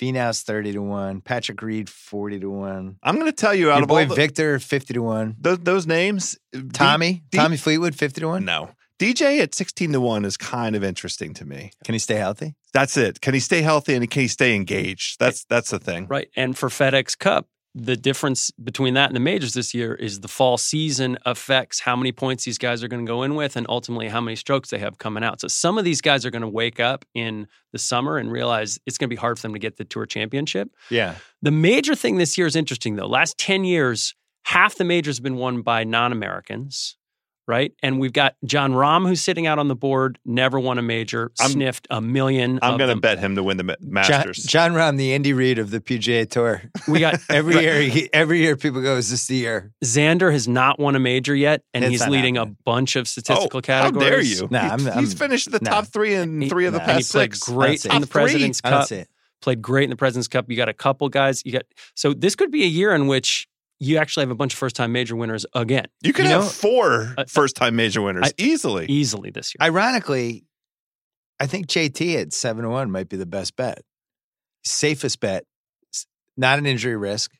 Finau's 0.00 0.42
30 0.42 0.72
to 0.72 0.82
1, 0.82 1.20
Patrick 1.22 1.62
Reed 1.62 1.88
40 1.88 2.40
to 2.40 2.50
1. 2.50 2.96
I'm 3.02 3.14
going 3.14 3.26
to 3.26 3.32
tell 3.32 3.54
you 3.54 3.70
out 3.70 3.76
Your 3.76 3.82
of 3.82 3.88
boy 3.88 4.02
all 4.02 4.08
the, 4.08 4.14
Viktor 4.16 4.58
50 4.58 4.94
to 4.94 5.02
1. 5.02 5.36
those, 5.40 5.58
those 5.60 5.86
names, 5.86 6.36
D- 6.52 6.62
Tommy, 6.72 7.22
D- 7.30 7.38
Tommy 7.38 7.56
Fleetwood 7.56 7.94
50 7.94 8.20
to 8.22 8.26
1. 8.28 8.44
no, 8.44 8.70
DJ 8.98 9.38
at 9.40 9.54
16 9.54 9.92
to 9.92 10.00
one 10.00 10.24
is 10.24 10.36
kind 10.36 10.74
of 10.74 10.82
interesting 10.82 11.32
to 11.34 11.44
me. 11.44 11.70
Can 11.84 11.94
he 11.94 12.00
stay 12.00 12.16
healthy? 12.16 12.56
That's 12.74 12.96
it. 12.96 13.20
Can 13.20 13.32
he 13.34 13.38
stay 13.40 13.62
healthy 13.62 13.94
and 13.94 14.10
can 14.10 14.22
he 14.22 14.28
stay 14.28 14.56
engaged? 14.56 15.20
That's 15.20 15.44
that's 15.44 15.70
the 15.70 15.78
thing. 15.78 16.08
right. 16.08 16.28
And 16.34 16.58
for 16.58 16.68
FedEx 16.68 17.16
Cup, 17.16 17.46
the 17.80 17.96
difference 17.96 18.50
between 18.50 18.94
that 18.94 19.08
and 19.08 19.16
the 19.16 19.20
majors 19.20 19.54
this 19.54 19.72
year 19.72 19.94
is 19.94 20.20
the 20.20 20.28
fall 20.28 20.58
season 20.58 21.16
affects 21.24 21.80
how 21.80 21.94
many 21.94 22.10
points 22.10 22.44
these 22.44 22.58
guys 22.58 22.82
are 22.82 22.88
going 22.88 23.04
to 23.04 23.08
go 23.08 23.22
in 23.22 23.36
with 23.36 23.56
and 23.56 23.66
ultimately 23.68 24.08
how 24.08 24.20
many 24.20 24.34
strokes 24.34 24.70
they 24.70 24.78
have 24.78 24.98
coming 24.98 25.22
out. 25.22 25.40
So 25.40 25.48
some 25.48 25.78
of 25.78 25.84
these 25.84 26.00
guys 26.00 26.26
are 26.26 26.30
going 26.30 26.42
to 26.42 26.48
wake 26.48 26.80
up 26.80 27.04
in 27.14 27.46
the 27.72 27.78
summer 27.78 28.18
and 28.18 28.32
realize 28.32 28.78
it's 28.84 28.98
going 28.98 29.08
to 29.08 29.14
be 29.14 29.18
hard 29.20 29.38
for 29.38 29.42
them 29.42 29.52
to 29.52 29.60
get 29.60 29.76
the 29.76 29.84
tour 29.84 30.06
championship. 30.06 30.70
Yeah. 30.90 31.14
The 31.40 31.52
major 31.52 31.94
thing 31.94 32.16
this 32.16 32.36
year 32.36 32.48
is 32.48 32.56
interesting 32.56 32.96
though. 32.96 33.06
Last 33.06 33.38
10 33.38 33.64
years, 33.64 34.14
half 34.44 34.74
the 34.74 34.84
majors 34.84 35.18
have 35.18 35.24
been 35.24 35.36
won 35.36 35.62
by 35.62 35.84
non-Americans 35.84 36.97
right? 37.48 37.72
And 37.82 37.98
we've 37.98 38.12
got 38.12 38.36
Jon 38.44 38.72
Rahm, 38.72 39.08
who's 39.08 39.20
sitting 39.22 39.46
out 39.46 39.58
on 39.58 39.66
the 39.68 39.74
board, 39.74 40.18
never 40.24 40.60
won 40.60 40.78
a 40.78 40.82
major, 40.82 41.32
I'm- 41.40 41.50
sniffed 41.50 41.86
a 41.90 42.00
million. 42.00 42.58
I'm 42.62 42.76
going 42.78 42.94
to 42.94 43.00
bet 43.00 43.18
him 43.18 43.34
to 43.36 43.42
win 43.42 43.56
the 43.56 43.64
Ma- 43.64 43.74
John, 43.80 43.90
Masters. 44.26 44.44
Jon 44.44 44.72
Rahm, 44.72 44.96
the 44.98 45.14
Andy 45.14 45.32
Reid 45.32 45.58
of 45.58 45.70
the 45.70 45.80
PGA 45.80 46.28
Tour. 46.30 46.62
We 46.86 47.00
got 47.00 47.18
Every 47.30 47.54
year, 47.60 47.80
he, 47.82 48.08
every 48.12 48.38
year, 48.40 48.56
people 48.56 48.82
go, 48.82 48.96
"Is 48.96 49.10
this 49.10 49.26
the 49.26 49.36
year?" 49.36 49.72
Xander 49.84 50.30
has 50.30 50.46
not 50.46 50.78
won 50.78 50.94
a 50.94 51.00
major 51.00 51.34
yet, 51.34 51.62
and 51.74 51.82
It's 51.84 51.90
he's 51.92 52.06
leading 52.06 52.34
happening. 52.36 52.56
a 52.60 52.62
bunch 52.64 52.94
of 52.96 53.08
statistical 53.08 53.58
oh, 53.58 53.62
categories. 53.62 54.04
How 54.04 54.10
dare 54.10 54.20
you? 54.22 54.48
Nah, 54.50 54.60
he's, 54.60 54.70
I'm- 54.86 54.92
I'm- 54.94 55.04
he's 55.04 55.14
finished 55.14 55.50
the 55.50 55.58
nah. 55.62 55.70
top 55.70 55.86
three 55.86 56.14
in 56.14 56.42
He- 56.42 56.48
three 56.48 56.66
of 56.66 56.74
the 56.74 56.78
nah. 56.78 56.84
And 56.84 56.92
he 56.92 56.98
past 56.98 57.12
played 57.12 57.34
six. 57.34 57.38
great 57.40 57.80
Top 57.82 57.94
in 57.94 58.00
the 58.02 58.06
three? 58.06 58.22
President's 58.22 58.60
I 58.62 58.70
don't 58.70 58.78
Cup. 58.80 58.88
see 58.88 58.96
it. 58.96 59.08
Played 59.40 59.62
great 59.62 59.84
in 59.84 59.90
the 59.90 59.96
President's 59.96 60.28
Cup. 60.28 60.50
You 60.50 60.56
got 60.56 60.68
a 60.68 60.72
couple 60.74 61.08
guys. 61.08 61.42
You 61.46 61.52
got 61.52 61.62
so 61.94 62.12
this 62.12 62.34
could 62.34 62.50
be 62.50 62.64
a 62.64 62.66
year 62.66 62.92
in 62.94 63.06
which 63.06 63.47
you 63.80 63.96
actually 63.98 64.22
have 64.22 64.30
a 64.30 64.34
bunch 64.34 64.52
of 64.54 64.58
first 64.58 64.74
time 64.76 64.92
major 64.92 65.14
winners 65.16 65.46
again, 65.54 65.86
You 66.02 66.12
can 66.12 66.24
You 66.24 66.30
have 66.32 66.42
know- 66.42 66.48
four 66.48 66.92
uh, 67.02 67.06
uh, 67.10 67.14
I- 67.18 67.24
first 67.26 67.56
time 67.56 67.76
major 67.76 68.02
winners 68.02 68.26
I- 68.26 68.32
easily. 68.38 68.86
easily 68.86 69.30
this 69.30 69.54
year. 69.54 69.66
Ironically, 69.66 70.44
I 71.40 71.46
think 71.46 71.66
JT 71.68 72.16
at 72.20 72.32
seven 72.32 72.64
to 72.64 72.70
one 72.70 72.90
might 72.90 73.08
be 73.08 73.16
the 73.16 73.26
best 73.26 73.54
bet, 73.56 73.82
safest 74.64 75.20
bet, 75.20 75.44
not 76.36 76.58
an 76.58 76.66
injury 76.66 76.96
risk. 76.96 77.32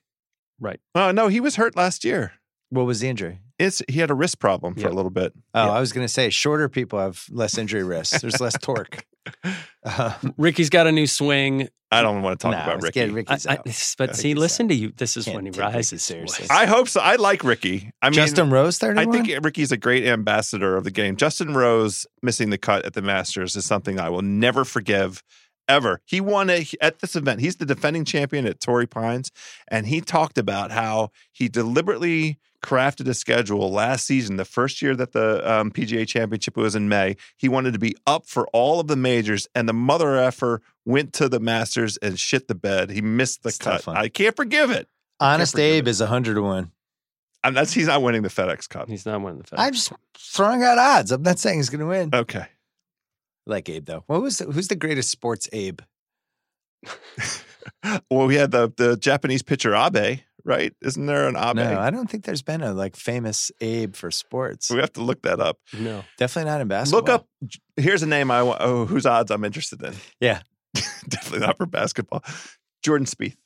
Right. 0.60 0.80
Oh, 0.94 1.10
no, 1.12 1.28
he 1.28 1.40
was 1.40 1.56
hurt 1.56 1.76
last 1.76 2.04
year. 2.04 2.32
What 2.70 2.84
was 2.86 3.00
the 3.00 3.08
injury? 3.08 3.40
It's 3.58 3.82
he 3.88 3.98
had 4.00 4.10
a 4.10 4.14
wrist 4.14 4.38
problem 4.38 4.74
for 4.74 4.80
Yep. 4.82 4.90
a 4.92 4.94
little 4.94 5.10
bit. 5.10 5.32
Oh, 5.54 5.64
Yeah. 5.66 5.70
I 5.72 5.80
was 5.80 5.92
going 5.92 6.04
to 6.06 6.12
say 6.12 6.30
shorter 6.30 6.68
people 6.68 6.98
have 6.98 7.24
less 7.30 7.58
injury 7.58 7.82
risks. 7.82 8.20
There's 8.20 8.40
less 8.40 8.56
torque. 8.60 9.04
Uh, 9.84 10.14
Rickie's 10.36 10.70
got 10.70 10.86
a 10.86 10.92
new 10.92 11.06
swing. 11.06 11.68
I 11.90 12.02
don't 12.02 12.20
want 12.22 12.38
to 12.38 12.42
talk 12.42 12.52
nah, 12.52 12.62
about 12.64 12.74
let's 12.82 12.84
Rickie. 12.84 13.00
get 13.00 13.08
I, 13.10 13.12
Rickie's 13.12 13.46
I- 13.46 13.52
out. 13.54 13.64
but 13.96 14.14
see, 14.16 14.34
listen 14.34 14.66
out. 14.66 14.68
to 14.70 14.74
you. 14.74 14.92
This 14.96 15.16
is 15.16 15.24
Can't 15.24 15.36
when 15.36 15.46
he 15.52 15.58
rises. 15.58 16.02
seriously. 16.02 16.46
I 16.50 16.66
hope 16.66 16.88
so. 16.88 17.00
I 17.00 17.16
like 17.16 17.42
Rickie. 17.44 17.90
I 18.02 18.10
mean, 18.10 18.14
Justin 18.14 18.50
Rose 18.50 18.76
thirty 18.78 19.00
I 19.00 19.06
think 19.06 19.28
Rickie's 19.42 19.72
a 19.72 19.76
great 19.78 20.04
ambassador 20.06 20.76
of 20.76 20.84
the 20.84 20.90
game. 20.90 21.16
Justin 21.16 21.54
Rose 21.54 22.06
missing 22.22 22.50
the 22.50 22.58
cut 22.58 22.84
at 22.84 22.92
the 22.92 23.00
Masters 23.02 23.56
is 23.56 23.64
something 23.64 23.98
I 23.98 24.10
will 24.10 24.22
never 24.22 24.64
forgive 24.66 25.22
ever. 25.68 26.00
He 26.04 26.20
won 26.20 26.50
a, 26.50 26.66
at 26.80 27.00
this 27.00 27.14
event. 27.14 27.40
He's 27.40 27.56
the 27.56 27.66
defending 27.66 28.04
champion 28.04 28.46
at 28.46 28.60
Torrey 28.60 28.86
Pines, 28.86 29.30
and 29.68 29.86
he 29.86 30.00
talked 30.00 30.38
about 30.38 30.70
how 30.70 31.10
he 31.32 31.48
deliberately 31.48 32.38
crafted 32.62 33.06
a 33.08 33.14
schedule 33.14 33.70
last 33.70 34.04
season, 34.06 34.36
the 34.36 34.44
first 34.44 34.82
year 34.82 34.96
that 34.96 35.12
the 35.12 35.48
um, 35.50 35.70
PGA 35.70 36.06
Championship 36.06 36.56
was 36.56 36.74
in 36.74 36.88
May. 36.88 37.16
He 37.36 37.48
wanted 37.48 37.72
to 37.74 37.78
be 37.78 37.94
up 38.06 38.26
for 38.26 38.48
all 38.48 38.80
of 38.80 38.88
the 38.88 38.96
majors, 38.96 39.46
and 39.54 39.68
the 39.68 39.72
mother 39.72 40.16
effer 40.16 40.60
went 40.84 41.12
to 41.14 41.28
the 41.28 41.38
Masters 41.40 41.96
and 41.98 42.18
shit 42.18 42.48
the 42.48 42.54
bed. 42.54 42.90
He 42.90 43.00
missed 43.00 43.42
the 43.42 43.50
It's 43.50 43.58
cut. 43.58 43.86
I 43.86 44.08
can't 44.08 44.34
forgive 44.34 44.70
it. 44.70 44.88
Honest 45.20 45.52
forgive 45.52 45.64
Abe 45.64 45.86
it. 45.86 45.90
is 45.90 46.00
hundred 46.00 46.34
to 46.34 46.42
one. 46.42 46.72
And 47.44 47.56
that's 47.56 47.72
he's 47.72 47.86
not 47.86 48.02
winning 48.02 48.22
the 48.22 48.28
FedEx 48.28 48.68
Cup. 48.68 48.88
He's 48.88 49.06
not 49.06 49.20
winning 49.20 49.38
the 49.38 49.44
FedEx. 49.44 49.54
I'm 49.58 49.72
just 49.72 49.92
throwing 50.16 50.64
out 50.64 50.78
odds. 50.78 51.12
I'm 51.12 51.22
not 51.22 51.38
saying 51.38 51.58
he's 51.58 51.70
going 51.70 51.80
to 51.80 51.86
win. 51.86 52.10
Okay. 52.12 52.46
I 53.48 53.52
like 53.52 53.68
Abe 53.68 53.86
though. 53.86 54.04
What 54.06 54.20
was 54.22 54.38
the, 54.38 54.44
who's 54.46 54.68
the 54.68 54.76
greatest 54.76 55.10
sports 55.10 55.48
Abe? 55.52 55.80
Well, 58.10 58.26
we 58.26 58.34
had 58.36 58.50
the 58.50 58.72
the 58.76 58.96
Japanese 58.96 59.42
pitcher 59.42 59.74
Abe, 59.74 60.20
right? 60.44 60.72
Isn't 60.82 61.06
there 61.06 61.28
an 61.28 61.36
Abe? 61.36 61.56
No, 61.56 61.78
I 61.78 61.90
don't 61.90 62.10
think 62.10 62.24
there's 62.24 62.42
been 62.42 62.62
a 62.62 62.72
like 62.72 62.96
famous 62.96 63.52
Abe 63.60 63.94
for 63.94 64.10
sports. 64.10 64.70
we 64.70 64.78
have 64.78 64.92
to 64.94 65.02
look 65.02 65.22
that 65.22 65.38
up. 65.38 65.58
no. 65.78 66.02
Definitely 66.16 66.50
not 66.50 66.60
in 66.62 66.68
basketball. 66.68 67.00
Look 67.00 67.08
up. 67.10 67.26
Here's 67.76 68.02
a 68.02 68.06
name 68.06 68.30
I 68.30 68.42
want. 68.42 68.60
Oh, 68.62 68.84
whose 68.86 69.06
odds 69.06 69.30
I'm 69.30 69.44
interested 69.44 69.82
in? 69.82 69.94
Yeah. 70.20 70.40
definitely 71.08 71.46
not 71.46 71.56
for 71.56 71.66
basketball. 71.66 72.24
Jordan 72.82 73.06
Spieth. 73.06 73.36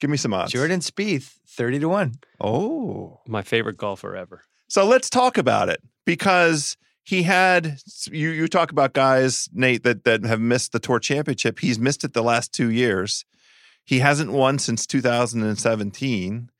Give 0.00 0.10
me 0.10 0.16
some 0.16 0.32
odds. 0.34 0.52
Jordan 0.52 0.80
Spieth, 0.80 1.34
thirty 1.46 1.78
to 1.78 1.88
one. 1.88 2.14
Oh, 2.40 3.20
My 3.28 3.42
favorite 3.42 3.76
golfer 3.76 4.16
ever. 4.16 4.42
so 4.68 4.84
let's 4.86 5.10
talk 5.10 5.38
about 5.38 5.68
it 5.68 5.80
because 6.06 6.76
he 7.06 7.22
had 7.22 7.78
you. 8.10 8.30
You 8.30 8.48
talk 8.48 8.72
about 8.72 8.92
guys, 8.92 9.48
Nate, 9.52 9.84
that 9.84 10.04
that 10.04 10.24
have 10.24 10.40
missed 10.40 10.72
the 10.72 10.80
tour 10.80 10.98
championship. 10.98 11.60
He's 11.60 11.78
missed 11.78 12.02
it 12.04 12.12
the 12.12 12.22
last 12.22 12.52
two 12.52 12.68
years. 12.70 13.24
He 13.84 14.00
hasn't 14.00 14.32
won 14.32 14.58
since 14.58 14.84
2017. 14.86 16.50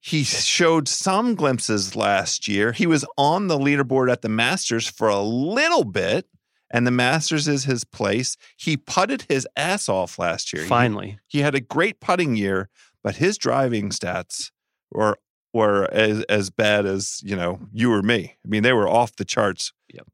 He 0.00 0.22
showed 0.24 0.88
some 0.88 1.34
glimpses 1.34 1.94
last 1.96 2.48
year. 2.48 2.72
He 2.72 2.86
was 2.86 3.04
on 3.16 3.48
the 3.48 3.58
leaderboard 3.58 4.10
at 4.10 4.22
the 4.22 4.28
Masters 4.28 4.86
for 4.88 5.08
a 5.08 5.20
little 5.20 5.84
bit, 5.84 6.26
and 6.70 6.86
the 6.86 6.90
Masters 6.90 7.48
is 7.48 7.64
his 7.64 7.84
place. 7.84 8.36
He 8.56 8.76
putted 8.76 9.26
his 9.28 9.46
ass 9.56 9.88
off 9.88 10.18
last 10.18 10.52
year. 10.52 10.62
He- 10.62 10.68
Finally. 10.68 11.18
He, 11.26 11.40
had 11.40 11.54
a 11.54 11.60
great 11.60 12.00
putting 12.00 12.36
year, 12.36 12.68
but 13.02 13.16
his 13.16 13.38
driving 13.38 13.90
stats 13.90 14.50
were 14.90 15.18
were 15.54 15.88
as 15.92 16.22
as 16.24 16.50
bad 16.50 16.84
as 16.84 17.22
you 17.24 17.36
know 17.36 17.60
you 17.72 17.90
or 17.92 18.02
me. 18.02 18.36
I 18.44 18.48
mean, 18.48 18.62
they 18.62 18.72
were 18.74 18.88
off 18.88 19.16
the 19.16 19.24
charts. 19.24 19.72
Yep. 19.92 20.06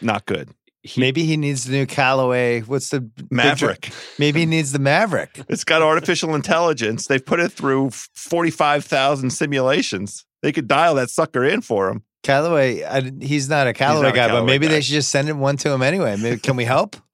Not 0.00 0.26
good. 0.26 0.50
He, 0.82 1.00
Maybe 1.00 1.24
he 1.24 1.36
needs 1.36 1.64
the 1.64 1.72
new 1.72 1.86
Callaway. 1.86 2.60
What's 2.60 2.90
the 2.90 3.00
big 3.00 3.28
dr- 3.28 3.58
Mavrik. 3.58 4.18
Maybe 4.18 4.40
he 4.40 4.46
needs 4.56 4.70
the 4.70 4.78
Mavrik. 4.78 5.44
It's 5.48 5.64
got 5.64 5.82
artificial 5.82 6.34
intelligence. 6.36 7.08
They've 7.08 7.24
put 7.24 7.40
it 7.40 7.50
through 7.50 7.90
45,000 7.90 9.30
simulations. 9.30 10.24
They 10.40 10.52
could 10.52 10.68
dial 10.68 10.94
that 10.94 11.10
sucker 11.10 11.44
in 11.44 11.62
for 11.62 11.88
him. 11.88 12.04
Callaway, 12.22 12.84
I, 12.84 13.10
he's 13.20 13.48
not 13.48 13.66
a 13.66 13.72
Callaway 13.72 14.02
not 14.02 14.12
a 14.14 14.16
guy, 14.16 14.28
but 14.28 14.44
maybe 14.44 14.66
guy. 14.66 14.74
they 14.74 14.80
should 14.80 14.92
just 14.92 15.10
send 15.10 15.28
him 15.28 15.40
one 15.40 15.56
to 15.58 15.70
him 15.70 15.82
anyway. 15.82 16.16
Maybe, 16.16 16.38
can 16.38 16.56
we 16.56 16.64
help? 16.64 16.96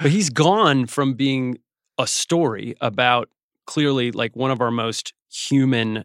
But 0.00 0.10
he's 0.10 0.28
gone 0.28 0.86
from 0.86 1.14
being 1.14 1.58
a 1.98 2.06
story 2.06 2.74
about 2.80 3.30
clearly 3.66 4.12
like 4.12 4.36
one 4.36 4.50
of 4.50 4.60
our 4.60 4.70
most 4.70 5.14
human 5.30 6.04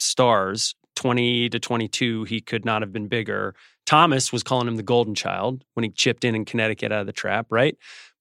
stars, 0.00 0.74
20 0.96 1.48
to 1.50 1.58
22. 1.58 2.24
He 2.24 2.40
could 2.40 2.64
not 2.64 2.82
have 2.82 2.92
been 2.92 3.08
bigger. 3.08 3.54
Thomas 3.86 4.32
was 4.32 4.42
calling 4.42 4.68
him 4.68 4.76
the 4.76 4.82
golden 4.82 5.14
child 5.14 5.64
when 5.74 5.84
he 5.84 5.90
chipped 5.90 6.24
in 6.24 6.34
in 6.34 6.44
Connecticut 6.44 6.92
out 6.92 7.00
of 7.00 7.06
the 7.06 7.12
trap, 7.12 7.46
right? 7.50 7.76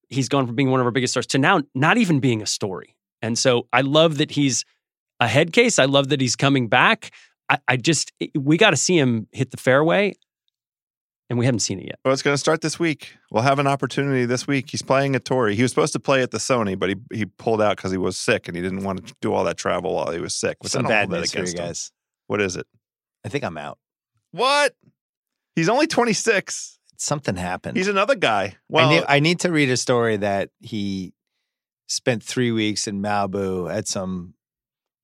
He's 0.10 0.30
gone 0.30 0.46
from 0.46 0.56
being 0.56 0.72
one 0.72 0.80
of 0.80 0.86
our 0.86 0.92
biggest 0.92 1.14
stars 1.14 1.28
to 1.28 1.38
now 1.38 1.62
not 1.76 1.98
even 1.98 2.20
being 2.20 2.42
a 2.42 2.46
story. 2.46 2.96
And 3.22 3.38
so 3.38 3.68
I 3.74 3.82
love 3.82 4.18
that 4.20 4.32
he's 4.32 4.64
a 5.20 5.28
head 5.28 5.52
case. 5.54 5.80
I 5.80 5.86
love 5.86 6.10
that 6.10 6.22
he's 6.22 6.36
coming 6.36 6.68
back. 6.68 7.12
I, 7.50 7.58
I 7.68 7.78
just, 7.78 8.12
we 8.36 8.58
got 8.58 8.70
to 8.70 8.78
see 8.78 8.98
him 8.98 9.28
hit 9.32 9.52
the 9.52 9.58
fairway, 9.58 10.14
and 11.30 11.38
we 11.38 11.46
haven't 11.46 11.60
seen 11.60 11.80
it 11.80 11.86
yet. 11.86 12.00
Well, 12.06 12.14
it's 12.14 12.22
going 12.24 12.34
to 12.34 12.40
start 12.40 12.62
this 12.62 12.80
week. 12.80 13.18
We'll 13.32 13.44
have 13.44 13.60
an 13.60 13.68
opportunity 13.68 14.26
this 14.26 14.48
week. 14.48 14.70
He's 14.70 14.82
playing 14.82 15.16
at 15.16 15.26
Torrey. 15.26 15.56
He 15.56 15.62
was 15.62 15.72
supposed 15.72 15.94
to 15.94 16.00
play 16.00 16.22
at 16.22 16.32
the 16.32 16.38
Sony, 16.38 16.78
but 16.78 16.90
he, 16.90 16.96
he 17.14 17.26
pulled 17.26 17.62
out 17.62 17.78
because 17.78 17.92
he 17.92 17.98
was 17.98 18.18
sick 18.18 18.48
and 18.48 18.56
he 18.56 18.64
didn't 18.64 18.84
want 18.84 19.06
to 19.06 19.14
do 19.22 19.34
all 19.34 19.44
that 19.44 19.58
travel 19.58 19.94
while 19.96 20.12
he 20.12 20.20
was 20.20 20.36
sick. 20.36 20.58
Which 20.62 20.74
I 20.76 20.80
Some 20.80 20.88
bad 20.88 21.10
news 21.10 21.32
for 21.32 21.38
you 21.40 21.44
against 21.44 21.58
him. 21.60 21.66
guys. 21.66 21.92
What 22.28 22.42
is 22.42 22.56
it? 22.56 22.66
I 23.26 23.30
think 23.30 23.44
I'm 23.44 23.58
out. 23.58 23.78
What? 24.32 24.76
He's 25.56 25.70
only 25.70 25.88
26. 25.88 26.80
Something 26.98 27.36
happened. 27.36 27.78
He's 27.78 27.88
another 27.88 28.16
guy. 28.16 28.56
Well, 28.70 28.88
I, 28.88 28.94
need, 28.94 29.04
I 29.08 29.20
need 29.20 29.40
to 29.42 29.52
read 29.52 29.70
a 29.70 29.78
story 29.78 30.18
that 30.18 30.50
he 30.60 31.14
spent 31.88 32.24
three 32.24 32.52
weeks 32.52 32.88
in 32.88 33.02
Malibu 33.02 33.72
at 33.74 33.88
some 33.88 34.34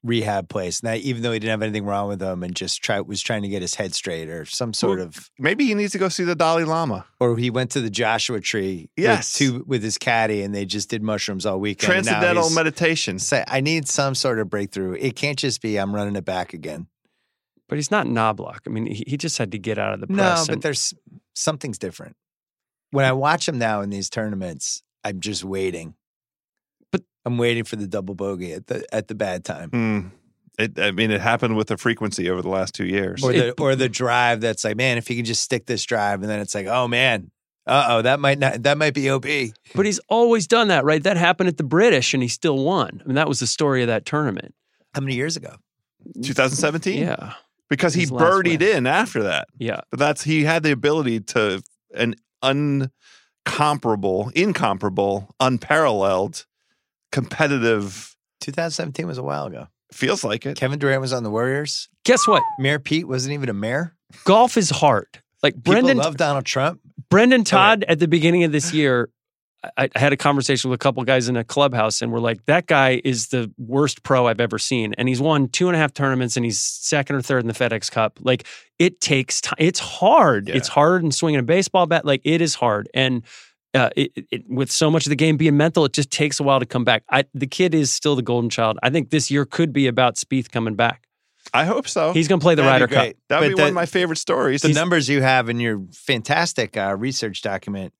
rehab 0.04 0.50
place. 0.50 0.84
Now, 0.84 0.94
even 0.94 1.22
though 1.24 1.32
he 1.32 1.40
didn't 1.40 1.52
have 1.52 1.62
anything 1.62 1.86
wrong 1.86 2.10
with 2.10 2.22
him, 2.22 2.44
and 2.44 2.54
just 2.56 2.84
try 2.84 3.00
was 3.02 3.22
trying 3.22 3.42
to 3.44 3.48
get 3.48 3.62
his 3.62 3.76
head 3.76 3.94
straight, 3.96 4.30
or 4.30 4.46
some 4.46 4.74
sort 4.74 5.00
Well, 5.00 5.08
of, 5.08 5.30
maybe 5.40 5.66
he 5.66 5.74
needs 5.76 5.94
to 5.94 5.98
go 5.98 6.10
see 6.10 6.24
the 6.24 6.36
Dalai 6.36 6.66
Lama. 6.66 7.06
or 7.20 7.38
he 7.38 7.50
went 7.50 7.72
to 7.72 7.82
the 7.82 7.90
Joshua 7.90 8.42
Tree, 8.42 8.90
Yes. 8.98 9.40
with, 9.40 9.50
two, 9.54 9.64
with 9.66 9.82
his 9.84 9.98
caddy, 9.98 10.42
and 10.42 10.54
they 10.54 10.66
just 10.66 10.90
did 10.90 11.02
mushrooms 11.02 11.46
all 11.46 11.60
weekend. 11.60 11.92
Transcendental 11.92 12.50
meditation. 12.50 13.18
Say, 13.20 13.44
I 13.48 13.62
need 13.62 13.88
some 13.88 14.14
sort 14.16 14.40
of 14.40 14.50
breakthrough. 14.50 14.94
It 14.94 15.16
can't 15.16 15.38
just 15.40 15.62
be 15.62 15.78
I'm 15.78 15.96
running 15.96 16.16
it 16.18 16.26
back 16.26 16.54
again. 16.54 16.88
But 17.70 17.78
he's 17.78 17.90
not 17.92 18.06
Knoblauch. 18.06 18.60
I 18.68 18.70
mean, 18.70 18.86
he, 18.88 19.04
he 19.08 19.18
just 19.18 19.38
had 19.38 19.52
to 19.54 19.58
get 19.58 19.78
out 19.80 19.94
of 19.94 20.02
the 20.02 20.08
press. 20.08 20.42
No, 20.42 20.46
but 20.48 20.54
and- 20.56 20.62
there's 20.62 20.94
something's 21.34 21.78
different. 21.78 22.16
When 22.92 23.06
I 23.06 23.14
watch 23.14 23.48
him 23.48 23.58
now 23.58 23.82
in 23.82 23.90
these 23.90 24.10
tournaments, 24.10 24.84
I'm 25.04 25.20
just 25.22 25.44
waiting. 25.44 25.96
But- 27.24 27.32
I'm 27.32 27.38
waiting 27.38 27.64
for 27.64 27.76
the 27.76 27.88
double 27.88 28.16
bogey 28.16 28.54
at 28.54 28.68
the 28.68 28.86
at 28.94 29.08
the 29.08 29.16
bad 29.16 29.46
time. 29.46 29.70
Hmm. 29.70 30.00
It, 30.60 30.78
I 30.80 30.92
mean, 30.92 31.10
it 31.10 31.20
happened 31.20 31.56
with 31.56 31.68
the 31.68 31.78
frequency 31.78 32.30
over 32.30 32.44
the 32.44 32.50
last 32.50 32.76
two 32.76 32.86
years. 32.86 33.24
Or 33.24 33.34
the 33.34 33.54
or 33.60 33.76
the 33.76 33.90
drive 33.90 34.42
that's 34.42 34.64
like, 34.64 34.78
man, 34.78 34.98
if 35.00 35.08
he 35.08 35.16
can 35.16 35.26
just 35.26 35.42
stick 35.42 35.66
this 35.66 35.84
drive, 35.84 36.22
and 36.22 36.30
then 36.30 36.40
it's 36.42 36.54
like, 36.54 36.68
oh 36.68 36.88
man, 36.88 37.32
uh 37.66 37.86
oh, 37.90 38.02
that 38.04 38.20
might 38.20 38.38
not 38.38 38.62
that 38.64 38.78
might 38.78 38.94
be 38.94 39.10
OP. 39.10 39.26
But 39.74 39.86
he's 39.88 40.00
always 40.10 40.46
done 40.46 40.68
that, 40.68 40.84
right? 40.84 41.02
That 41.02 41.18
happened 41.18 41.48
at 41.50 41.58
the 41.58 41.64
British 41.64 42.14
and 42.14 42.22
he 42.22 42.30
still 42.30 42.64
won. 42.64 43.02
I 43.04 43.08
mean, 43.08 43.16
that 43.16 43.28
was 43.28 43.40
the 43.40 43.48
story 43.48 43.82
of 43.82 43.88
that 43.88 44.06
tournament. 44.06 44.54
How 44.94 45.02
many 45.02 45.16
years 45.16 45.38
ago? 45.38 45.56
2017? 46.22 47.02
Yeah. 47.02 47.34
Because 47.70 47.96
he 47.96 48.02
His 48.02 48.12
last 48.12 48.24
birdied 48.24 48.60
win. 48.60 48.78
in 48.78 48.88
after 48.88 49.24
that. 49.24 49.48
Yeah. 49.58 49.80
But 49.90 49.98
that's 49.98 50.24
he 50.24 50.44
had 50.44 50.62
the 50.62 50.72
ability 50.72 51.22
to 51.22 51.64
an 51.96 52.14
uncomparable, 52.44 54.32
incomparable, 54.34 55.34
unparalleled, 55.40 56.46
competitive 57.14 58.16
2017 58.42 59.08
was 59.08 59.18
a 59.18 59.24
while 59.24 59.46
ago. 59.46 59.68
Feels 59.94 60.24
like 60.24 60.46
it. 60.46 60.58
Kevin 60.58 60.80
Durant 60.80 61.00
was 61.00 61.14
on 61.14 61.24
the 61.24 61.30
Warriors. 61.30 61.88
Guess 62.04 62.28
what? 62.28 62.44
Mayor 62.60 62.80
Pete 62.80 63.08
wasn't 63.08 63.34
even 63.34 63.48
a 63.48 63.54
mayor. 63.54 63.96
Golf 64.26 64.58
is 64.58 64.70
hard. 64.72 65.08
Like 65.42 65.54
People 65.56 65.74
Brendan 65.74 65.98
love 65.98 66.18
Donald 66.18 66.46
Trump. 66.46 66.82
Brendan 67.10 67.44
Todd 67.44 67.86
at 67.88 68.00
the 68.00 68.08
beginning 68.08 68.44
of 68.44 68.52
this 68.52 68.74
year, 68.74 69.10
I, 69.78 69.90
I 69.96 70.00
had 70.00 70.12
a 70.12 70.18
conversation 70.18 70.72
with 70.72 70.80
a 70.80 70.84
couple 70.84 71.04
guys 71.04 71.30
in 71.30 71.38
a 71.38 71.44
clubhouse, 71.44 72.02
and 72.02 72.12
we're 72.12 72.20
like, 72.20 72.44
that 72.48 72.66
guy 72.66 73.02
is 73.04 73.28
the 73.28 73.52
worst 73.58 74.02
pro 74.04 74.26
I've 74.26 74.42
ever 74.42 74.58
seen, 74.58 74.96
and 74.98 75.08
he's 75.08 75.22
won 75.22 75.48
two 75.50 75.68
and 75.68 75.76
a 75.76 75.80
half 75.80 75.94
tournaments, 75.94 76.36
and 76.36 76.44
he's 76.44 76.60
second 76.60 77.16
or 77.16 77.22
third 77.22 77.44
in 77.44 77.48
the 77.48 77.54
FedEx 77.54 77.92
Cup. 77.92 78.20
Like 78.22 78.48
it 78.80 79.00
takes 79.00 79.42
time. 79.42 79.56
It's 79.60 79.80
hard. 79.80 80.50
Yeah. 80.50 80.56
It's 80.56 80.70
hard 80.70 81.04
than 81.04 81.12
swinging 81.12 81.40
a 81.40 81.44
baseball 81.44 81.86
bat. 81.86 82.04
Like 82.06 82.22
it 82.24 82.42
is 82.42 82.56
hard, 82.56 82.90
and. 82.94 83.24
Uh, 83.74 83.90
it, 83.96 84.12
it, 84.30 84.44
with 84.48 84.70
so 84.72 84.92
much 84.92 85.08
of 85.08 85.10
the 85.10 85.16
game 85.16 85.36
being 85.36 85.58
mental, 85.58 85.84
it 85.86 85.94
just 85.94 86.12
takes 86.12 86.40
a 86.40 86.44
while 86.44 86.60
to 86.60 86.66
come 86.66 86.84
back. 86.84 87.04
I, 87.10 87.26
the 87.34 87.48
kid 87.48 87.74
is 87.74 87.92
still 87.92 88.16
the 88.16 88.22
golden 88.22 88.52
child. 88.52 88.78
I 88.84 88.92
think 88.92 89.10
this 89.10 89.32
year 89.32 89.46
could 89.46 89.74
be 89.74 89.88
about 89.88 90.16
Spieth 90.16 90.52
coming 90.52 90.76
back. 90.76 91.08
I 91.54 91.66
hope 91.66 91.88
so. 91.88 92.14
He's 92.14 92.28
going 92.28 92.40
to 92.40 92.44
play 92.44 92.54
the 92.56 92.62
That'd 92.62 92.92
Ryder 92.92 93.10
Cup. 93.10 93.18
that 93.30 93.40
would 93.42 93.48
be 93.50 93.56
the- 93.56 93.62
one 93.64 93.70
of 93.70 93.74
my 93.76 93.88
favorite 93.88 94.18
stories. 94.18 94.62
The 94.62 94.70
numbers 94.70 95.10
you 95.10 95.22
have 95.24 95.50
in 95.50 95.60
your 95.60 95.82
fantastic 95.92 96.78
uh, 96.78 96.96
research 96.98 97.42
document, 97.42 97.94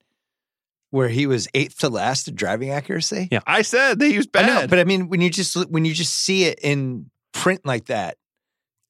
where 0.92 1.10
he 1.10 1.26
was 1.26 1.48
eighth 1.56 1.80
to 1.80 1.90
last 1.90 2.28
in 2.28 2.36
driving 2.36 2.70
accuracy. 2.70 3.28
Yeah. 3.32 3.40
I 3.48 3.64
said 3.64 3.98
that 3.98 4.06
he 4.08 4.16
was 4.16 4.28
bad. 4.28 4.46
I 4.46 4.62
know, 4.62 4.68
but 4.68 4.78
I 4.80 4.84
mean, 4.84 5.10
when 5.10 5.22
you 5.22 5.30
just 5.32 5.56
when 5.70 5.86
you 5.86 5.94
just 5.94 6.14
see 6.14 6.46
it 6.46 6.60
in 6.62 7.10
print 7.34 7.66
like 7.66 7.86
that, 7.86 8.18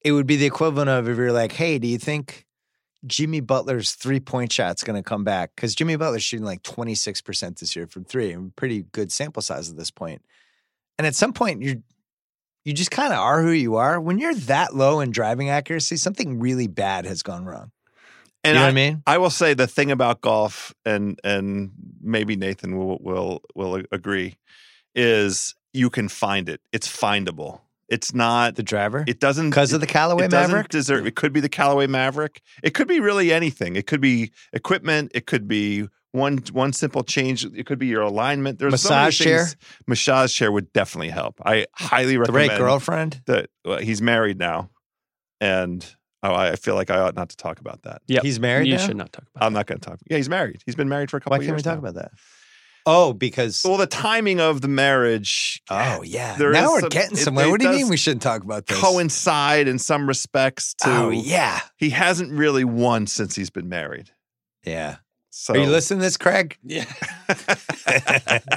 it 0.04 0.12
would 0.12 0.28
be 0.28 0.36
the 0.36 0.46
equivalent 0.46 0.90
of 0.90 1.08
if 1.08 1.16
you're 1.18 1.32
like, 1.32 1.54
"Hey, 1.54 1.80
do 1.80 1.88
you 1.88 1.98
think 1.98 2.43
Jimmy 3.06 3.40
Butler's 3.40 3.94
three 3.94 4.20
point 4.20 4.52
shot's 4.52 4.84
going 4.84 5.02
to 5.02 5.08
come 5.08 5.24
back?" 5.24 5.52
Because 5.56 5.76
Jimmy 5.76 5.96
Butler's 5.96 6.24
shooting 6.24 6.46
like 6.46 6.64
26 6.64 7.22
percent 7.22 7.60
this 7.60 7.76
year 7.76 7.88
from 7.88 8.04
three, 8.04 8.32
and 8.32 8.56
pretty 8.56 8.84
good 8.92 9.12
sample 9.12 9.42
size 9.42 9.70
at 9.70 9.78
this 9.78 9.92
point. 9.92 10.22
And 10.98 11.08
at 11.08 11.16
some 11.16 11.34
point, 11.34 11.62
you're 11.62 11.78
you 12.66 12.74
just 12.74 12.92
kind 12.92 13.12
of 13.12 13.20
are 13.20 13.42
who 13.42 13.52
you 13.52 13.76
are. 13.76 14.00
When 14.00 14.20
you're 14.20 14.36
that 14.36 14.74
low 14.76 15.00
in 15.02 15.12
driving 15.12 15.50
accuracy, 15.50 15.98
something 15.98 16.40
really 16.40 16.68
bad 16.68 17.06
has 17.06 17.22
gone 17.22 17.46
wrong. 17.46 17.72
and 18.44 18.54
you 18.54 18.54
know 18.54 18.62
I, 18.62 18.64
what 18.64 18.70
I 18.70 18.74
mean? 18.74 19.04
I 19.06 19.18
will 19.18 19.30
say 19.30 19.54
the 19.54 19.68
thing 19.68 19.92
about 19.92 20.22
golf, 20.22 20.74
and 20.86 21.20
and 21.24 21.72
maybe 22.02 22.36
Nathan 22.36 22.78
will 22.78 22.98
will 23.02 23.42
will 23.56 23.84
agree, 23.92 24.38
is 24.96 25.56
you 25.74 25.90
can 25.90 26.08
find 26.08 26.48
it. 26.48 26.62
It's 26.72 26.88
findable. 26.88 27.62
It's 27.94 28.14
not. 28.14 28.56
The 28.56 28.64
driver, 28.64 29.04
It 29.08 29.20
doesn't 29.20 29.50
because 29.52 29.72
of 29.74 29.80
the 29.82 29.88
Callaway 29.88 30.26
it 30.26 30.32
doesn't 30.32 30.56
Mavrik. 30.56 30.68
deserve. 30.70 31.06
It 31.08 31.16
could 31.16 31.32
be 31.34 31.40
the 31.40 31.50
Callaway 31.50 31.88
Mavrik. 31.88 32.40
It 32.64 32.74
could 32.74 32.88
be 32.88 33.00
really 33.00 33.32
anything. 33.32 33.76
It 33.76 33.88
could 33.88 34.02
be 34.02 34.32
equipment. 34.52 35.12
It 35.16 35.26
could 35.28 35.48
be 35.48 35.88
one 36.12 36.38
one 36.52 36.74
simple 36.74 37.04
change. 37.04 37.46
It 37.46 37.66
could 37.66 37.80
be 37.80 37.88
your 37.88 38.02
alignment. 38.02 38.60
There's 38.60 38.82
so 38.82 38.90
many 38.90 39.06
Massage 39.08 39.18
chair? 39.20 39.40
things- 39.46 39.56
Massage 39.88 40.34
chair 40.34 40.52
would 40.52 40.72
definitely 40.74 41.10
help. 41.10 41.40
I 41.46 41.66
highly 41.76 42.14
the 42.14 42.20
recommend. 42.20 42.50
right 42.52 42.58
girlfriend. 42.58 43.22
That 43.26 43.50
well, 43.66 43.80
he's 43.80 44.02
married 44.02 44.38
now, 44.38 44.70
and 45.42 45.84
oh, 46.22 46.34
I 46.34 46.56
feel 46.56 46.76
like 46.76 46.90
I 46.92 47.00
ought 47.00 47.16
not 47.16 47.30
to 47.30 47.38
talk 47.38 47.60
about 47.60 47.82
that. 47.84 48.02
Yeah, 48.08 48.22
He's 48.22 48.40
married 48.40 48.68
You 48.68 48.76
now? 48.78 48.86
should 48.86 48.98
not 48.98 49.12
talk 49.12 49.26
about 49.36 49.46
I'm 49.46 49.54
not 49.54 49.66
going 49.66 49.80
to 49.80 49.90
talk. 49.90 50.00
Yeah, 50.10 50.18
he's 50.18 50.30
married. 50.30 50.62
He's 50.66 50.76
been 50.76 50.90
married 50.90 51.10
for 51.10 51.18
a 51.18 51.20
couple. 51.20 51.32
Why 51.32 51.38
of 51.38 51.42
can't 51.42 51.52
we 51.52 51.56
years 51.58 51.64
talk 51.64 51.82
now. 51.82 51.90
about 51.90 51.96
that? 51.96 52.12
Oh, 52.86 53.14
because 53.14 53.64
Well, 53.66 53.78
the 53.78 53.88
timing 53.88 54.40
of 54.42 54.60
the 54.62 54.68
marriage. 54.68 55.62
oh 55.70 56.02
yeah. 56.04 56.36
now 56.38 56.72
we're 56.72 56.82
some- 56.82 56.90
getting 56.90 57.16
somewhere. 57.18 57.46
it 57.46 57.50
what 57.50 57.60
do 57.62 57.68
you 57.70 57.74
mean 57.76 57.88
we 57.90 57.98
shouldn't 57.98 58.22
talk 58.22 58.44
about 58.44 58.66
this? 58.68 58.80
coincide 58.80 59.68
in 59.68 59.80
some 59.80 60.08
respects 60.08 60.74
to. 60.82 60.90
oh 60.90 61.10
yeah, 61.10 61.62
He 61.78 61.92
hasn't 61.92 62.32
really 62.32 62.64
won 62.66 63.08
since 63.08 63.36
he's 63.36 63.50
been 63.50 63.70
married. 63.70 64.12
yeah. 64.66 64.98
So 65.36 65.56
Are 65.56 65.58
you 65.58 65.66
listening 65.66 66.00
to 66.02 66.04
this, 66.06 66.16
Craig? 66.18 66.58
Yeah. 66.64 66.86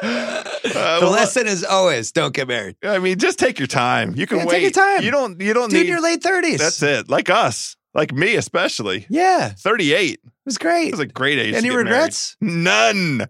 Uh, 0.00 1.00
the 1.00 1.06
well, 1.06 1.10
lesson 1.12 1.46
is 1.46 1.64
always 1.64 2.12
don't 2.12 2.34
get 2.34 2.46
married, 2.46 2.76
I 2.84 2.98
mean, 2.98 3.18
just 3.18 3.38
take 3.38 3.58
your 3.58 3.66
time. 3.66 4.14
You 4.14 4.26
can 4.26 4.38
Yeah, 4.38 4.44
wait. 4.44 4.52
take 4.52 4.62
your 4.62 4.70
time. 4.70 5.02
You 5.02 5.10
don't. 5.10 5.40
You 5.40 5.54
don't 5.54 5.70
dude. 5.70 5.80
need. 5.82 5.88
Your 5.88 6.00
late 6.02 6.22
thirties. 6.22 6.58
that's 6.60 6.82
it. 6.82 7.08
Like 7.08 7.30
us. 7.30 7.76
Like 7.98 8.12
me, 8.12 8.36
especially. 8.36 9.06
Yeah, 9.10 9.48
38. 9.50 10.12
it 10.12 10.20
was 10.46 10.56
great. 10.56 10.86
It 10.88 10.92
was 10.92 11.00
a 11.00 11.06
great 11.06 11.38
age. 11.38 11.50
to 11.52 11.58
Any 11.58 11.68
get 11.68 11.74
married. 11.74 11.86
regrets? 11.88 12.36
None. 12.40 13.26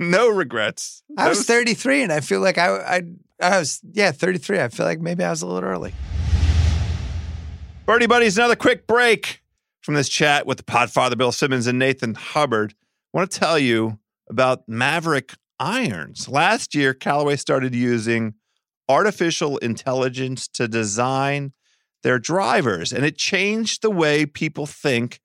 No 0.00 0.28
regrets. 0.28 1.02
I 1.16 1.28
was 1.28 1.38
Those- 1.38 1.46
33, 1.46 2.02
and 2.02 2.12
I 2.12 2.18
feel 2.20 2.40
like 2.40 2.58
I, 2.58 2.68
I, 2.96 3.02
I 3.40 3.58
was 3.60 3.80
yeah 3.92 4.10
33. 4.10 4.60
I 4.60 4.68
feel 4.68 4.86
like 4.86 5.00
maybe 5.00 5.22
I 5.24 5.30
was 5.30 5.42
a 5.42 5.46
little 5.46 5.68
early. 5.68 5.94
Birdie 7.86 8.06
Buddies, 8.06 8.36
another 8.36 8.56
quick 8.56 8.86
break 8.86 9.40
from 9.82 9.94
this 9.94 10.08
chat 10.08 10.46
with 10.46 10.58
the 10.58 10.64
Podfather 10.64 11.16
Bill 11.16 11.32
Simmons 11.32 11.66
and 11.66 11.78
Nathan 11.78 12.14
Hubbard. 12.14 12.74
I 13.14 13.18
want 13.18 13.30
to 13.30 13.38
tell 13.38 13.58
you 13.58 13.98
about 14.28 14.68
Mavrik 14.68 15.34
irons. 15.58 16.28
Last 16.28 16.74
year, 16.74 16.92
Callaway 16.92 17.36
started 17.36 17.74
using 17.74 18.34
artificial 18.88 19.56
intelligence 19.58 20.48
to 20.48 20.68
design 20.68 21.52
their 22.02 22.18
drivers, 22.18 22.92
and 22.92 23.04
it 23.04 23.16
changed 23.16 23.82
the 23.82 23.90
way 23.90 24.26
people 24.26 24.66
think 24.66 25.20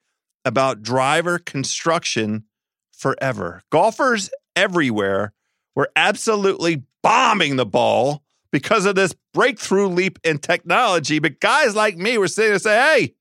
about 0.45 0.81
driver 0.81 1.37
construction 1.39 2.45
forever. 2.91 3.61
Golfers 3.71 4.29
everywhere 4.55 5.33
were 5.75 5.89
absolutely 5.95 6.83
bombing 7.01 7.55
the 7.55 7.65
ball 7.65 8.23
because 8.51 8.85
of 8.85 8.95
this 8.95 9.15
breakthrough 9.33 9.87
leap 9.87 10.19
in 10.23 10.37
technology. 10.37 11.19
But 11.19 11.39
guys 11.39 11.75
like 11.75 11.97
me 11.97 12.17
were 12.17 12.27
sitting 12.27 12.51
there 12.51 12.59
saying, 12.59 12.81
hey, 12.81 13.15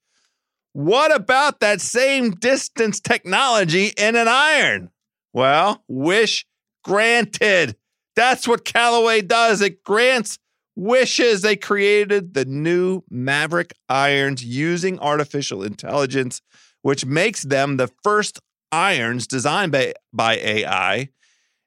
what 0.73 1.15
about 1.15 1.61
that 1.61 1.81
same 1.81 2.33
distance 2.33 3.01
technology 3.01 3.93
in 3.97 4.17
an 4.17 4.29
iron? 4.29 4.91
Well, 5.33 5.83
wish 5.89 6.47
granted. 6.85 7.77
That's 8.15 8.47
what 8.47 8.65
Callaway 8.65 9.23
does. 9.23 9.63
It 9.63 9.83
grants 9.85 10.39
wishes. 10.77 11.43
They 11.43 11.57
created 11.57 12.35
the 12.35 12.45
new 12.45 13.03
Mavrik 13.13 13.73
irons 13.89 14.45
using 14.45 14.99
artificial 14.99 15.63
intelligence, 15.63 16.41
which 16.83 17.05
makes 17.05 17.43
them 17.43 17.77
the 17.77 17.91
first 18.03 18.41
irons 18.71 19.27
designed 19.27 19.73
by, 19.73 19.95
by 20.13 20.37
AI. 20.37 21.11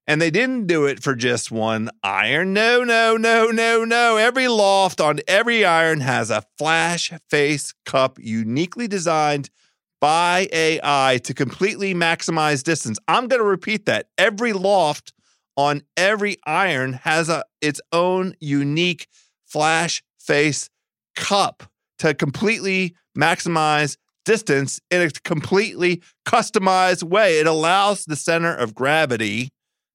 And 0.07 0.21
they 0.21 0.29
didn't 0.29 0.67
do 0.67 0.85
it 0.85 1.01
for 1.01 1.15
just 1.15 1.51
one 1.51 1.89
iron. 2.03 2.53
No, 2.53 2.83
no, 2.83 3.17
no, 3.17 3.47
no, 3.47 3.83
no. 3.83 4.17
Every 4.17 4.47
loft 4.47 5.01
on 5.01 5.19
every 5.27 5.65
iron 5.65 6.01
has 6.01 6.29
a 6.29 6.43
flash 6.59 7.11
face 7.29 7.73
cup 7.85 8.19
uniquely 8.19 8.87
designed 8.87 9.49
by 9.99 10.47
AI 10.51 11.19
to 11.23 11.33
completely 11.33 11.95
maximize 11.95 12.61
distance. 12.61 12.99
I'm 13.07 13.27
going 13.27 13.41
to 13.41 13.47
repeat 13.47 13.87
that. 13.87 14.09
Every 14.19 14.53
loft 14.53 15.13
on 15.57 15.81
every 15.95 16.37
iron 16.45 16.93
has 16.93 17.29
a 17.29 17.43
its 17.61 17.81
own 17.91 18.35
unique 18.39 19.07
flash 19.45 20.03
face 20.19 20.69
cup 21.15 21.63
to 21.99 22.13
completely 22.13 22.95
maximize 23.17 23.97
distance 24.25 24.81
in 24.91 25.01
a 25.01 25.09
completely 25.23 26.01
customized 26.27 27.03
way. 27.03 27.39
It 27.39 27.47
allows 27.47 28.05
the 28.05 28.15
center 28.15 28.53
of 28.53 28.75
gravity 28.75 29.49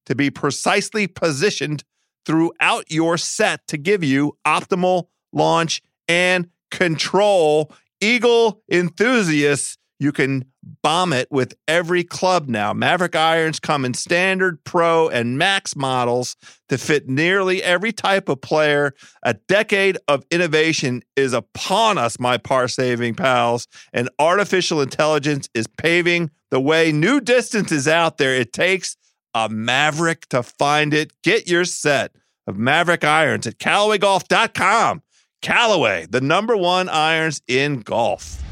to 0.07 0.15
be 0.15 0.31
precisely 0.31 1.07
positioned 1.07 1.85
throughout 2.25 2.91
your 2.91 3.19
set 3.19 3.67
to 3.69 3.77
give 3.77 4.03
you 4.05 4.37
optimal 4.47 5.09
launch 5.33 5.83
and 6.09 6.49
control. 6.71 7.73
Eagle 8.01 8.63
enthusiasts, 8.71 9.77
you 9.99 10.13
can 10.13 10.47
bomb 10.83 11.12
it 11.12 11.29
with 11.31 11.55
every 11.68 12.05
club 12.05 12.49
now. 12.49 12.73
Mavrik 12.73 13.14
irons 13.14 13.61
come 13.61 13.85
in 13.85 13.95
standard, 13.95 14.62
pro, 14.64 15.09
and 15.09 15.39
max 15.39 15.77
models 15.77 16.37
to 16.68 16.79
fit 16.79 17.09
nearly 17.09 17.62
every 17.62 17.93
type 17.93 18.29
of 18.29 18.41
player. 18.41 18.95
A 19.23 19.35
decade 19.35 19.99
of 20.09 20.25
innovation 20.31 21.03
is 21.16 21.33
upon 21.33 21.99
us, 21.99 22.18
my 22.18 22.39
par 22.39 22.68
saving 22.68 23.14
pals, 23.14 23.66
and 23.93 24.09
artificial 24.18 24.81
intelligence 24.81 25.49
is 25.55 25.66
paving 25.66 26.31
the 26.51 26.61
way. 26.61 26.93
New 26.93 27.21
distance 27.21 27.73
is 27.73 27.89
out 27.89 28.18
there. 28.18 28.35
It 28.35 28.53
takes 28.53 28.97
a 29.35 29.49
Mavrik 29.49 30.27
to 30.27 30.43
find 30.43 30.93
it. 30.93 31.12
Get 31.23 31.49
your 31.49 31.64
set 31.64 32.12
of 32.47 32.57
Mavrik 32.57 33.05
irons 33.05 33.47
at 33.47 33.59
CallawayGolf.com. 33.59 35.03
Callaway, 35.43 36.07
the 36.07 36.21
number 36.21 36.57
one 36.57 36.89
irons 36.89 37.41
in 37.49 37.81
golf. 37.81 38.43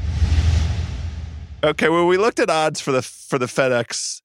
Okay, 1.63 1.89
well, 1.89 2.07
we 2.07 2.17
looked 2.17 2.39
at 2.39 2.49
odds 2.49 2.79
for 2.79 2.91
the 2.91 3.01
for 3.01 3.37
the 3.37 3.45
FedEx 3.47 4.21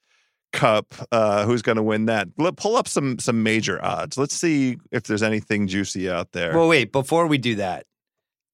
Cup. 0.53 0.95
Uh, 1.11 1.45
who's 1.45 1.63
going 1.63 1.77
to 1.77 1.83
win 1.83 2.07
that? 2.07 2.29
Let, 2.39 2.57
pull 2.57 2.77
up 2.77 2.87
some 2.87 3.19
some 3.19 3.43
major 3.43 3.85
odds. 3.85 4.17
Let's 4.17 4.35
see 4.35 4.77
if 4.93 5.05
there's 5.05 5.23
anything 5.23 5.67
juicy 5.67 6.09
out 6.09 6.31
there. 6.33 6.57
Well, 6.57 6.69
wait. 6.69 6.93
Before 6.93 7.27
we 7.27 7.39
do 7.39 7.57
that, 7.57 7.87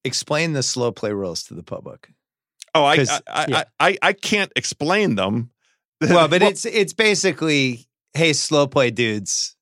explain 0.03 0.53
the 0.53 0.63
slow 0.63 0.91
play 0.91 1.11
rules 1.11 1.43
to 1.43 1.53
the 1.53 1.63
public. 1.63 2.09
oh, 2.73 2.83
I 2.83 2.97
'cause- 2.97 3.21
I, 3.27 3.45
yeah. 3.47 3.63
I, 3.79 3.89
I 3.89 3.97
I 4.01 4.13
can't 4.13 4.51
explain 4.55 5.15
them. 5.15 5.51
Well, 6.09 6.27
but 6.27 6.41
it's 6.41 6.65
it's 6.65 6.93
basically, 6.93 7.85
hey, 8.15 8.33
slow 8.33 8.65
play 8.65 8.89
dudes, 8.89 9.55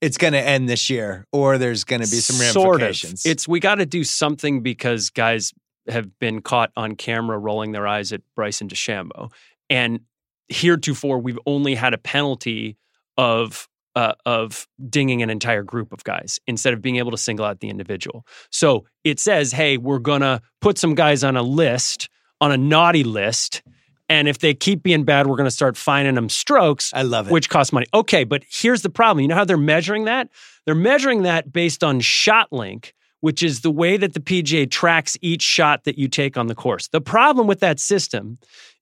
it's 0.00 0.18
going 0.18 0.32
to 0.32 0.40
end 0.40 0.68
this 0.68 0.90
year, 0.90 1.26
or 1.30 1.58
there's 1.58 1.84
going 1.84 2.02
to 2.02 2.10
be 2.10 2.16
some 2.16 2.34
Sort 2.34 2.74
of. 2.74 2.80
ramifications. 2.80 3.24
It's 3.24 3.46
we 3.46 3.60
got 3.60 3.76
to 3.76 3.86
do 3.86 4.02
something 4.02 4.62
because 4.62 5.10
guys 5.10 5.52
have 5.88 6.18
been 6.18 6.40
caught 6.40 6.72
on 6.76 6.96
camera 6.96 7.38
rolling 7.38 7.72
their 7.72 7.86
eyes 7.86 8.12
at 8.12 8.22
Bryson 8.34 8.68
DeChambeau, 8.68 9.30
and 9.68 10.00
heretofore 10.48 11.18
we've 11.18 11.38
only 11.46 11.74
had 11.74 11.94
a 11.94 11.98
penalty 11.98 12.76
of 13.16 13.68
uh, 13.96 14.12
of 14.26 14.66
dinging 14.88 15.22
an 15.22 15.30
entire 15.30 15.62
group 15.62 15.92
of 15.92 16.02
guys 16.04 16.40
instead 16.46 16.74
of 16.74 16.82
being 16.82 16.96
able 16.96 17.10
to 17.10 17.16
single 17.16 17.46
out 17.46 17.60
the 17.60 17.68
individual. 17.68 18.26
So 18.50 18.86
it 19.04 19.20
says, 19.20 19.52
hey, 19.52 19.76
we're 19.76 20.00
going 20.00 20.22
to 20.22 20.42
put 20.60 20.78
some 20.78 20.94
guys 20.94 21.22
on 21.22 21.36
a 21.36 21.42
list, 21.42 22.08
on 22.40 22.50
a 22.50 22.56
naughty 22.56 23.04
list. 23.04 23.62
And 24.08 24.28
if 24.28 24.40
they 24.40 24.52
keep 24.52 24.82
being 24.82 25.04
bad, 25.04 25.28
we're 25.28 25.36
going 25.36 25.46
to 25.46 25.50
start 25.50 25.76
fining 25.76 26.16
them 26.16 26.28
strokes, 26.28 26.92
I 26.92 27.02
love 27.02 27.28
it. 27.28 27.32
which 27.32 27.48
costs 27.48 27.72
money. 27.72 27.86
Okay, 27.94 28.24
but 28.24 28.42
here's 28.48 28.82
the 28.82 28.90
problem. 28.90 29.22
You 29.22 29.28
know 29.28 29.36
how 29.36 29.44
they're 29.44 29.56
measuring 29.56 30.06
that? 30.06 30.28
They're 30.66 30.74
measuring 30.74 31.22
that 31.22 31.52
based 31.52 31.84
on 31.84 32.00
ShotLink, 32.00 32.93
which 33.24 33.42
is 33.42 33.62
the 33.62 33.70
way 33.70 33.96
that 33.96 34.12
the 34.12 34.20
PGA 34.20 34.70
tracks 34.70 35.16
each 35.22 35.40
shot 35.40 35.84
that 35.84 35.96
you 35.96 36.08
take 36.08 36.36
on 36.36 36.46
the 36.46 36.54
course. 36.54 36.88
The 36.88 37.00
problem 37.00 37.46
with 37.46 37.60
that 37.60 37.80
system 37.80 38.36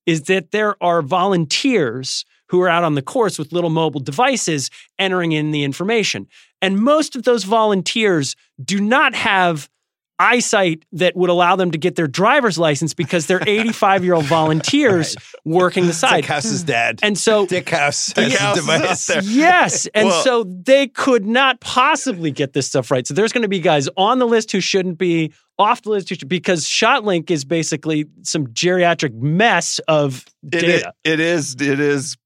is 0.04 0.22
that 0.22 0.50
there 0.50 0.74
are 0.82 1.00
volunteers 1.00 2.24
who 2.48 2.60
are 2.60 2.68
out 2.68 2.82
on 2.82 2.96
the 2.96 3.02
course 3.02 3.38
with 3.38 3.52
little 3.52 3.70
mobile 3.70 4.00
devices 4.00 4.68
entering 4.98 5.30
in 5.30 5.52
the 5.52 5.62
information. 5.62 6.26
And 6.60 6.80
most 6.80 7.14
of 7.14 7.22
those 7.22 7.44
volunteers 7.44 8.34
do 8.64 8.80
not 8.80 9.14
have 9.14 9.70
eyesight 10.18 10.84
that 10.92 11.16
would 11.16 11.30
allow 11.30 11.56
them 11.56 11.70
to 11.72 11.78
get 11.78 11.96
their 11.96 12.06
driver's 12.06 12.58
license 12.58 12.94
because 12.94 13.26
they're 13.26 13.42
85 13.46 14.04
year 14.04 14.14
old 14.14 14.26
volunteers 14.26 15.16
working 15.44 15.86
the 15.86 15.92
side. 15.92 16.22
Dick 16.22 16.26
House's 16.26 16.62
dad. 16.62 17.00
And 17.02 17.18
so 17.18 17.46
Dick 17.46 17.68
House 17.68 18.12
has 18.14 18.36
House 18.36 18.56
device. 18.56 19.06
there. 19.06 19.22
Yes. 19.22 19.86
And 19.94 20.08
Well- 20.08 20.22
so 20.24 20.44
they 20.44 20.86
could 20.86 21.26
not 21.26 21.60
possibly 21.60 22.30
get 22.30 22.52
this 22.52 22.66
stuff 22.68 22.90
right. 22.90 23.06
So 23.06 23.14
there's 23.14 23.32
going 23.32 23.42
to 23.42 23.48
be 23.48 23.60
guys 23.60 23.88
on 23.96 24.18
the 24.18 24.26
list 24.26 24.52
who 24.52 24.60
shouldn't 24.60 24.98
be, 24.98 25.32
off 25.58 25.82
the 25.82 25.90
list 25.90 26.08
who 26.08 26.14
should, 26.14 26.28
because 26.28 26.64
ShotLink 26.66 27.30
is 27.30 27.44
basically 27.44 28.06
some 28.22 28.48
geriatric 28.48 29.14
mess 29.14 29.80
of 29.88 30.24
It, 30.44 30.60
data. 30.60 30.92
it 31.04 31.20
is 31.20 31.54
it 31.60 31.78
is 31.80 32.16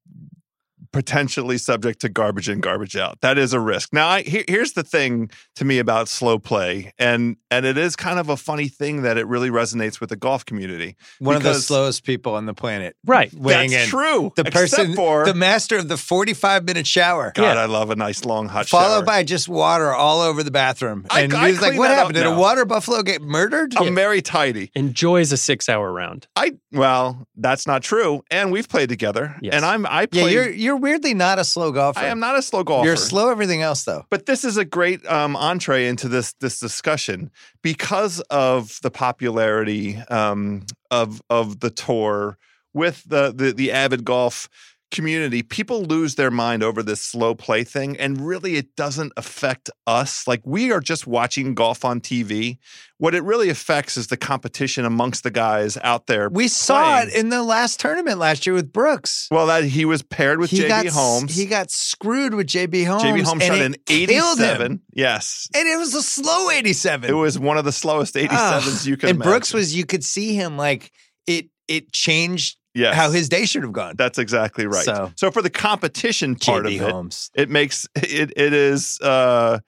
potentially 0.97 1.59
subject 1.59 2.01
to 2.01 2.09
garbage 2.09 2.49
in 2.49 2.59
garbage 2.61 2.97
out 2.97 3.21
that 3.21 3.37
is 3.37 3.53
a 3.53 3.61
risk 3.61 3.93
now 3.93 4.09
I, 4.09 4.23
here, 4.23 4.45
here's 4.49 4.73
the 4.73 4.83
thing 4.83 5.31
to 5.57 5.65
me 5.67 5.79
about 5.79 6.09
slow 6.09 6.39
play 6.39 6.91
and 6.99 7.37
and 7.51 7.67
it 7.67 7.77
is 7.77 7.97
kind 7.97 8.19
of 8.19 8.31
a 8.31 8.37
funny 8.37 8.69
thing 8.69 9.03
that 9.03 9.19
it 9.19 9.27
really 9.27 9.51
resonates 9.51 10.01
with 10.01 10.09
the 10.09 10.17
golf 10.17 10.47
community 10.47 10.97
One 11.19 11.37
of 11.37 11.43
the 11.43 11.53
slowest 11.55 12.05
people 12.05 12.35
on 12.35 12.47
the 12.47 12.55
planet. 12.55 12.97
right. 13.05 13.31
Weighing 13.35 13.73
that's 13.73 13.85
in. 13.85 13.91
true 13.91 14.33
The 14.37 14.45
person, 14.47 14.95
for 14.95 15.27
the 15.27 15.35
master 15.35 15.77
of 15.77 15.89
the 15.89 15.99
45 15.99 16.65
minute 16.65 16.87
shower. 16.87 17.33
god 17.35 17.43
Yeah. 17.57 17.61
i 17.63 17.67
love 17.67 17.91
a 17.91 17.97
nice 17.97 18.25
long 18.25 18.49
hot 18.49 18.67
shower. 18.69 18.81
Followed 18.81 18.95
shower. 19.01 19.05
by 19.05 19.23
just 19.23 19.49
water 19.51 19.93
all 19.93 20.23
over 20.23 20.43
the 20.43 20.51
bathroom. 20.51 21.05
I- 21.11 21.21
and 21.21 21.35
I 21.35 21.47
he 21.47 21.53
was 21.53 21.61
like, 21.61 21.79
What 21.79 21.91
happened? 21.91 22.15
Did 22.15 22.25
a 22.25 22.35
water 22.35 22.65
buffalo 22.65 23.03
get 23.03 23.21
murdered? 23.21 23.75
i'm 23.77 23.95
very 23.95 24.23
tidy 24.23 24.71
Enjoys 24.75 25.31
a 25.31 25.37
six 25.37 25.69
hour 25.69 25.93
round. 25.93 26.27
i 26.37 26.53
well 26.73 27.27
that's 27.37 27.67
not 27.67 27.83
true 27.83 28.23
and 28.31 28.51
we've 28.51 28.69
played 28.69 28.89
together 28.89 29.37
Yes. 29.43 29.53
and 29.55 29.65
i'm 29.67 29.85
i 29.87 30.03
Yeah, 30.13 30.23
play 30.23 30.33
you're 30.33 30.49
you're 30.51 30.77
weirdly 30.87 31.15
not 31.15 31.39
a 31.39 31.45
slow 31.45 31.73
golfer. 31.73 31.99
i 31.99 32.07
am 32.07 32.21
not 32.21 32.37
a 32.37 32.43
slow 32.43 32.63
golfer 32.63 32.87
You're 32.87 32.97
slow 32.97 33.31
everything 33.31 33.63
else 33.63 33.85
though. 33.85 34.05
But 34.09 34.27
this 34.27 34.45
is 34.45 34.57
a 34.57 34.65
great 34.65 35.05
um, 35.07 35.35
entree 35.35 35.87
into 35.87 36.09
this 36.09 36.33
this 36.35 36.61
discussion 36.61 37.31
because 37.63 38.21
of 38.31 38.79
the 38.83 38.91
popularity 38.91 39.97
um, 40.09 40.65
of 40.91 41.21
of 41.29 41.61
the 41.61 41.71
tour 41.71 42.39
with 42.73 43.03
the, 43.07 43.33
the 43.35 43.53
the 43.53 43.73
avid 43.73 44.05
golf 44.05 44.49
community. 44.91 45.43
People 45.43 45.83
lose 45.83 46.15
their 46.15 46.31
mind 46.31 46.63
over 46.63 46.83
this 46.83 47.03
slow 47.03 47.35
play 47.35 47.65
thing, 47.65 47.97
and 47.97 48.21
really, 48.21 48.57
it 48.57 48.77
doesn't 48.77 49.13
affect 49.17 49.71
us. 49.87 50.27
Like 50.27 50.41
we 50.45 50.73
are 50.73 50.81
just 50.81 51.07
watching 51.07 51.55
golf 51.55 51.85
on 51.85 52.01
TV. 52.01 52.59
What 52.99 53.15
it 53.15 53.23
really 53.25 53.51
affects 53.51 53.99
is 53.99 54.07
the 54.07 54.17
competition 54.17 54.87
amongst 54.87 55.23
the 55.23 55.31
guys 55.31 55.77
out 55.83 56.07
there. 56.07 56.31
We 56.31 56.49
saw 56.49 57.01
it 57.03 57.13
in 57.15 57.29
the 57.29 57.43
last 57.43 57.79
tournament 57.79 58.19
last 58.19 58.47
year 58.47 58.55
with 58.55 58.73
Brooks. 58.73 59.29
well, 59.31 59.47
that 59.49 59.65
he 59.65 59.85
was 59.85 60.03
paired 60.03 60.39
with 60.39 60.51
JB 60.51 60.89
Holmes. 60.91 61.37
He 61.37 61.45
got 61.45 61.71
screwed 61.71 62.33
with 62.33 62.47
JB 62.47 62.87
Holmes. 62.87 63.03
JB 63.03 63.23
Holmes 63.25 63.45
shot 63.45 63.59
an 63.59 63.75
killed 63.85 64.39
him. 64.39 64.47
87. 64.47 64.81
Yes. 64.95 65.49
And 65.55 65.69
it 65.69 65.77
was 65.77 65.95
a 65.95 66.03
slow 66.03 66.51
87. 66.51 67.11
It 67.11 67.13
was 67.13 67.39
one 67.39 67.59
of 67.59 67.67
the 67.67 67.73
slowest 67.73 68.15
87s 68.15 68.29
Ah, 68.31 68.81
you 68.85 68.97
could 68.97 69.11
and 69.11 69.17
imagine. 69.17 69.31
Brooks 69.31 69.53
was 69.53 69.77
you 69.77 69.85
could 69.85 70.03
see 70.05 70.35
him 70.35 70.57
like 70.57 70.91
it 71.27 71.51
it 71.69 71.93
changed 71.93 72.57
yes. 72.77 72.95
how 72.95 73.11
his 73.11 73.29
day 73.29 73.45
should 73.47 73.63
have 73.63 73.73
gone. 73.73 73.95
That's 73.97 74.19
exactly 74.19 74.67
right. 74.67 74.85
So, 74.85 75.13
So- 75.17 75.31
for 75.31 75.43
the 75.43 75.51
competition 75.51 76.37
part 76.37 76.65
JB 76.67 76.81
of 76.81 76.89
it, 76.89 76.93
Holmes. 76.93 77.31
it 77.35 77.51
makes 77.51 77.87
it 77.97 78.33
it 78.37 78.53
is 78.53 79.01
uh 79.01 79.59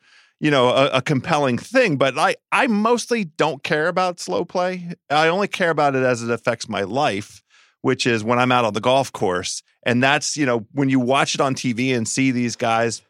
you 0.41 0.51
know 0.51 0.69
a, 0.69 0.87
a 0.99 1.03
compelling 1.03 1.59
thing. 1.59 1.97
But 1.97 2.17
I 2.19 2.37
I 2.53 2.67
mostly 2.67 3.25
don't 3.25 3.63
care 3.63 3.89
about 3.89 4.21
slow 4.21 4.45
play. 4.45 4.93
I 5.11 5.29
only 5.29 5.49
care 5.49 5.71
about 5.71 5.95
it 5.97 6.03
as 6.05 6.23
it 6.23 6.31
affects 6.31 6.69
my 6.69 6.83
life, 6.83 7.43
which 7.83 8.07
is 8.07 8.23
when 8.23 8.39
I'm 8.39 8.53
out 8.53 8.65
on 8.65 8.75
the 8.75 8.81
golf 8.81 9.13
course. 9.13 9.63
And 9.85 10.03
that's 10.03 10.37
you 10.37 10.45
know 10.47 10.67
when 10.73 10.89
you 10.91 11.01
watch 11.01 11.35
it 11.35 11.41
on 11.41 11.55
TV 11.55 11.97
and 11.97 12.07
see 12.07 12.31
these 12.31 12.57
guys 12.57 13.03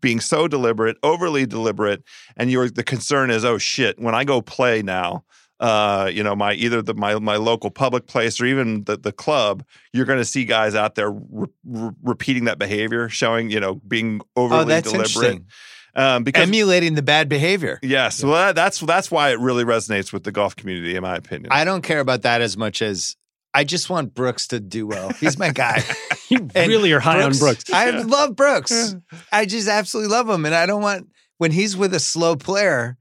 being 0.00 0.20
so 0.20 0.46
deliberate, 0.46 0.96
overly 1.02 1.46
deliberate, 1.46 2.02
and 2.36 2.50
you're 2.50 2.68
the 2.68 2.84
concern 2.84 3.30
is 3.30 3.44
oh 3.44 3.58
shit 3.58 3.98
when 3.98 4.14
I 4.14 4.24
go 4.24 4.40
play 4.42 4.82
now. 4.82 5.24
Uh, 5.58 6.10
you 6.12 6.22
know, 6.22 6.36
my 6.36 6.52
either 6.52 6.82
the 6.82 6.92
my 6.94 7.18
my 7.18 7.36
local 7.36 7.70
public 7.70 8.06
place 8.06 8.40
or 8.40 8.46
even 8.46 8.84
the 8.84 8.96
the 8.96 9.12
club, 9.12 9.64
you're 9.92 10.04
going 10.04 10.18
to 10.18 10.24
see 10.24 10.44
guys 10.44 10.74
out 10.74 10.94
there 10.96 11.10
re- 11.10 11.46
re- 11.64 11.90
repeating 12.02 12.44
that 12.44 12.58
behavior, 12.58 13.08
showing 13.08 13.50
you 13.50 13.58
know 13.60 13.76
being 13.76 14.20
overly 14.36 14.60
Oh, 14.62 14.64
that's 14.64 14.90
deliberate. 14.92 15.06
interesting. 15.14 15.46
Um, 15.94 16.24
because 16.24 16.42
Emulating 16.46 16.92
the 16.94 17.00
bad 17.02 17.26
behavior. 17.30 17.78
yes, 17.82 18.22
well 18.22 18.52
that's 18.52 18.80
that's 18.80 19.10
why 19.10 19.30
it 19.30 19.40
really 19.40 19.64
resonates 19.64 20.12
with 20.12 20.24
the 20.24 20.32
golf 20.32 20.54
community, 20.54 20.94
in 20.94 21.02
my 21.02 21.16
opinion. 21.16 21.48
I 21.50 21.64
don't 21.64 21.80
care 21.80 22.00
about 22.00 22.20
that 22.22 22.42
as 22.42 22.54
much 22.58 22.82
as 22.82 23.16
I 23.54 23.64
just 23.64 23.88
want 23.88 24.12
Brooks 24.12 24.48
to 24.48 24.60
do 24.60 24.86
well. 24.86 25.08
He's 25.14 25.38
my 25.38 25.50
guy. 25.52 25.82
You 26.28 26.48
And 26.56 26.68
really 26.68 26.90
are 26.92 26.98
high 26.98 27.22
on 27.22 27.38
Brooks. 27.38 27.62
I 27.72 27.88
love 28.02 28.34
Brooks. 28.34 28.96
I 29.32 29.46
just 29.46 29.68
absolutely 29.68 30.10
love 30.12 30.28
him. 30.28 30.44
And 30.44 30.52
I 30.56 30.66
don't 30.66 30.82
want 30.82 31.06
when 31.38 31.52
he's 31.52 31.76
with 31.76 31.94
a 31.94 32.00
slow 32.00 32.34
player, 32.34 32.98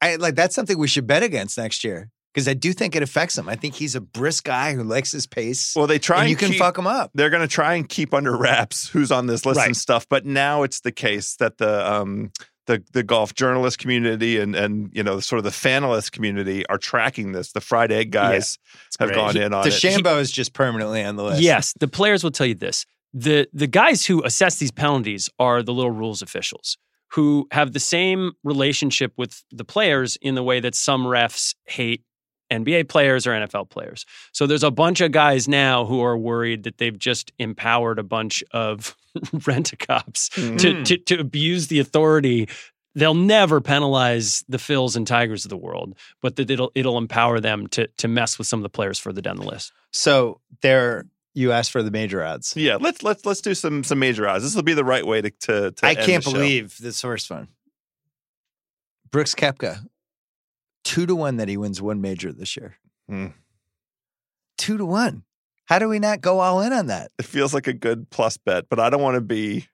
I 0.00 0.16
like 0.16 0.34
that's 0.34 0.54
something 0.54 0.76
we 0.78 0.88
should 0.88 1.06
bet 1.06 1.22
against 1.22 1.58
next 1.58 1.84
year. 1.84 2.10
Because 2.34 2.48
I 2.48 2.52
do 2.54 2.74
think 2.74 2.94
it 2.94 3.02
affects 3.02 3.38
him. 3.38 3.48
I 3.48 3.56
think 3.56 3.74
he's 3.76 3.94
a 3.94 4.00
brisk 4.00 4.44
guy 4.44 4.74
who 4.74 4.82
likes 4.84 5.10
his 5.10 5.26
pace. 5.26 5.72
well, 5.74 5.86
they 5.86 5.98
try 5.98 6.16
and 6.16 6.22
and 6.24 6.30
you 6.30 6.36
can 6.36 6.50
keep, 6.50 6.58
fuck 6.58 6.76
him 6.76 6.86
up. 6.86 7.10
they're 7.14 7.30
going 7.30 7.40
to 7.40 7.48
try 7.48 7.72
and 7.76 7.88
keep 7.88 8.12
under 8.12 8.36
wraps 8.36 8.90
who's 8.90 9.10
on 9.10 9.26
this 9.26 9.46
list 9.46 9.56
Right. 9.56 9.68
and 9.68 9.76
stuff. 9.76 10.06
But 10.10 10.26
now 10.26 10.62
it's 10.62 10.80
the 10.80 10.92
case 10.92 11.36
that 11.36 11.56
the 11.56 11.90
um, 11.90 12.30
the 12.66 12.82
the 12.92 13.02
golf 13.02 13.34
journalist 13.34 13.78
community 13.78 14.38
and 14.38 14.54
and 14.54 14.90
you 14.92 15.02
know 15.02 15.18
sort 15.18 15.38
of 15.38 15.44
the 15.44 15.50
fanalist 15.50 16.12
community 16.12 16.66
are 16.66 16.76
tracking 16.76 17.32
this. 17.32 17.52
The 17.52 17.62
fried 17.62 17.90
egg 17.90 18.10
guys 18.10 18.58
have 19.00 19.08
great. 19.08 19.16
gone 19.16 19.36
in 19.38 19.54
on 19.54 19.66
it. 19.66 19.70
DeChambeau 19.70 20.20
is 20.20 20.30
just 20.30 20.52
permanently 20.52 21.02
on 21.02 21.16
the 21.16 21.24
list. 21.24 21.40
Yes, 21.40 21.72
the 21.80 21.88
players 21.88 22.22
will 22.22 22.32
tell 22.32 22.46
you 22.46 22.54
this. 22.54 22.84
The 23.14 23.48
the 23.54 23.66
guys 23.66 24.04
who 24.04 24.22
assess 24.24 24.56
these 24.56 24.72
penalties 24.72 25.30
are 25.38 25.62
the 25.62 25.72
little 25.72 25.90
rules 25.90 26.20
officials 26.20 26.76
who 27.12 27.46
have 27.52 27.72
the 27.72 27.80
same 27.80 28.32
relationship 28.44 29.12
with 29.16 29.42
the 29.50 29.64
players 29.64 30.16
in 30.20 30.34
the 30.34 30.42
way 30.42 30.60
that 30.60 30.74
some 30.74 31.04
refs 31.04 31.54
hate 31.64 32.02
NBA 32.52 32.88
players 32.88 33.26
or 33.26 33.30
NFL 33.32 33.70
players. 33.70 34.06
So 34.32 34.46
there's 34.46 34.62
a 34.62 34.70
bunch 34.70 35.00
of 35.00 35.10
guys 35.12 35.48
now 35.48 35.84
who 35.84 36.00
are 36.00 36.16
worried 36.16 36.62
that 36.62 36.78
they've 36.78 36.96
just 36.98 37.32
empowered 37.38 37.98
a 37.98 38.04
bunch 38.04 38.44
of 38.52 38.96
rent-a-cops 39.46 40.28
Mhm. 40.30 40.58
to, 40.60 40.84
to 40.84 40.96
to 40.98 41.20
abuse 41.20 41.66
the 41.68 41.80
authority. 41.80 42.48
They'll 42.94 43.14
never 43.14 43.60
penalize 43.60 44.42
the 44.48 44.56
Phils 44.58 44.96
and 44.96 45.06
Tigers 45.06 45.44
of 45.44 45.48
the 45.50 45.56
world, 45.56 45.96
but 46.22 46.36
that 46.36 46.50
it'll 46.50 46.70
it'll 46.74 46.98
empower 46.98 47.40
them 47.40 47.66
to 47.68 47.88
to 47.98 48.08
mess 48.08 48.38
with 48.38 48.46
some 48.46 48.60
of 48.60 48.62
the 48.62 48.68
players 48.70 48.98
further 48.98 49.20
down 49.20 49.36
the 49.36 49.44
list. 49.44 49.72
So 49.92 50.40
there 50.62 51.04
you 51.36 51.52
asked 51.52 51.70
for 51.70 51.82
the 51.82 51.90
major 51.90 52.24
odds. 52.24 52.54
Yeah, 52.56 52.76
let's 52.80 53.02
let's 53.02 53.26
let's 53.26 53.42
do 53.42 53.54
some 53.54 53.84
some 53.84 53.98
major 53.98 54.26
odds. 54.26 54.42
This 54.42 54.56
will 54.56 54.62
be 54.62 54.72
the 54.74 54.84
right 54.84 55.06
way 55.06 55.20
to 55.20 55.30
to. 55.30 55.70
to 55.70 55.86
I 55.86 55.90
end 55.90 55.98
can't 55.98 56.24
the 56.24 56.30
show. 56.30 56.36
believe 56.36 56.78
this 56.80 57.00
first 57.00 57.30
one. 57.30 57.48
Brooks 59.12 59.34
Koepka, 59.34 59.86
two 60.82 61.06
to 61.06 61.14
one 61.14 61.36
that 61.36 61.48
he 61.48 61.56
wins 61.56 61.80
one 61.80 62.00
major 62.00 62.32
this 62.32 62.56
year. 62.56 62.76
Hmm. 63.08 63.28
Two 64.56 64.78
to 64.78 64.86
one. 64.86 65.24
How 65.66 65.78
do 65.78 65.88
we 65.88 65.98
not 65.98 66.20
go 66.20 66.40
all 66.40 66.60
in 66.62 66.72
on 66.72 66.86
that? 66.86 67.10
it 67.18 67.24
feels 67.26 67.52
like 67.52 67.66
a 67.66 67.72
good 67.72 68.08
plus 68.10 68.36
bet, 68.36 68.68
but 68.70 68.80
I 68.80 68.88
don't 68.88 69.02
want 69.02 69.16
to 69.16 69.20
be. 69.20 69.66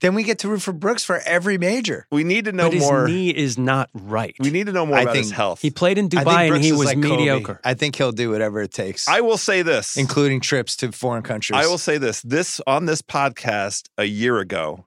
Then 0.00 0.14
we 0.14 0.22
get 0.22 0.38
to 0.40 0.48
root 0.48 0.62
for 0.62 0.72
Brooks 0.72 1.04
for 1.04 1.18
every 1.20 1.58
major. 1.58 2.06
We 2.10 2.24
need 2.24 2.46
to 2.46 2.52
know 2.52 2.64
but 2.70 2.72
his 2.74 2.90
knee 3.06 3.30
is 3.30 3.58
not 3.58 3.90
right. 3.92 4.34
We 4.40 4.50
need 4.50 4.66
to 4.66 4.72
know 4.72 4.86
more 4.86 4.96
I 4.96 5.02
about 5.02 5.16
his 5.16 5.30
health. 5.30 5.60
He 5.60 5.70
played 5.70 5.98
in 5.98 6.08
Dubai 6.08 6.52
and 6.54 6.64
he 6.64 6.72
was 6.72 6.86
like 6.86 6.96
Kobe. 6.96 7.08
mediocre. 7.08 7.60
I 7.64 7.74
think 7.74 7.96
he'll 7.96 8.12
do 8.12 8.30
whatever 8.30 8.62
it 8.62 8.72
takes, 8.72 9.06
I 9.08 9.20
will 9.20 9.36
say 9.38 9.62
this. 9.62 9.96
including 9.96 10.40
trips 10.40 10.76
to 10.76 10.92
foreign 10.92 11.22
countries. 11.22 11.58
I 11.62 11.66
will 11.66 11.78
say 11.78 11.98
this. 11.98 12.22
This 12.22 12.60
on 12.66 12.86
this 12.86 13.02
podcast 13.02 13.88
a 13.98 14.04
year 14.04 14.38
ago, 14.38 14.86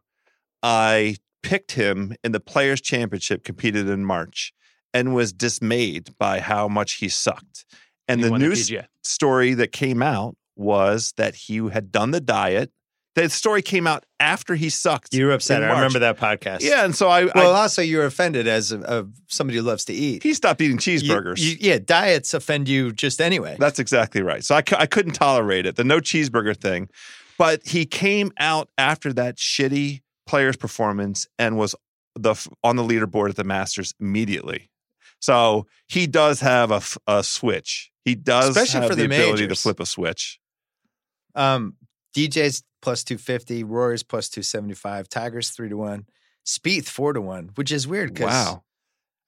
I 0.62 1.18
picked 1.44 1.74
him 1.74 2.16
in 2.24 2.32
the 2.32 2.40
Players 2.40 2.82
Championship 2.82 3.44
competed 3.44 3.88
in 3.88 4.06
March 4.06 4.54
and 4.94 5.14
was 5.14 5.34
dismayed 5.34 6.18
by 6.18 6.40
how 6.40 6.68
much 6.68 6.94
he 6.94 7.10
sucked. 7.10 7.66
And 8.08 8.22
He 8.22 8.30
the 8.30 8.38
news 8.38 8.70
PGA. 8.70 8.88
story 9.04 9.54
that 9.54 9.72
came 9.72 10.02
out 10.02 10.36
was 10.56 11.14
that 11.18 11.36
he 11.36 11.58
had 11.70 11.92
done 11.92 12.12
the 12.12 12.22
diet. 12.22 12.72
The 13.16 13.30
story 13.30 13.62
came 13.62 13.86
out 13.86 14.06
after 14.20 14.56
he 14.56 14.70
sucked. 14.70 15.14
You 15.14 15.28
were 15.28 15.34
upset. 15.34 15.64
I 15.64 15.72
remember 15.74 16.00
that 16.00 16.18
podcast. 16.18 16.62
Yeah, 16.62 16.84
and 16.84 16.96
so 16.96 17.10
I, 17.10 17.26
Well, 17.26 17.54
I 17.56 17.62
also 17.62 17.82
you 17.84 17.98
were 17.98 18.06
offended 18.06 18.48
as 18.48 18.72
a, 18.72 18.80
of 18.82 19.12
somebody 19.28 19.58
who 19.60 19.64
loves 19.64 19.86
to 19.86 19.94
eat. 19.94 20.24
he 20.24 20.34
stopped 20.34 20.62
eating 20.62 20.78
cheeseburgers. 20.80 21.38
you- 21.40 21.58
yeah, 21.60 21.78
diets 21.78 22.34
offend 22.34 22.68
you 22.68 22.92
just 22.92 23.22
anyway. 23.22 23.56
That's 23.60 23.78
exactly 23.78 24.24
right. 24.24 24.44
So 24.44 24.56
I, 24.56 24.64
I 24.78 24.88
couldn't 24.88 25.14
tolerate 25.14 25.66
it, 25.68 25.76
the 25.76 25.84
no 25.84 26.00
cheeseburger 26.00 26.58
thing. 26.58 26.90
But 27.38 27.66
he 27.68 27.86
came 27.86 28.32
out 28.40 28.70
after 28.78 29.14
that 29.14 29.38
shitty 29.38 30.02
player's 30.26 30.56
performance 30.58 31.28
and 31.38 31.58
was 31.58 31.76
the 32.16 32.36
on 32.64 32.78
the 32.78 32.84
leaderboard 32.84 33.30
at 33.30 33.36
the 33.36 33.44
Masters 33.44 33.94
immediately. 34.00 34.70
So 35.20 35.68
he 35.88 36.06
does 36.08 36.40
have 36.42 36.72
a, 36.72 36.82
a 37.08 37.24
switch. 37.24 37.92
He 38.06 38.16
does 38.16 38.50
Especially 38.50 38.82
have 38.82 38.90
for 38.90 38.96
the, 38.96 39.08
the 39.08 39.16
ability 39.16 39.48
to 39.48 39.56
flip 39.56 39.80
a 39.80 39.86
switch. 39.86 40.40
Um, 41.36 41.76
DJ's 42.16 42.64
plus 42.82 43.04
250, 43.04 43.64
Rory's 43.64 44.04
plus 44.04 44.30
275, 44.30 45.10
Tiger's 45.10 45.50
3 45.50 45.70
to 45.70 45.78
1, 45.78 46.06
Spieth 46.46 46.88
4 46.88 47.14
to 47.14 47.22
1, 47.22 47.52
which 47.56 47.72
is 47.72 47.88
weird 47.88 48.14
because 48.14 48.28
Wow. 48.34 48.64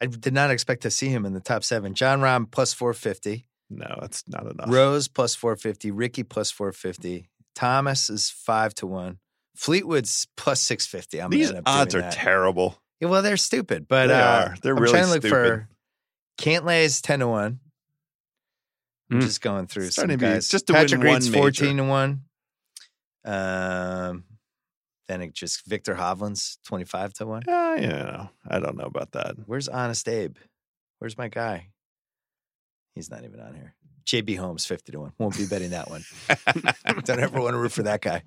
I 0.02 0.08
did 0.08 0.34
not 0.34 0.52
expect 0.52 0.82
to 0.84 0.92
see 0.92 1.08
him 1.08 1.26
in 1.26 1.34
the 1.34 1.40
top 1.40 1.64
seven. 1.64 1.94
Jon 1.94 2.20
Rahm 2.20 2.50
plus 2.52 2.74
450, 2.74 3.46
No, 3.70 3.98
that's 4.02 4.24
not 4.28 4.46
enough. 4.46 4.70
Rose 4.70 5.08
plus 5.08 5.34
450, 5.36 5.90
Rickie 5.92 6.24
plus 6.24 6.52
450, 6.52 7.30
Thomas 7.56 8.10
is 8.10 8.30
5 8.30 8.74
to 8.76 8.88
1, 8.88 9.20
Fleetwood's 9.56 10.28
plus 10.36 10.62
650. 10.62 11.22
I'm 11.22 11.30
These 11.32 11.48
gonna 11.48 11.60
end 11.60 11.68
up 11.68 11.74
odds 11.74 11.96
are 11.96 12.02
that. 12.02 12.12
terrible. 12.14 12.78
Yeah, 13.00 13.08
well, 13.08 13.22
they're 13.22 13.38
stupid, 13.38 13.88
but 13.88 14.08
They 14.08 14.14
uh, 14.14 14.50
are. 14.50 14.56
They're 14.62 14.76
I'm 14.76 14.82
really 14.82 14.92
trying 14.92 15.06
to 15.06 15.10
look 15.12 15.22
stupid. 15.22 15.30
for 15.32 15.70
Cantlay's 16.38 17.02
10 17.02 17.20
to 17.20 17.28
1. 17.30 17.60
I'm 19.12 19.18
Mm. 19.20 19.22
just 19.22 19.42
going 19.42 19.68
through 19.68 19.84
some 19.86 19.92
Starting 19.92 20.18
to 20.20 20.26
be- 20.26 20.32
guys. 20.34 20.50
just 20.50 20.68
to 20.68 20.74
win 20.74 20.82
Patrick 20.84 21.00
one 21.00 21.08
Reed's 21.14 21.30
major. 21.30 21.42
14 21.42 21.78
to 21.78 21.84
1. 21.86 22.22
Um, 23.26 24.24
then 25.08 25.22
it 25.22 25.34
just 25.34 25.66
Viktor 25.66 25.96
Hovland's 25.96 26.58
25 26.66 27.14
to 27.14 27.26
1. 27.26 27.44
Uh, 27.48 27.78
you 27.80 27.88
know, 27.88 28.30
I 28.48 28.60
don't 28.60 28.78
know 28.78 28.86
about 28.86 29.12
that. 29.12 29.36
Where's 29.46 29.68
Honest 29.68 30.08
Abe? 30.08 30.38
Where's 31.00 31.18
my 31.18 31.28
guy? 31.28 31.68
He's 32.94 33.12
not 33.12 33.24
even 33.24 33.40
on 33.40 33.54
here. 33.54 33.76
JB 34.06 34.38
Holmes 34.38 34.66
50 34.66 34.92
to 34.92 35.00
1. 35.00 35.14
Won't 35.18 35.36
be 35.36 35.48
betting 35.48 35.72
that 35.72 35.90
one. 35.90 36.06
don't 37.04 37.20
ever 37.20 37.42
want 37.42 37.54
to 37.54 37.58
root 37.58 37.72
for 37.72 37.84
that 37.84 38.02
guy. 38.02 38.22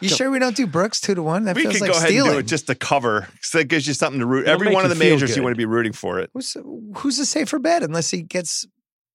You 0.00 0.08
sure 0.08 0.30
we 0.30 0.38
don't 0.38 0.56
do 0.56 0.66
Brooks 0.66 1.02
2 1.02 1.14
to 1.16 1.22
1? 1.22 1.44
That 1.44 1.54
we 1.54 1.62
feels 1.62 1.80
like 1.80 1.92
go 1.92 1.96
ahead 1.98 2.08
stealing. 2.08 2.30
and 2.30 2.36
do 2.36 2.40
it 2.40 2.46
just 2.46 2.66
to 2.68 2.74
cover. 2.74 3.28
So 3.42 3.58
that 3.58 3.64
gives 3.64 3.86
you 3.86 3.92
something 3.92 4.20
to 4.20 4.26
root. 4.26 4.42
It'll 4.42 4.54
Every 4.54 4.72
one 4.72 4.84
of 4.84 4.90
the 4.90 4.96
majors, 4.96 5.36
you 5.36 5.42
want 5.42 5.52
to 5.52 5.58
be 5.58 5.66
rooting 5.66 5.92
for 5.92 6.18
it. 6.18 6.30
who's, 6.32 6.56
who's 6.96 7.18
a 7.18 7.26
safer 7.26 7.58
bet 7.58 7.82
unless 7.82 8.10
he 8.10 8.22
gets, 8.22 8.66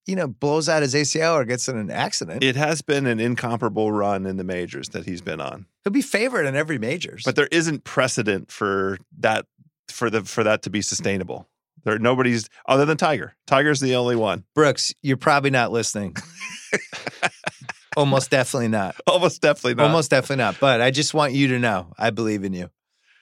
you 0.08 0.16
know, 0.16 0.28
blows 0.28 0.68
out 0.70 0.82
his 0.82 0.94
ACL 0.96 1.36
or 1.36 1.46
gets 1.46 1.68
in 1.68 1.78
an 1.78 1.92
accident? 1.92 2.44
It 2.44 2.56
has 2.56 2.82
been 2.82 3.06
an 3.06 3.20
incomparable 3.20 3.92
run 3.92 4.26
in 4.26 4.38
the 4.38 4.44
majors 4.44 4.90
that 4.90 5.06
he's 5.06 5.22
been 5.22 5.40
on, 5.42 5.66
He'll 5.84 5.94
be 5.94 6.02
favored 6.02 6.46
in 6.46 6.56
every 6.56 6.78
majors. 6.80 7.24
but 7.24 7.36
there 7.36 7.48
isn't 7.52 7.84
precedent 7.84 8.52
for 8.52 8.98
that 9.20 9.46
for 9.90 10.10
the 10.10 10.24
for 10.24 10.44
that 10.44 10.64
to 10.64 10.70
be 10.70 10.82
sustainable. 10.82 11.48
There 11.84 12.00
nobody's 12.00 12.50
other 12.68 12.86
than 12.86 12.98
Tiger. 12.98 13.36
Tiger's 13.46 13.80
the 13.80 13.96
only 13.96 14.16
one. 14.16 14.44
Brooks, 14.56 14.94
you're 15.02 15.16
probably 15.18 15.52
not 15.52 15.72
listening. 15.72 16.16
Almost 17.98 18.30
definitely 18.30 18.68
not. 18.68 18.96
Almost 19.08 19.42
definitely 19.42 19.74
not. 19.76 19.88
Almost 19.88 20.12
definitely 20.12 20.44
not. 20.44 20.60
But 20.60 20.82
I 20.82 20.92
just 20.92 21.14
want 21.14 21.34
you 21.34 21.48
to 21.50 21.60
know 21.60 21.94
I 21.98 22.12
believe 22.12 22.44
in 22.44 22.54
you. 22.54 22.70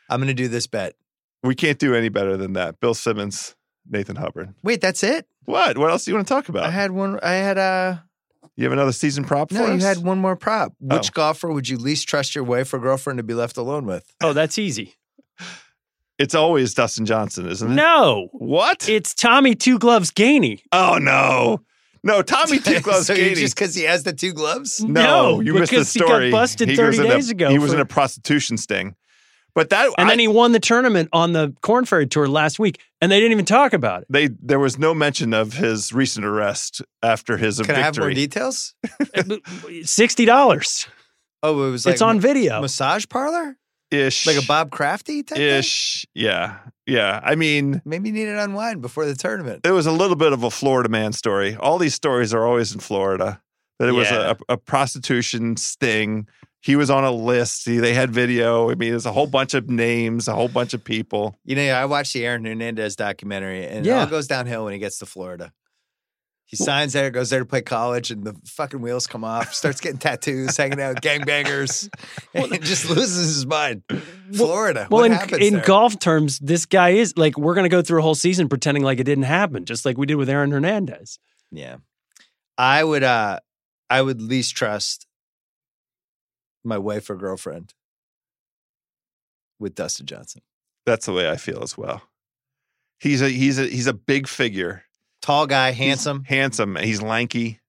I'm 0.10 0.20
going 0.20 0.28
to 0.28 0.34
do 0.34 0.48
this 0.50 0.68
bet. 0.68 0.96
We 1.44 1.56
can't 1.56 1.80
do 1.80 1.96
any 1.96 2.10
better 2.10 2.36
than 2.36 2.54
that. 2.54 2.80
Bill 2.82 2.94
Simmons, 2.94 3.56
Nathan 3.90 4.18
Hubbard. 4.18 4.54
Wait, 4.64 4.82
that's 4.82 5.02
it? 5.04 5.28
What? 5.46 5.78
What 5.78 5.90
else 5.92 6.06
do 6.06 6.12
you 6.12 6.16
want 6.16 6.28
to 6.28 6.34
talk 6.34 6.50
about? 6.50 6.64
I 6.64 6.70
had 6.72 6.92
one. 6.92 7.20
I 7.24 7.34
had 7.34 7.58
uh 7.58 7.98
you 8.58 8.64
have 8.64 8.74
another 8.74 8.92
season 8.94 9.24
prop 9.26 9.52
no. 9.52 9.60
for 9.66 9.68
You 9.72 9.78
us? 9.78 9.84
had 9.84 9.98
one 10.00 10.18
more 10.20 10.36
prop. 10.36 10.74
Which 10.80 11.10
Oh. 11.10 11.14
golfer 11.14 11.52
would 11.52 11.68
you 11.68 11.78
least 11.78 12.08
trust 12.08 12.36
your 12.36 12.44
wife 12.44 12.74
or 12.74 12.80
girlfriend 12.80 13.18
to 13.18 13.24
be 13.24 13.34
left 13.34 13.58
alone 13.58 13.86
with? 13.86 14.14
Oh, 14.24 14.34
that's 14.34 14.58
easy. 14.58 14.96
It's 16.18 16.34
always 16.34 16.74
Dustin 16.74 17.06
Johnson, 17.06 17.48
isn't 17.50 17.72
it? 17.72 17.76
No, 17.76 18.30
What? 18.32 18.88
it's 18.88 19.14
Tommy 19.14 19.54
Two 19.56 19.78
Gloves 19.78 20.12
Gainey. 20.12 20.62
oh 20.72 20.98
no. 21.00 21.62
No, 22.04 22.22
Tommy 22.22 22.60
Two 22.60 22.80
Gloves 22.82 23.08
so 23.08 23.14
you- 23.14 23.24
Katie. 23.30 23.42
just 23.42 23.56
because 23.56 23.76
he 23.76 23.84
has 23.84 24.04
the 24.04 24.14
two 24.14 24.32
gloves? 24.32 24.82
No, 24.82 25.02
No, 25.34 25.40
you 25.42 25.54
missed 25.56 25.72
the 25.72 25.78
because 25.78 25.94
he 25.94 26.00
got 26.00 26.06
story. 26.08 26.32
busted 26.32 26.70
was 26.70 26.78
30 26.78 26.98
in 27.00 27.04
a- 27.06 27.08
days 27.10 27.30
ago 27.32 27.50
He 27.50 27.60
was 27.60 27.72
for- 27.72 27.76
in 27.78 27.82
a 27.82 27.86
prostitution 27.86 28.58
sting. 28.58 28.96
But 29.56 29.70
that 29.70 29.90
And 29.98 30.08
I- 30.08 30.12
then 30.12 30.20
he 30.20 30.28
won 30.28 30.52
the 30.52 30.60
tournament 30.60 31.08
on 31.14 31.32
the 31.32 31.54
Corn 31.62 31.86
Ferry 31.86 32.06
Tour 32.08 32.28
last 32.28 32.60
week, 32.60 32.82
and 33.02 33.10
they 33.12 33.20
didn't 33.20 33.32
even 33.32 33.46
talk 33.46 33.72
about 33.74 34.02
it. 34.02 34.08
they 34.10 34.28
there 34.42 34.60
was 34.60 34.78
no 34.78 34.94
mention 34.94 35.34
of 35.34 35.54
his 35.54 35.94
recent 35.94 36.26
arrest 36.26 36.82
after 37.02 37.38
his 37.38 37.58
victory. 37.60 37.76
Can 37.76 37.82
I 37.82 37.86
have 37.86 37.98
more 37.98 38.12
details? 38.14 38.76
Uh, 39.16 39.38
sixty 39.84 40.26
dollars. 40.26 40.88
Oh, 41.42 41.68
it 41.68 41.72
was 41.72 41.86
like 41.86 41.94
It's 41.94 42.02
on 42.02 42.20
video. 42.20 42.60
massage 42.62 43.06
parlor, 43.08 43.56
Ish. 43.92 44.26
like 44.28 44.36
a 44.38 44.46
Bob 44.46 44.72
Crafty 44.72 45.24
type. 45.24 45.38
thing? 45.38 45.48
Ish. 45.60 46.06
Yeah. 46.14 46.58
Yeah. 46.86 47.22
I 47.24 47.36
mean, 47.36 47.82
Maybe 47.86 48.10
you 48.10 48.14
need 48.16 48.26
to 48.26 48.44
unwind 48.44 48.82
before 48.82 49.06
the 49.06 49.16
tournament. 49.16 49.62
it 49.66 49.72
was 49.72 49.86
a 49.86 49.92
little 49.92 50.16
bit 50.16 50.34
of 50.34 50.44
a 50.44 50.50
Florida 50.52 50.90
man 50.90 51.14
story. 51.14 51.56
All 51.56 51.78
these 51.78 51.94
stories 51.96 52.34
are 52.34 52.46
always 52.46 52.74
in 52.74 52.80
Florida. 52.82 53.42
That 53.80 53.90
it 53.90 53.94
was 53.94 54.10
a, 54.10 54.38
a 54.50 54.58
prostitution 54.58 55.56
sting. 55.58 56.28
He 56.66 56.76
was 56.76 56.90
on 56.90 57.04
a 57.04 57.12
list. 57.12 57.66
He, 57.68 57.78
they 57.78 57.94
had 57.94 58.10
video. 58.10 58.72
I 58.72 58.76
mean, 58.76 58.90
there's 58.90 59.06
a 59.06 59.12
whole 59.12 59.28
bunch 59.28 59.54
of 59.54 59.70
names, 59.70 60.28
a 60.28 60.34
whole 60.34 60.48
bunch 60.48 60.74
of 60.74 60.84
people. 60.84 61.38
You 61.46 61.56
know, 61.56 61.72
I 61.72 61.86
watched 61.86 62.14
the 62.14 62.26
Aaron 62.26 62.44
Hernandez 62.44 62.96
documentary, 62.96 63.64
and 63.68 63.86
it 63.86 63.90
Yeah. 63.90 64.00
all 64.00 64.08
goes 64.08 64.26
downhill 64.26 64.64
when 64.64 64.74
he 64.74 64.80
gets 64.80 64.98
to 64.98 65.06
Florida. 65.06 65.54
He 66.48 66.56
signs 66.58 66.94
there, 66.94 67.10
goes 67.12 67.30
there 67.30 67.40
to 67.40 67.46
play 67.46 67.62
college, 67.62 68.10
and 68.10 68.24
the 68.24 68.36
fucking 68.48 68.80
wheels 68.82 69.06
come 69.08 69.24
off. 69.24 69.54
Starts 69.54 69.80
getting 69.80 69.98
tattoos, 70.00 70.58
hanging 70.58 70.80
out 70.82 70.96
with 70.96 71.04
gangbangers, 71.04 71.88
and 72.34 72.52
he 72.52 72.58
just 72.60 72.90
loses 72.90 73.36
his 73.36 73.46
mind. 73.46 73.84
Florida. 74.34 74.88
Well, 74.90 75.04
in, 75.04 75.18
in 75.40 75.62
golf 75.66 76.00
terms, 76.00 76.40
this 76.40 76.66
guy 76.66 76.90
is 76.90 77.16
like 77.18 77.38
we're 77.38 77.56
going 77.56 77.66
to 77.66 77.70
go 77.76 77.82
through 77.84 78.00
a 78.00 78.02
whole 78.04 78.16
season 78.16 78.48
pretending 78.50 78.84
like 78.84 79.00
it 79.00 79.06
didn't 79.06 79.24
happen, 79.26 79.66
just 79.66 79.86
like 79.86 79.98
we 79.98 80.06
did 80.08 80.16
with 80.16 80.30
Aaron 80.30 80.50
Hernandez. 80.52 81.20
Yeah, 81.52 81.78
I 82.58 82.84
would. 82.84 83.04
uh 83.04 83.40
I 83.88 84.02
would 84.02 84.20
least 84.20 84.56
trust 84.56 85.05
my 86.66 86.78
wife 86.78 87.10
or 87.10 87.16
girlfriend 87.16 87.74
with 89.60 89.76
Dustin 89.76 90.06
Johnson. 90.06 90.42
That's 90.86 91.06
the 91.06 91.14
way 91.14 91.30
I 91.30 91.38
feel 91.38 91.64
as 91.64 91.78
well. 91.78 92.02
He's 93.00 93.22
a 93.22 93.30
he's 93.30 93.60
a 93.60 93.64
he's 93.68 93.88
a 93.88 93.94
big 93.94 94.28
figure. 94.28 94.84
Tall 95.22 95.48
guy, 95.48 95.72
He's 95.72 95.86
handsome. 95.88 96.24
handsome. 96.26 96.76
He's 96.76 97.02
lanky. 97.02 97.60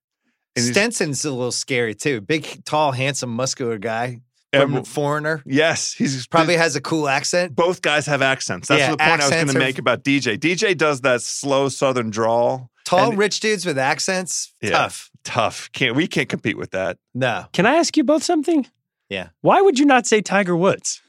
And 0.55 0.63
he's- 0.63 0.71
Stenson's 0.71 1.25
a 1.25 1.31
little 1.31 1.51
scary 1.51 1.95
too. 1.95 2.21
Big, 2.21 2.63
tall, 2.65 2.91
handsome, 2.91 3.31
muscular 3.31 3.77
guy. 3.77 4.21
and 4.53 4.71
From 4.73 4.83
foreigner. 4.85 5.43
yes, 5.45 5.91
he's 5.93 6.25
Probably 6.27 6.55
has 6.55 6.75
a 6.77 6.81
cool 6.81 7.09
accent. 7.09 7.53
both 7.55 7.81
guys 7.81 8.05
have 8.05 8.21
accents. 8.21 8.69
That's 8.69 8.79
Yeah, 8.79 8.91
the 8.91 8.97
point 8.97 9.09
I 9.21 9.25
was 9.25 9.29
gonna 9.29 9.51
are- 9.51 9.59
make 9.59 9.77
about 9.77 10.03
DJ. 10.03 10.37
DJ 10.37 10.73
does 10.77 11.01
that 11.01 11.21
slow 11.21 11.67
Southern 11.67 12.09
drawl. 12.11 12.71
Tall, 12.85 13.09
And- 13.09 13.17
rich 13.17 13.41
dudes 13.41 13.65
with 13.65 13.77
accents. 13.77 14.53
Yeah. 14.61 14.69
Tough. 14.71 15.11
Tough. 15.25 15.69
Can't 15.73 15.95
we 15.97 16.07
can't 16.07 16.29
compete 16.29 16.57
with 16.57 16.71
that. 16.71 16.97
No. 17.13 17.47
Can 17.51 17.65
I 17.65 17.75
ask 17.75 17.97
you 17.97 18.03
both 18.05 18.23
something? 18.23 18.65
Yeah. 19.09 19.29
Why 19.41 19.61
would 19.61 19.79
you 19.79 19.85
not 19.85 20.05
say 20.07 20.21
Tiger 20.21 20.55
Woods? 20.55 21.01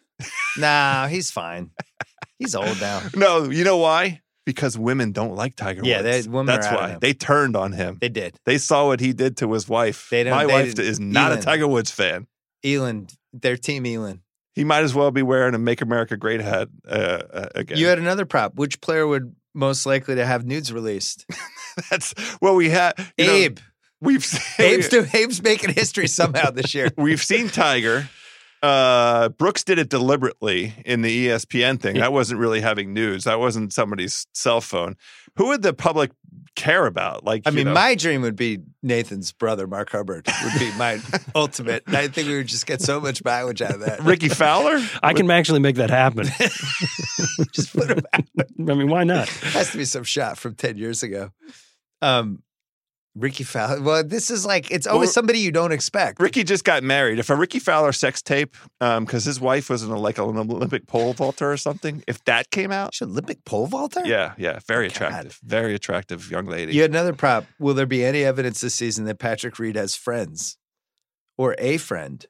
Nah, 0.56 1.06
he's 1.08 1.30
fine. 1.30 1.70
He's 2.38 2.54
old 2.54 2.80
now. 2.80 3.02
No, 3.16 3.50
you 3.50 3.64
know 3.64 3.78
why? 3.78 4.20
Because 4.46 4.78
women 4.78 5.12
don't 5.12 5.34
like 5.34 5.56
Tiger 5.56 5.82
Yeah, 5.84 6.02
Woods. 6.02 6.24
they- 6.26 6.30
women 6.30 6.46
That's 6.46 6.66
out 6.66 6.74
why 6.80 6.96
they 7.00 7.12
turned 7.12 7.56
on 7.56 7.72
him. 7.72 7.98
They 8.00 8.08
did. 8.08 8.36
They 8.46 8.58
saw 8.58 8.86
what 8.86 9.00
he 9.00 9.12
did 9.12 9.36
to 9.38 9.52
his 9.52 9.68
wife. 9.68 10.08
They 10.10 10.24
don't- 10.24 10.34
My 10.34 10.46
they 10.46 10.52
wife 10.52 10.74
didn't- 10.74 10.88
is 10.88 11.00
not 11.00 11.32
Elin. 11.32 11.38
a 11.38 11.42
Tiger 11.42 11.68
Woods 11.68 11.90
fan. 11.90 12.26
Elon, 12.64 13.08
their 13.32 13.56
team 13.56 13.84
Elon. 13.86 14.22
He 14.54 14.64
might 14.64 14.82
as 14.82 14.94
well 14.94 15.10
be 15.12 15.22
wearing 15.22 15.54
a 15.54 15.58
"Make 15.58 15.80
America 15.82 16.16
Great" 16.16 16.40
hat 16.40 16.68
uh, 16.88 16.90
uh, 17.32 17.48
again. 17.54 17.78
You 17.78 17.86
had 17.86 17.98
another 18.00 18.24
prop. 18.26 18.56
Which 18.56 18.80
player 18.80 19.06
would 19.06 19.36
most 19.54 19.86
likely 19.86 20.16
to 20.16 20.26
have 20.26 20.44
nudes 20.44 20.72
released? 20.72 21.24
That's 21.90 22.12
well, 22.40 22.56
we 22.56 22.68
had 22.70 22.94
you 23.16 23.26
know, 23.26 23.32
Abe. 23.32 23.58
We've 24.00 24.24
seen, 24.24 24.42
Abe's, 24.74 24.88
do, 24.88 25.00
Abe's 25.12 25.42
making 25.42 25.74
history 25.74 26.06
somehow 26.08 26.50
this 26.50 26.74
year. 26.74 26.90
we've 26.96 27.22
seen 27.22 27.48
Tiger. 27.48 28.08
Uh, 28.62 29.28
Brooks 29.30 29.62
did 29.62 29.78
it 29.78 29.88
deliberately 29.88 30.74
in 30.84 31.02
the 31.02 31.28
ESPN 31.28 31.80
thing. 31.80 31.96
That 31.98 32.12
wasn't 32.12 32.40
really 32.40 32.60
having 32.60 32.92
news. 32.92 33.24
That 33.24 33.38
wasn't 33.38 33.72
somebody's 33.72 34.26
cell 34.34 34.60
phone. 34.60 34.96
Who 35.36 35.48
would 35.48 35.62
the 35.62 35.72
public 35.72 36.10
care 36.56 36.86
about? 36.86 37.24
Like, 37.24 37.42
I 37.46 37.50
you 37.50 37.56
mean, 37.56 37.66
know, 37.66 37.74
my 37.74 37.94
dream 37.94 38.22
would 38.22 38.34
be 38.34 38.58
Nathan's 38.82 39.30
brother, 39.30 39.68
Mark 39.68 39.90
Hubbard, 39.90 40.26
would 40.42 40.58
be 40.58 40.72
my 40.76 40.98
ultimate. 41.36 41.84
And 41.86 41.96
I 41.96 42.08
think 42.08 42.26
we 42.26 42.36
would 42.36 42.48
just 42.48 42.66
get 42.66 42.82
so 42.82 43.00
much 43.00 43.22
mileage 43.24 43.62
out 43.62 43.74
of 43.74 43.80
that. 43.80 44.00
Rickie 44.00 44.28
Fowler. 44.28 44.84
I 45.04 45.14
can 45.14 45.30
actually 45.30 45.60
make 45.60 45.76
that 45.76 45.90
happen. 45.90 46.24
just 47.52 47.72
put 47.76 47.90
him 47.90 48.00
out. 48.12 48.24
I 48.58 48.74
mean, 48.74 48.88
why 48.88 49.04
not? 49.04 49.28
Has 49.28 49.70
to 49.70 49.78
be 49.78 49.84
some 49.84 50.02
shot 50.02 50.36
from 50.36 50.56
10 50.56 50.76
years 50.76 51.04
ago. 51.04 51.30
Um, 52.02 52.42
Rickie 53.18 53.44
Fowler. 53.44 53.80
Well, 53.82 54.04
this 54.04 54.30
is 54.30 54.46
like, 54.46 54.70
it's 54.70 54.86
always 54.86 55.08
Well, 55.08 55.12
somebody 55.12 55.40
you 55.40 55.50
don't 55.52 55.72
expect. 55.72 56.20
Rickie 56.20 56.44
just 56.44 56.64
got 56.64 56.82
married. 56.82 57.18
If 57.18 57.30
a 57.30 57.36
Rickie 57.36 57.58
Fowler 57.58 57.92
sex 57.92 58.22
tape, 58.22 58.56
um, 58.80 59.04
because 59.04 59.24
his 59.24 59.40
wife 59.40 59.68
was 59.70 59.82
in 59.82 59.90
a, 59.90 59.98
like 59.98 60.18
an 60.18 60.24
Olympic 60.36 60.86
pole 60.86 61.12
vaulter 61.12 61.50
or 61.50 61.56
something, 61.56 62.02
if 62.06 62.22
that 62.24 62.50
came 62.50 62.70
out, 62.72 62.94
Should 62.94 63.08
Olympic 63.08 63.44
pole 63.44 63.66
vaulter? 63.66 64.02
yeah, 64.04 64.34
yeah, 64.38 64.58
very 64.66 64.88
God. 64.88 64.96
attractive, 64.96 65.40
very 65.42 65.74
attractive 65.74 66.30
young 66.30 66.46
lady. 66.46 66.72
You 66.74 66.82
had 66.82 66.90
another 66.90 67.12
prop. 67.12 67.44
Will 67.58 67.74
there 67.74 67.86
be 67.86 68.04
any 68.04 68.24
evidence 68.24 68.60
this 68.60 68.74
season 68.74 69.04
that 69.06 69.18
Patrick 69.18 69.58
Reed 69.58 69.76
has 69.76 69.94
friends 69.94 70.56
or 71.36 71.54
a 71.58 71.76
friend? 71.76 72.24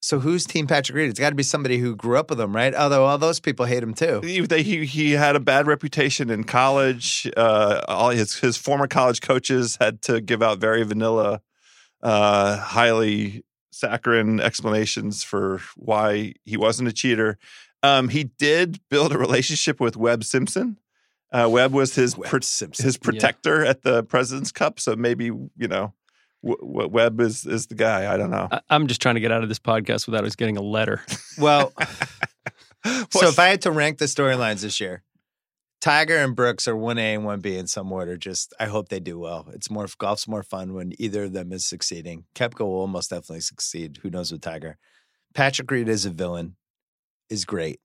So 0.00 0.20
who's 0.20 0.46
Team 0.46 0.66
Patrick 0.66 0.96
Reed? 0.96 1.10
It's 1.10 1.18
got 1.18 1.30
to 1.30 1.34
be 1.34 1.42
somebody 1.42 1.78
who 1.78 1.96
grew 1.96 2.16
up 2.16 2.30
with 2.30 2.40
him, 2.40 2.54
right? 2.54 2.74
Although 2.74 3.04
all 3.04 3.18
those 3.18 3.40
people 3.40 3.66
hate 3.66 3.82
him 3.82 3.94
too. 3.94 4.20
He, 4.20 4.46
he 4.62 4.86
he 4.86 5.12
had 5.12 5.34
a 5.34 5.40
bad 5.40 5.66
reputation 5.66 6.30
in 6.30 6.44
college. 6.44 7.28
Uh, 7.36 7.80
all 7.88 8.10
his 8.10 8.36
his 8.36 8.56
former 8.56 8.86
college 8.86 9.20
coaches 9.20 9.76
had 9.80 10.00
to 10.02 10.20
give 10.20 10.42
out 10.42 10.58
very 10.58 10.84
vanilla, 10.84 11.40
uh, 12.02 12.58
highly 12.58 13.44
saccharine 13.72 14.40
explanations 14.40 15.24
for 15.24 15.60
why 15.76 16.34
he 16.44 16.56
wasn't 16.56 16.88
a 16.88 16.92
cheater. 16.92 17.38
Um, 17.82 18.08
he 18.08 18.24
did 18.24 18.80
build 18.88 19.12
a 19.12 19.18
relationship 19.18 19.80
with 19.80 19.96
Webb 19.96 20.24
Simpson. 20.24 20.78
Uh, 21.30 21.48
Webb 21.50 21.72
was 21.72 21.94
his 21.94 22.16
Webb 22.16 22.30
pro- 22.30 22.40
his 22.78 22.96
protector 22.96 23.64
at 23.64 23.82
the 23.82 24.02
President's 24.04 24.52
Cup, 24.52 24.80
so 24.80 24.96
maybe 24.96 25.26
you 25.26 25.68
know 25.68 25.92
w- 26.42 26.60
w- 26.60 26.88
Webb 26.88 27.20
is 27.20 27.46
is 27.46 27.66
the 27.66 27.74
guy. 27.74 28.12
I 28.12 28.16
don't 28.16 28.30
know. 28.30 28.48
I, 28.50 28.60
I'm 28.70 28.86
just 28.86 29.00
trying 29.00 29.16
to 29.16 29.20
get 29.20 29.32
out 29.32 29.42
of 29.42 29.48
this 29.48 29.58
podcast 29.58 30.06
without 30.06 30.24
us 30.24 30.36
getting 30.36 30.56
a 30.56 30.62
letter. 30.62 31.02
Well, 31.38 31.72
so 32.84 33.28
if 33.28 33.38
I 33.38 33.46
had 33.46 33.62
to 33.62 33.70
rank 33.70 33.98
the 33.98 34.06
storylines 34.06 34.62
this 34.62 34.80
year, 34.80 35.04
Tiger 35.80 36.16
and 36.16 36.34
Brooks 36.34 36.66
are 36.66 36.74
one 36.76 36.98
A 36.98 37.14
and 37.14 37.24
one 37.24 37.38
B 37.38 37.56
in 37.56 37.68
some 37.68 37.92
order. 37.92 38.16
Just 38.16 38.52
I 38.58 38.66
hope 38.66 38.88
they 38.88 38.98
do 38.98 39.20
well. 39.20 39.46
It's 39.52 39.70
more 39.70 39.86
golf's 39.98 40.26
more 40.26 40.42
fun 40.42 40.74
when 40.74 40.92
either 40.98 41.24
of 41.24 41.32
them 41.32 41.52
is 41.52 41.64
succeeding. 41.64 42.24
Koepka 42.34 42.60
will 42.60 42.80
almost 42.80 43.10
definitely 43.10 43.40
succeed. 43.40 44.00
Who 44.02 44.10
knows 44.10 44.32
with 44.32 44.40
Tiger? 44.40 44.78
Patrick 45.32 45.70
Reed 45.70 45.88
is 45.88 46.04
a 46.04 46.10
villain, 46.10 46.56
is 47.30 47.44
great. 47.44 47.80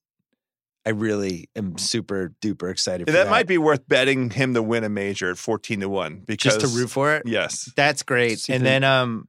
I 0.85 0.89
really 0.89 1.49
am 1.55 1.77
super 1.77 2.33
duper 2.41 2.69
excited. 2.69 3.07
that, 3.07 3.11
for 3.11 3.17
that 3.17 3.29
might 3.29 3.47
be 3.47 3.57
worth 3.57 3.87
betting 3.87 4.29
him 4.29 4.53
to 4.53 4.61
win 4.61 4.83
a 4.83 4.89
major 4.89 5.31
at 5.31 5.37
fourteen 5.37 5.79
to 5.79 5.89
one 5.89 6.23
because 6.25 6.55
just 6.57 6.59
to 6.61 6.67
root 6.79 6.89
for 6.89 7.15
it. 7.15 7.23
Yes, 7.25 7.71
That's 7.75 8.03
great. 8.03 8.39
See 8.39 8.53
if 8.53 8.57
and 8.57 8.65
then 8.65 8.83
um 8.83 9.27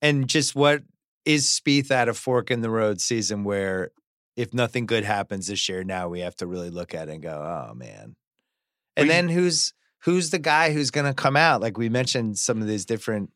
and 0.00 0.28
just 0.28 0.54
what 0.56 0.82
is 1.24 1.46
Spieth 1.46 1.90
at 1.92 2.08
a 2.08 2.14
fork 2.14 2.50
in 2.50 2.62
the 2.62 2.70
road 2.70 3.00
season 3.00 3.44
where 3.44 3.90
if 4.36 4.52
nothing 4.52 4.86
good 4.86 5.04
happens 5.04 5.46
this 5.46 5.68
year, 5.68 5.84
now 5.84 6.08
we 6.08 6.20
have 6.20 6.34
to 6.36 6.46
really 6.46 6.70
look 6.70 6.94
at 6.94 7.08
it 7.08 7.12
and 7.12 7.22
go, 7.22 7.30
oh 7.30 7.74
man. 7.74 8.16
And 8.96 9.06
Well, 9.06 9.06
you- 9.06 9.12
then 9.12 9.28
who's 9.28 9.72
who's 10.00 10.30
the 10.30 10.38
guy 10.40 10.72
who's 10.72 10.90
gonna 10.90 11.14
come 11.14 11.36
out? 11.36 11.60
Like 11.60 11.78
we 11.78 11.88
mentioned 11.88 12.38
some 12.38 12.60
of 12.60 12.66
these 12.66 12.84
different 12.84 13.30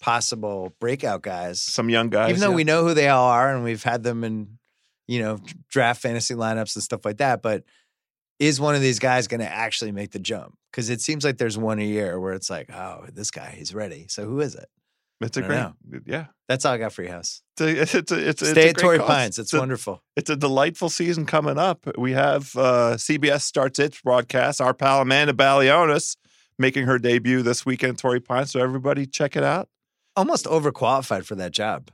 possible 0.00 0.72
breakout 0.80 1.22
guys. 1.22 1.60
some 1.60 1.88
young 1.88 2.10
guys. 2.10 2.30
Even 2.30 2.40
though 2.40 2.50
yeah. 2.50 2.56
we 2.56 2.64
know 2.64 2.86
who 2.86 2.94
they 2.94 3.08
all 3.08 3.28
are 3.28 3.54
and 3.54 3.64
we've 3.64 3.82
had 3.82 4.02
them 4.02 4.22
in, 4.22 4.58
you 5.06 5.20
know, 5.20 5.38
draft 5.68 6.02
fantasy 6.02 6.34
lineups 6.34 6.76
and 6.76 6.82
stuff 6.82 7.04
like 7.04 7.18
that, 7.18 7.42
but 7.42 7.64
is 8.38 8.60
one 8.60 8.74
of 8.74 8.80
these 8.80 8.98
guys 8.98 9.28
going 9.28 9.40
to 9.40 9.50
actually 9.50 9.92
make 9.92 10.10
the 10.10 10.18
jump? 10.18 10.56
Because 10.70 10.90
it 10.90 11.00
seems 11.00 11.24
like 11.24 11.38
there's 11.38 11.56
one 11.56 11.78
a 11.78 11.84
year 11.84 12.18
where 12.18 12.32
it's 12.32 12.50
like, 12.50 12.70
oh, 12.72 13.04
this 13.12 13.30
guy, 13.30 13.54
he's 13.56 13.74
ready. 13.74 14.06
So 14.08 14.24
who 14.24 14.40
is 14.40 14.54
it? 14.54 14.68
it's 15.20 15.36
a 15.36 15.42
great, 15.42 15.56
don't 15.56 16.02
yeah. 16.06 16.26
That's 16.48 16.64
all 16.64 16.74
I 16.74 16.78
got 16.78 16.92
for 16.92 17.02
you, 17.02 17.08
House. 17.08 17.42
It's 17.56 17.60
a, 17.62 17.80
it's 17.80 17.94
a, 17.94 17.98
it's 17.98 18.12
a, 18.12 18.28
it's 18.28 18.42
a 18.42 18.46
Stay 18.46 18.68
at 18.70 18.76
Torrey 18.76 18.98
cause. 18.98 19.06
Pines. 19.06 19.38
It's 19.38 19.54
a, 19.54 19.58
wonderful. 19.58 20.02
It's 20.16 20.28
a 20.28 20.36
delightful 20.36 20.90
season 20.90 21.24
coming 21.24 21.58
up. 21.58 21.86
We 21.96 22.12
have 22.12 22.54
uh, 22.56 22.96
CBS 22.96 23.42
starts 23.42 23.78
its 23.78 24.00
broadcast. 24.00 24.60
Our 24.60 24.74
pal 24.74 25.00
Amanda 25.00 25.32
Balionis 25.32 26.16
making 26.58 26.86
her 26.86 26.98
debut 26.98 27.42
this 27.42 27.64
weekend 27.64 27.94
at 27.94 27.98
Torrey 27.98 28.20
Pines. 28.20 28.50
So 28.50 28.60
everybody 28.60 29.06
check 29.06 29.36
it 29.36 29.44
out. 29.44 29.68
Almost 30.16 30.44
overqualified 30.44 31.24
for 31.24 31.34
that 31.36 31.52
job. 31.52 31.90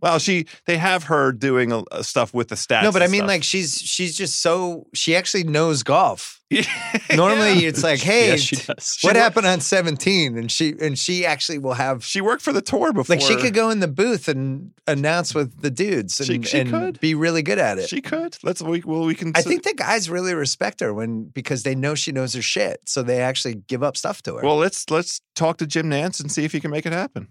Well, 0.00 0.18
she 0.18 0.46
they 0.66 0.76
have 0.78 1.04
her 1.04 1.32
doing 1.32 1.72
a, 1.72 1.82
a 1.90 2.04
stuff 2.04 2.32
with 2.32 2.48
the 2.48 2.54
stats. 2.54 2.84
no, 2.84 2.92
but 2.92 3.02
I 3.02 3.06
mean, 3.08 3.20
stuff. 3.20 3.28
like 3.28 3.42
she's 3.42 3.78
she's 3.80 4.16
just 4.16 4.40
so 4.40 4.86
she 4.94 5.16
actually 5.16 5.44
knows 5.44 5.82
golf. 5.82 6.36
Normally, 7.14 7.66
it's 7.66 7.82
like, 7.82 8.00
hey, 8.00 8.36
she 8.38 8.56
does. 8.56 8.98
what 9.02 9.14
wor- 9.14 9.22
happened 9.22 9.46
on 9.46 9.60
17? 9.60 10.38
And 10.38 10.50
she 10.50 10.74
and 10.80 10.98
she 10.98 11.26
actually 11.26 11.58
will 11.58 11.74
have 11.74 12.04
she 12.04 12.20
worked 12.20 12.42
for 12.42 12.52
the 12.52 12.62
tour 12.62 12.92
before. 12.92 13.16
like 13.16 13.24
she 13.24 13.36
could 13.36 13.54
go 13.54 13.70
in 13.70 13.80
the 13.80 13.88
booth 13.88 14.28
and 14.28 14.70
announce 14.86 15.34
with 15.34 15.60
the 15.60 15.70
dudes 15.70 16.18
and, 16.20 16.26
She- 16.26 16.42
she 16.42 16.60
and 16.60 16.70
could. 16.70 17.00
be 17.00 17.14
really 17.14 17.42
good 17.42 17.58
at 17.58 17.78
it. 17.78 17.88
She 17.88 18.00
could. 18.00 18.36
Let's 18.42 18.62
we 18.62 18.82
well 18.86 19.04
we 19.04 19.14
can. 19.14 19.32
I 19.34 19.42
think 19.42 19.62
the 19.64 19.74
guys 19.74 20.08
really 20.08 20.34
respect 20.34 20.80
her 20.80 20.94
when 20.94 21.24
because 21.24 21.64
they 21.64 21.74
know 21.74 21.94
she 21.94 22.12
knows 22.12 22.34
her 22.34 22.42
shit, 22.42 22.80
so 22.86 23.02
they 23.02 23.20
actually 23.20 23.54
give 23.54 23.82
up 23.82 23.96
stuff 23.96 24.22
to 24.22 24.36
her. 24.36 24.42
Well, 24.42 24.56
let's 24.56 24.88
let's 24.90 25.20
talk 25.34 25.58
to 25.58 25.66
Jim 25.66 25.90
Nantz 25.90 26.20
and 26.20 26.30
see 26.30 26.44
if 26.44 26.52
he 26.52 26.60
can 26.60 26.70
make 26.70 26.86
it 26.86 26.92
happen. 26.92 27.28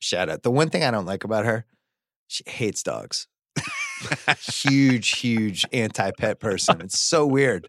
Shout 0.00 0.28
out. 0.28 0.42
The 0.42 0.50
one 0.50 0.70
thing 0.70 0.82
I 0.84 0.90
don't 0.90 1.06
like 1.06 1.24
about 1.24 1.44
her, 1.46 1.64
she 2.28 2.44
hates 2.46 2.82
dogs. 2.82 3.26
huge, 4.38 5.18
huge 5.18 5.64
anti-pet 5.72 6.40
person. 6.40 6.80
It's 6.80 6.98
so 7.00 7.26
weird. 7.26 7.66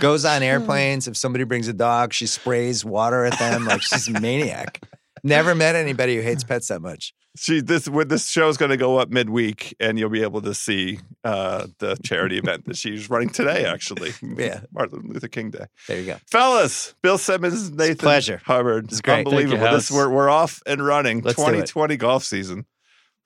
Goes 0.00 0.24
on 0.24 0.42
airplanes. 0.42 1.08
If 1.08 1.16
somebody 1.16 1.44
brings 1.44 1.68
a 1.68 1.72
dog, 1.72 2.12
she 2.12 2.26
sprays 2.26 2.84
water 2.84 3.24
at 3.24 3.38
them 3.38 3.64
like 3.64 3.82
she's 3.82 4.08
a 4.08 4.20
maniac. 4.20 4.80
Never 5.24 5.54
met 5.54 5.74
anybody 5.74 6.16
who 6.16 6.22
hates 6.22 6.44
pets 6.44 6.68
that 6.68 6.80
much. 6.80 7.12
She 7.36 7.60
this 7.60 7.88
when 7.88 8.08
this 8.08 8.28
show 8.30 8.48
is 8.48 8.56
going 8.56 8.70
to 8.70 8.76
go 8.76 8.98
up 8.98 9.10
midweek, 9.10 9.74
and 9.78 9.96
you'll 9.98 10.10
be 10.10 10.22
able 10.22 10.40
to 10.42 10.54
see 10.54 10.98
uh, 11.22 11.66
the 11.78 11.96
charity 12.04 12.38
event 12.38 12.64
that 12.64 12.76
she's 12.76 13.08
running 13.10 13.28
today. 13.28 13.64
Actually, 13.64 14.12
Yeah. 14.36 14.60
Martin 14.72 15.02
Luther 15.04 15.28
King 15.28 15.50
Day. 15.50 15.66
There 15.86 16.00
you 16.00 16.06
go. 16.06 16.16
Fellas, 16.30 16.94
Bill 17.02 17.18
Simmons, 17.18 17.70
Nathan 17.70 17.96
pleasure. 17.96 18.40
Hubbard. 18.44 18.86
It's 18.86 19.00
great. 19.00 19.24
Thank 19.26 19.26
you, 19.30 19.38
Unbelievable. 19.38 19.72
this 19.76 19.90
we're 19.90 20.08
we're 20.08 20.30
off 20.30 20.62
and 20.66 20.84
running. 20.84 21.20
Let's 21.20 21.36
do 21.36 21.42
it. 21.42 21.46
2020 21.46 21.96
golf 21.96 22.24
season. 22.24 22.64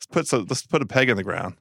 Let's 0.03 0.07
put 0.07 0.27
some, 0.27 0.47
let's 0.49 0.67
put 0.67 0.83
a 0.83 0.87
peg 0.87 1.11
in 1.11 1.17
the 1.17 1.23
ground. 1.23 1.55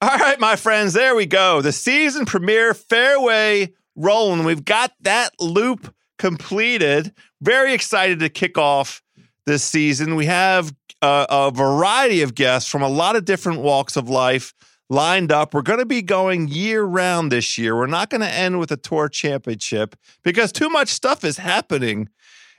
All 0.00 0.16
right, 0.16 0.38
my 0.38 0.56
friends, 0.56 0.92
there 0.92 1.16
we 1.16 1.26
go. 1.26 1.62
The 1.62 1.72
season 1.72 2.26
premiere 2.26 2.74
fairway 2.74 3.72
rolling. 3.96 4.44
We've 4.44 4.64
got 4.64 4.92
that 5.00 5.30
loop 5.40 5.92
completed. 6.18 7.12
Very 7.40 7.72
excited 7.72 8.20
to 8.20 8.28
kick 8.28 8.56
off 8.58 9.02
this 9.46 9.64
season. 9.64 10.14
We 10.14 10.26
have 10.26 10.74
uh, 11.02 11.26
a 11.28 11.50
variety 11.50 12.22
of 12.22 12.34
guests 12.34 12.70
from 12.70 12.82
a 12.82 12.88
lot 12.88 13.16
of 13.16 13.24
different 13.24 13.60
walks 13.60 13.96
of 13.96 14.08
life 14.08 14.54
lined 14.88 15.32
up. 15.32 15.54
We're 15.54 15.62
going 15.62 15.80
to 15.80 15.86
be 15.86 16.02
going 16.02 16.46
year 16.48 16.84
round 16.84 17.32
this 17.32 17.58
year. 17.58 17.74
We're 17.74 17.86
not 17.86 18.10
going 18.10 18.20
to 18.20 18.32
end 18.32 18.60
with 18.60 18.70
a 18.70 18.76
tour 18.76 19.08
championship 19.08 19.96
because 20.22 20.52
too 20.52 20.68
much 20.68 20.88
stuff 20.88 21.24
is 21.24 21.38
happening 21.38 22.10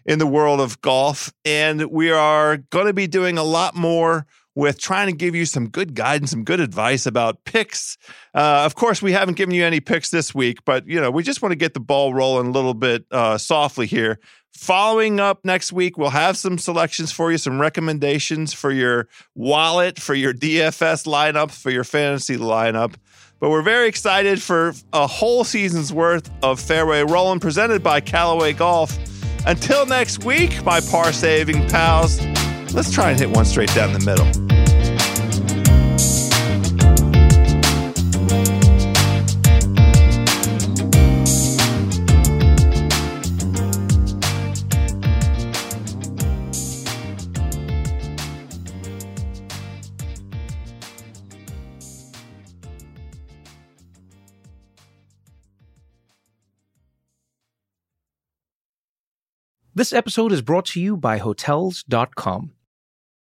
in 0.05 0.20
the 0.20 0.28
world 0.28 0.60
of 0.60 0.82
golf. 0.82 1.32
And 1.45 1.86
we 1.91 2.12
are 2.12 2.58
going 2.58 2.88
to 2.88 2.93
be 2.93 3.08
doing 3.08 3.38
a 3.38 3.43
lot 3.43 3.76
more 3.76 4.26
with 4.58 4.80
trying 4.80 5.05
to 5.05 5.14
give 5.14 5.36
you 5.36 5.45
some 5.45 5.70
good 5.70 5.93
guidance, 5.93 6.32
some 6.32 6.43
good 6.43 6.60
advice 6.60 7.05
about 7.05 7.43
picks. 7.43 7.95
Uh, 8.34 8.64
of 8.66 8.74
course, 8.74 9.03
we 9.03 9.12
haven't 9.12 9.38
given 9.38 9.53
you 9.53 9.64
any 9.64 9.80
picks 9.80 10.10
this 10.10 10.34
week, 10.34 10.66
but 10.66 10.88
you 10.88 10.99
know 10.99 11.12
we 11.12 11.22
just 11.22 11.43
want 11.43 11.51
to 11.51 11.55
get 11.55 11.76
the 11.76 11.80
ball 11.80 12.12
rolling 12.12 12.47
a 12.47 12.49
little 12.49 12.74
bit 12.74 13.05
uh, 13.12 13.38
softly 13.38 13.86
here. 13.86 14.20
Following 14.55 15.20
up 15.20 15.45
next 15.45 15.72
week, 15.72 15.95
we'll 15.95 16.10
have 16.10 16.38
some 16.38 16.58
selections 16.58 17.12
for 17.12 17.32
you, 17.32 17.38
some 17.38 17.62
recommendations 17.62 18.51
for 18.51 18.72
your 18.72 19.08
wallet, 19.36 19.99
for 19.99 20.16
your 20.16 20.34
DFS 20.34 21.05
lineup, 21.05 21.51
for 21.51 21.70
your 21.70 21.84
fantasy 21.84 22.36
lineup. 22.36 22.95
But 23.39 23.51
we're 23.51 23.62
very 23.62 23.88
excited 23.88 24.41
for 24.41 24.74
a 24.91 25.05
whole 25.05 25.43
season's 25.43 25.93
worth 25.93 26.32
of 26.41 26.60
Fairway 26.60 27.03
Rolling 27.03 27.39
presented 27.39 27.84
by 27.84 28.01
Callaway 28.01 28.53
Golf. 28.53 28.97
Until 29.45 29.86
next 29.86 30.26
week, 30.26 30.66
my 30.66 30.80
par 30.82 31.14
saving 31.14 31.68
pals, 31.70 32.20
let's 32.74 32.91
try 32.91 33.11
and 33.11 33.20
hit 33.20 33.30
one 33.30 33.45
straight 33.45 33.74
down 33.74 33.93
the 33.93 33.99
middle. 33.99 34.47
This 59.78 59.93
episode 59.93 60.32
is 60.32 60.41
brought 60.41 60.65
to 60.74 60.82
you 60.82 60.97
by 60.97 61.20
Hotels.com. 61.20 62.57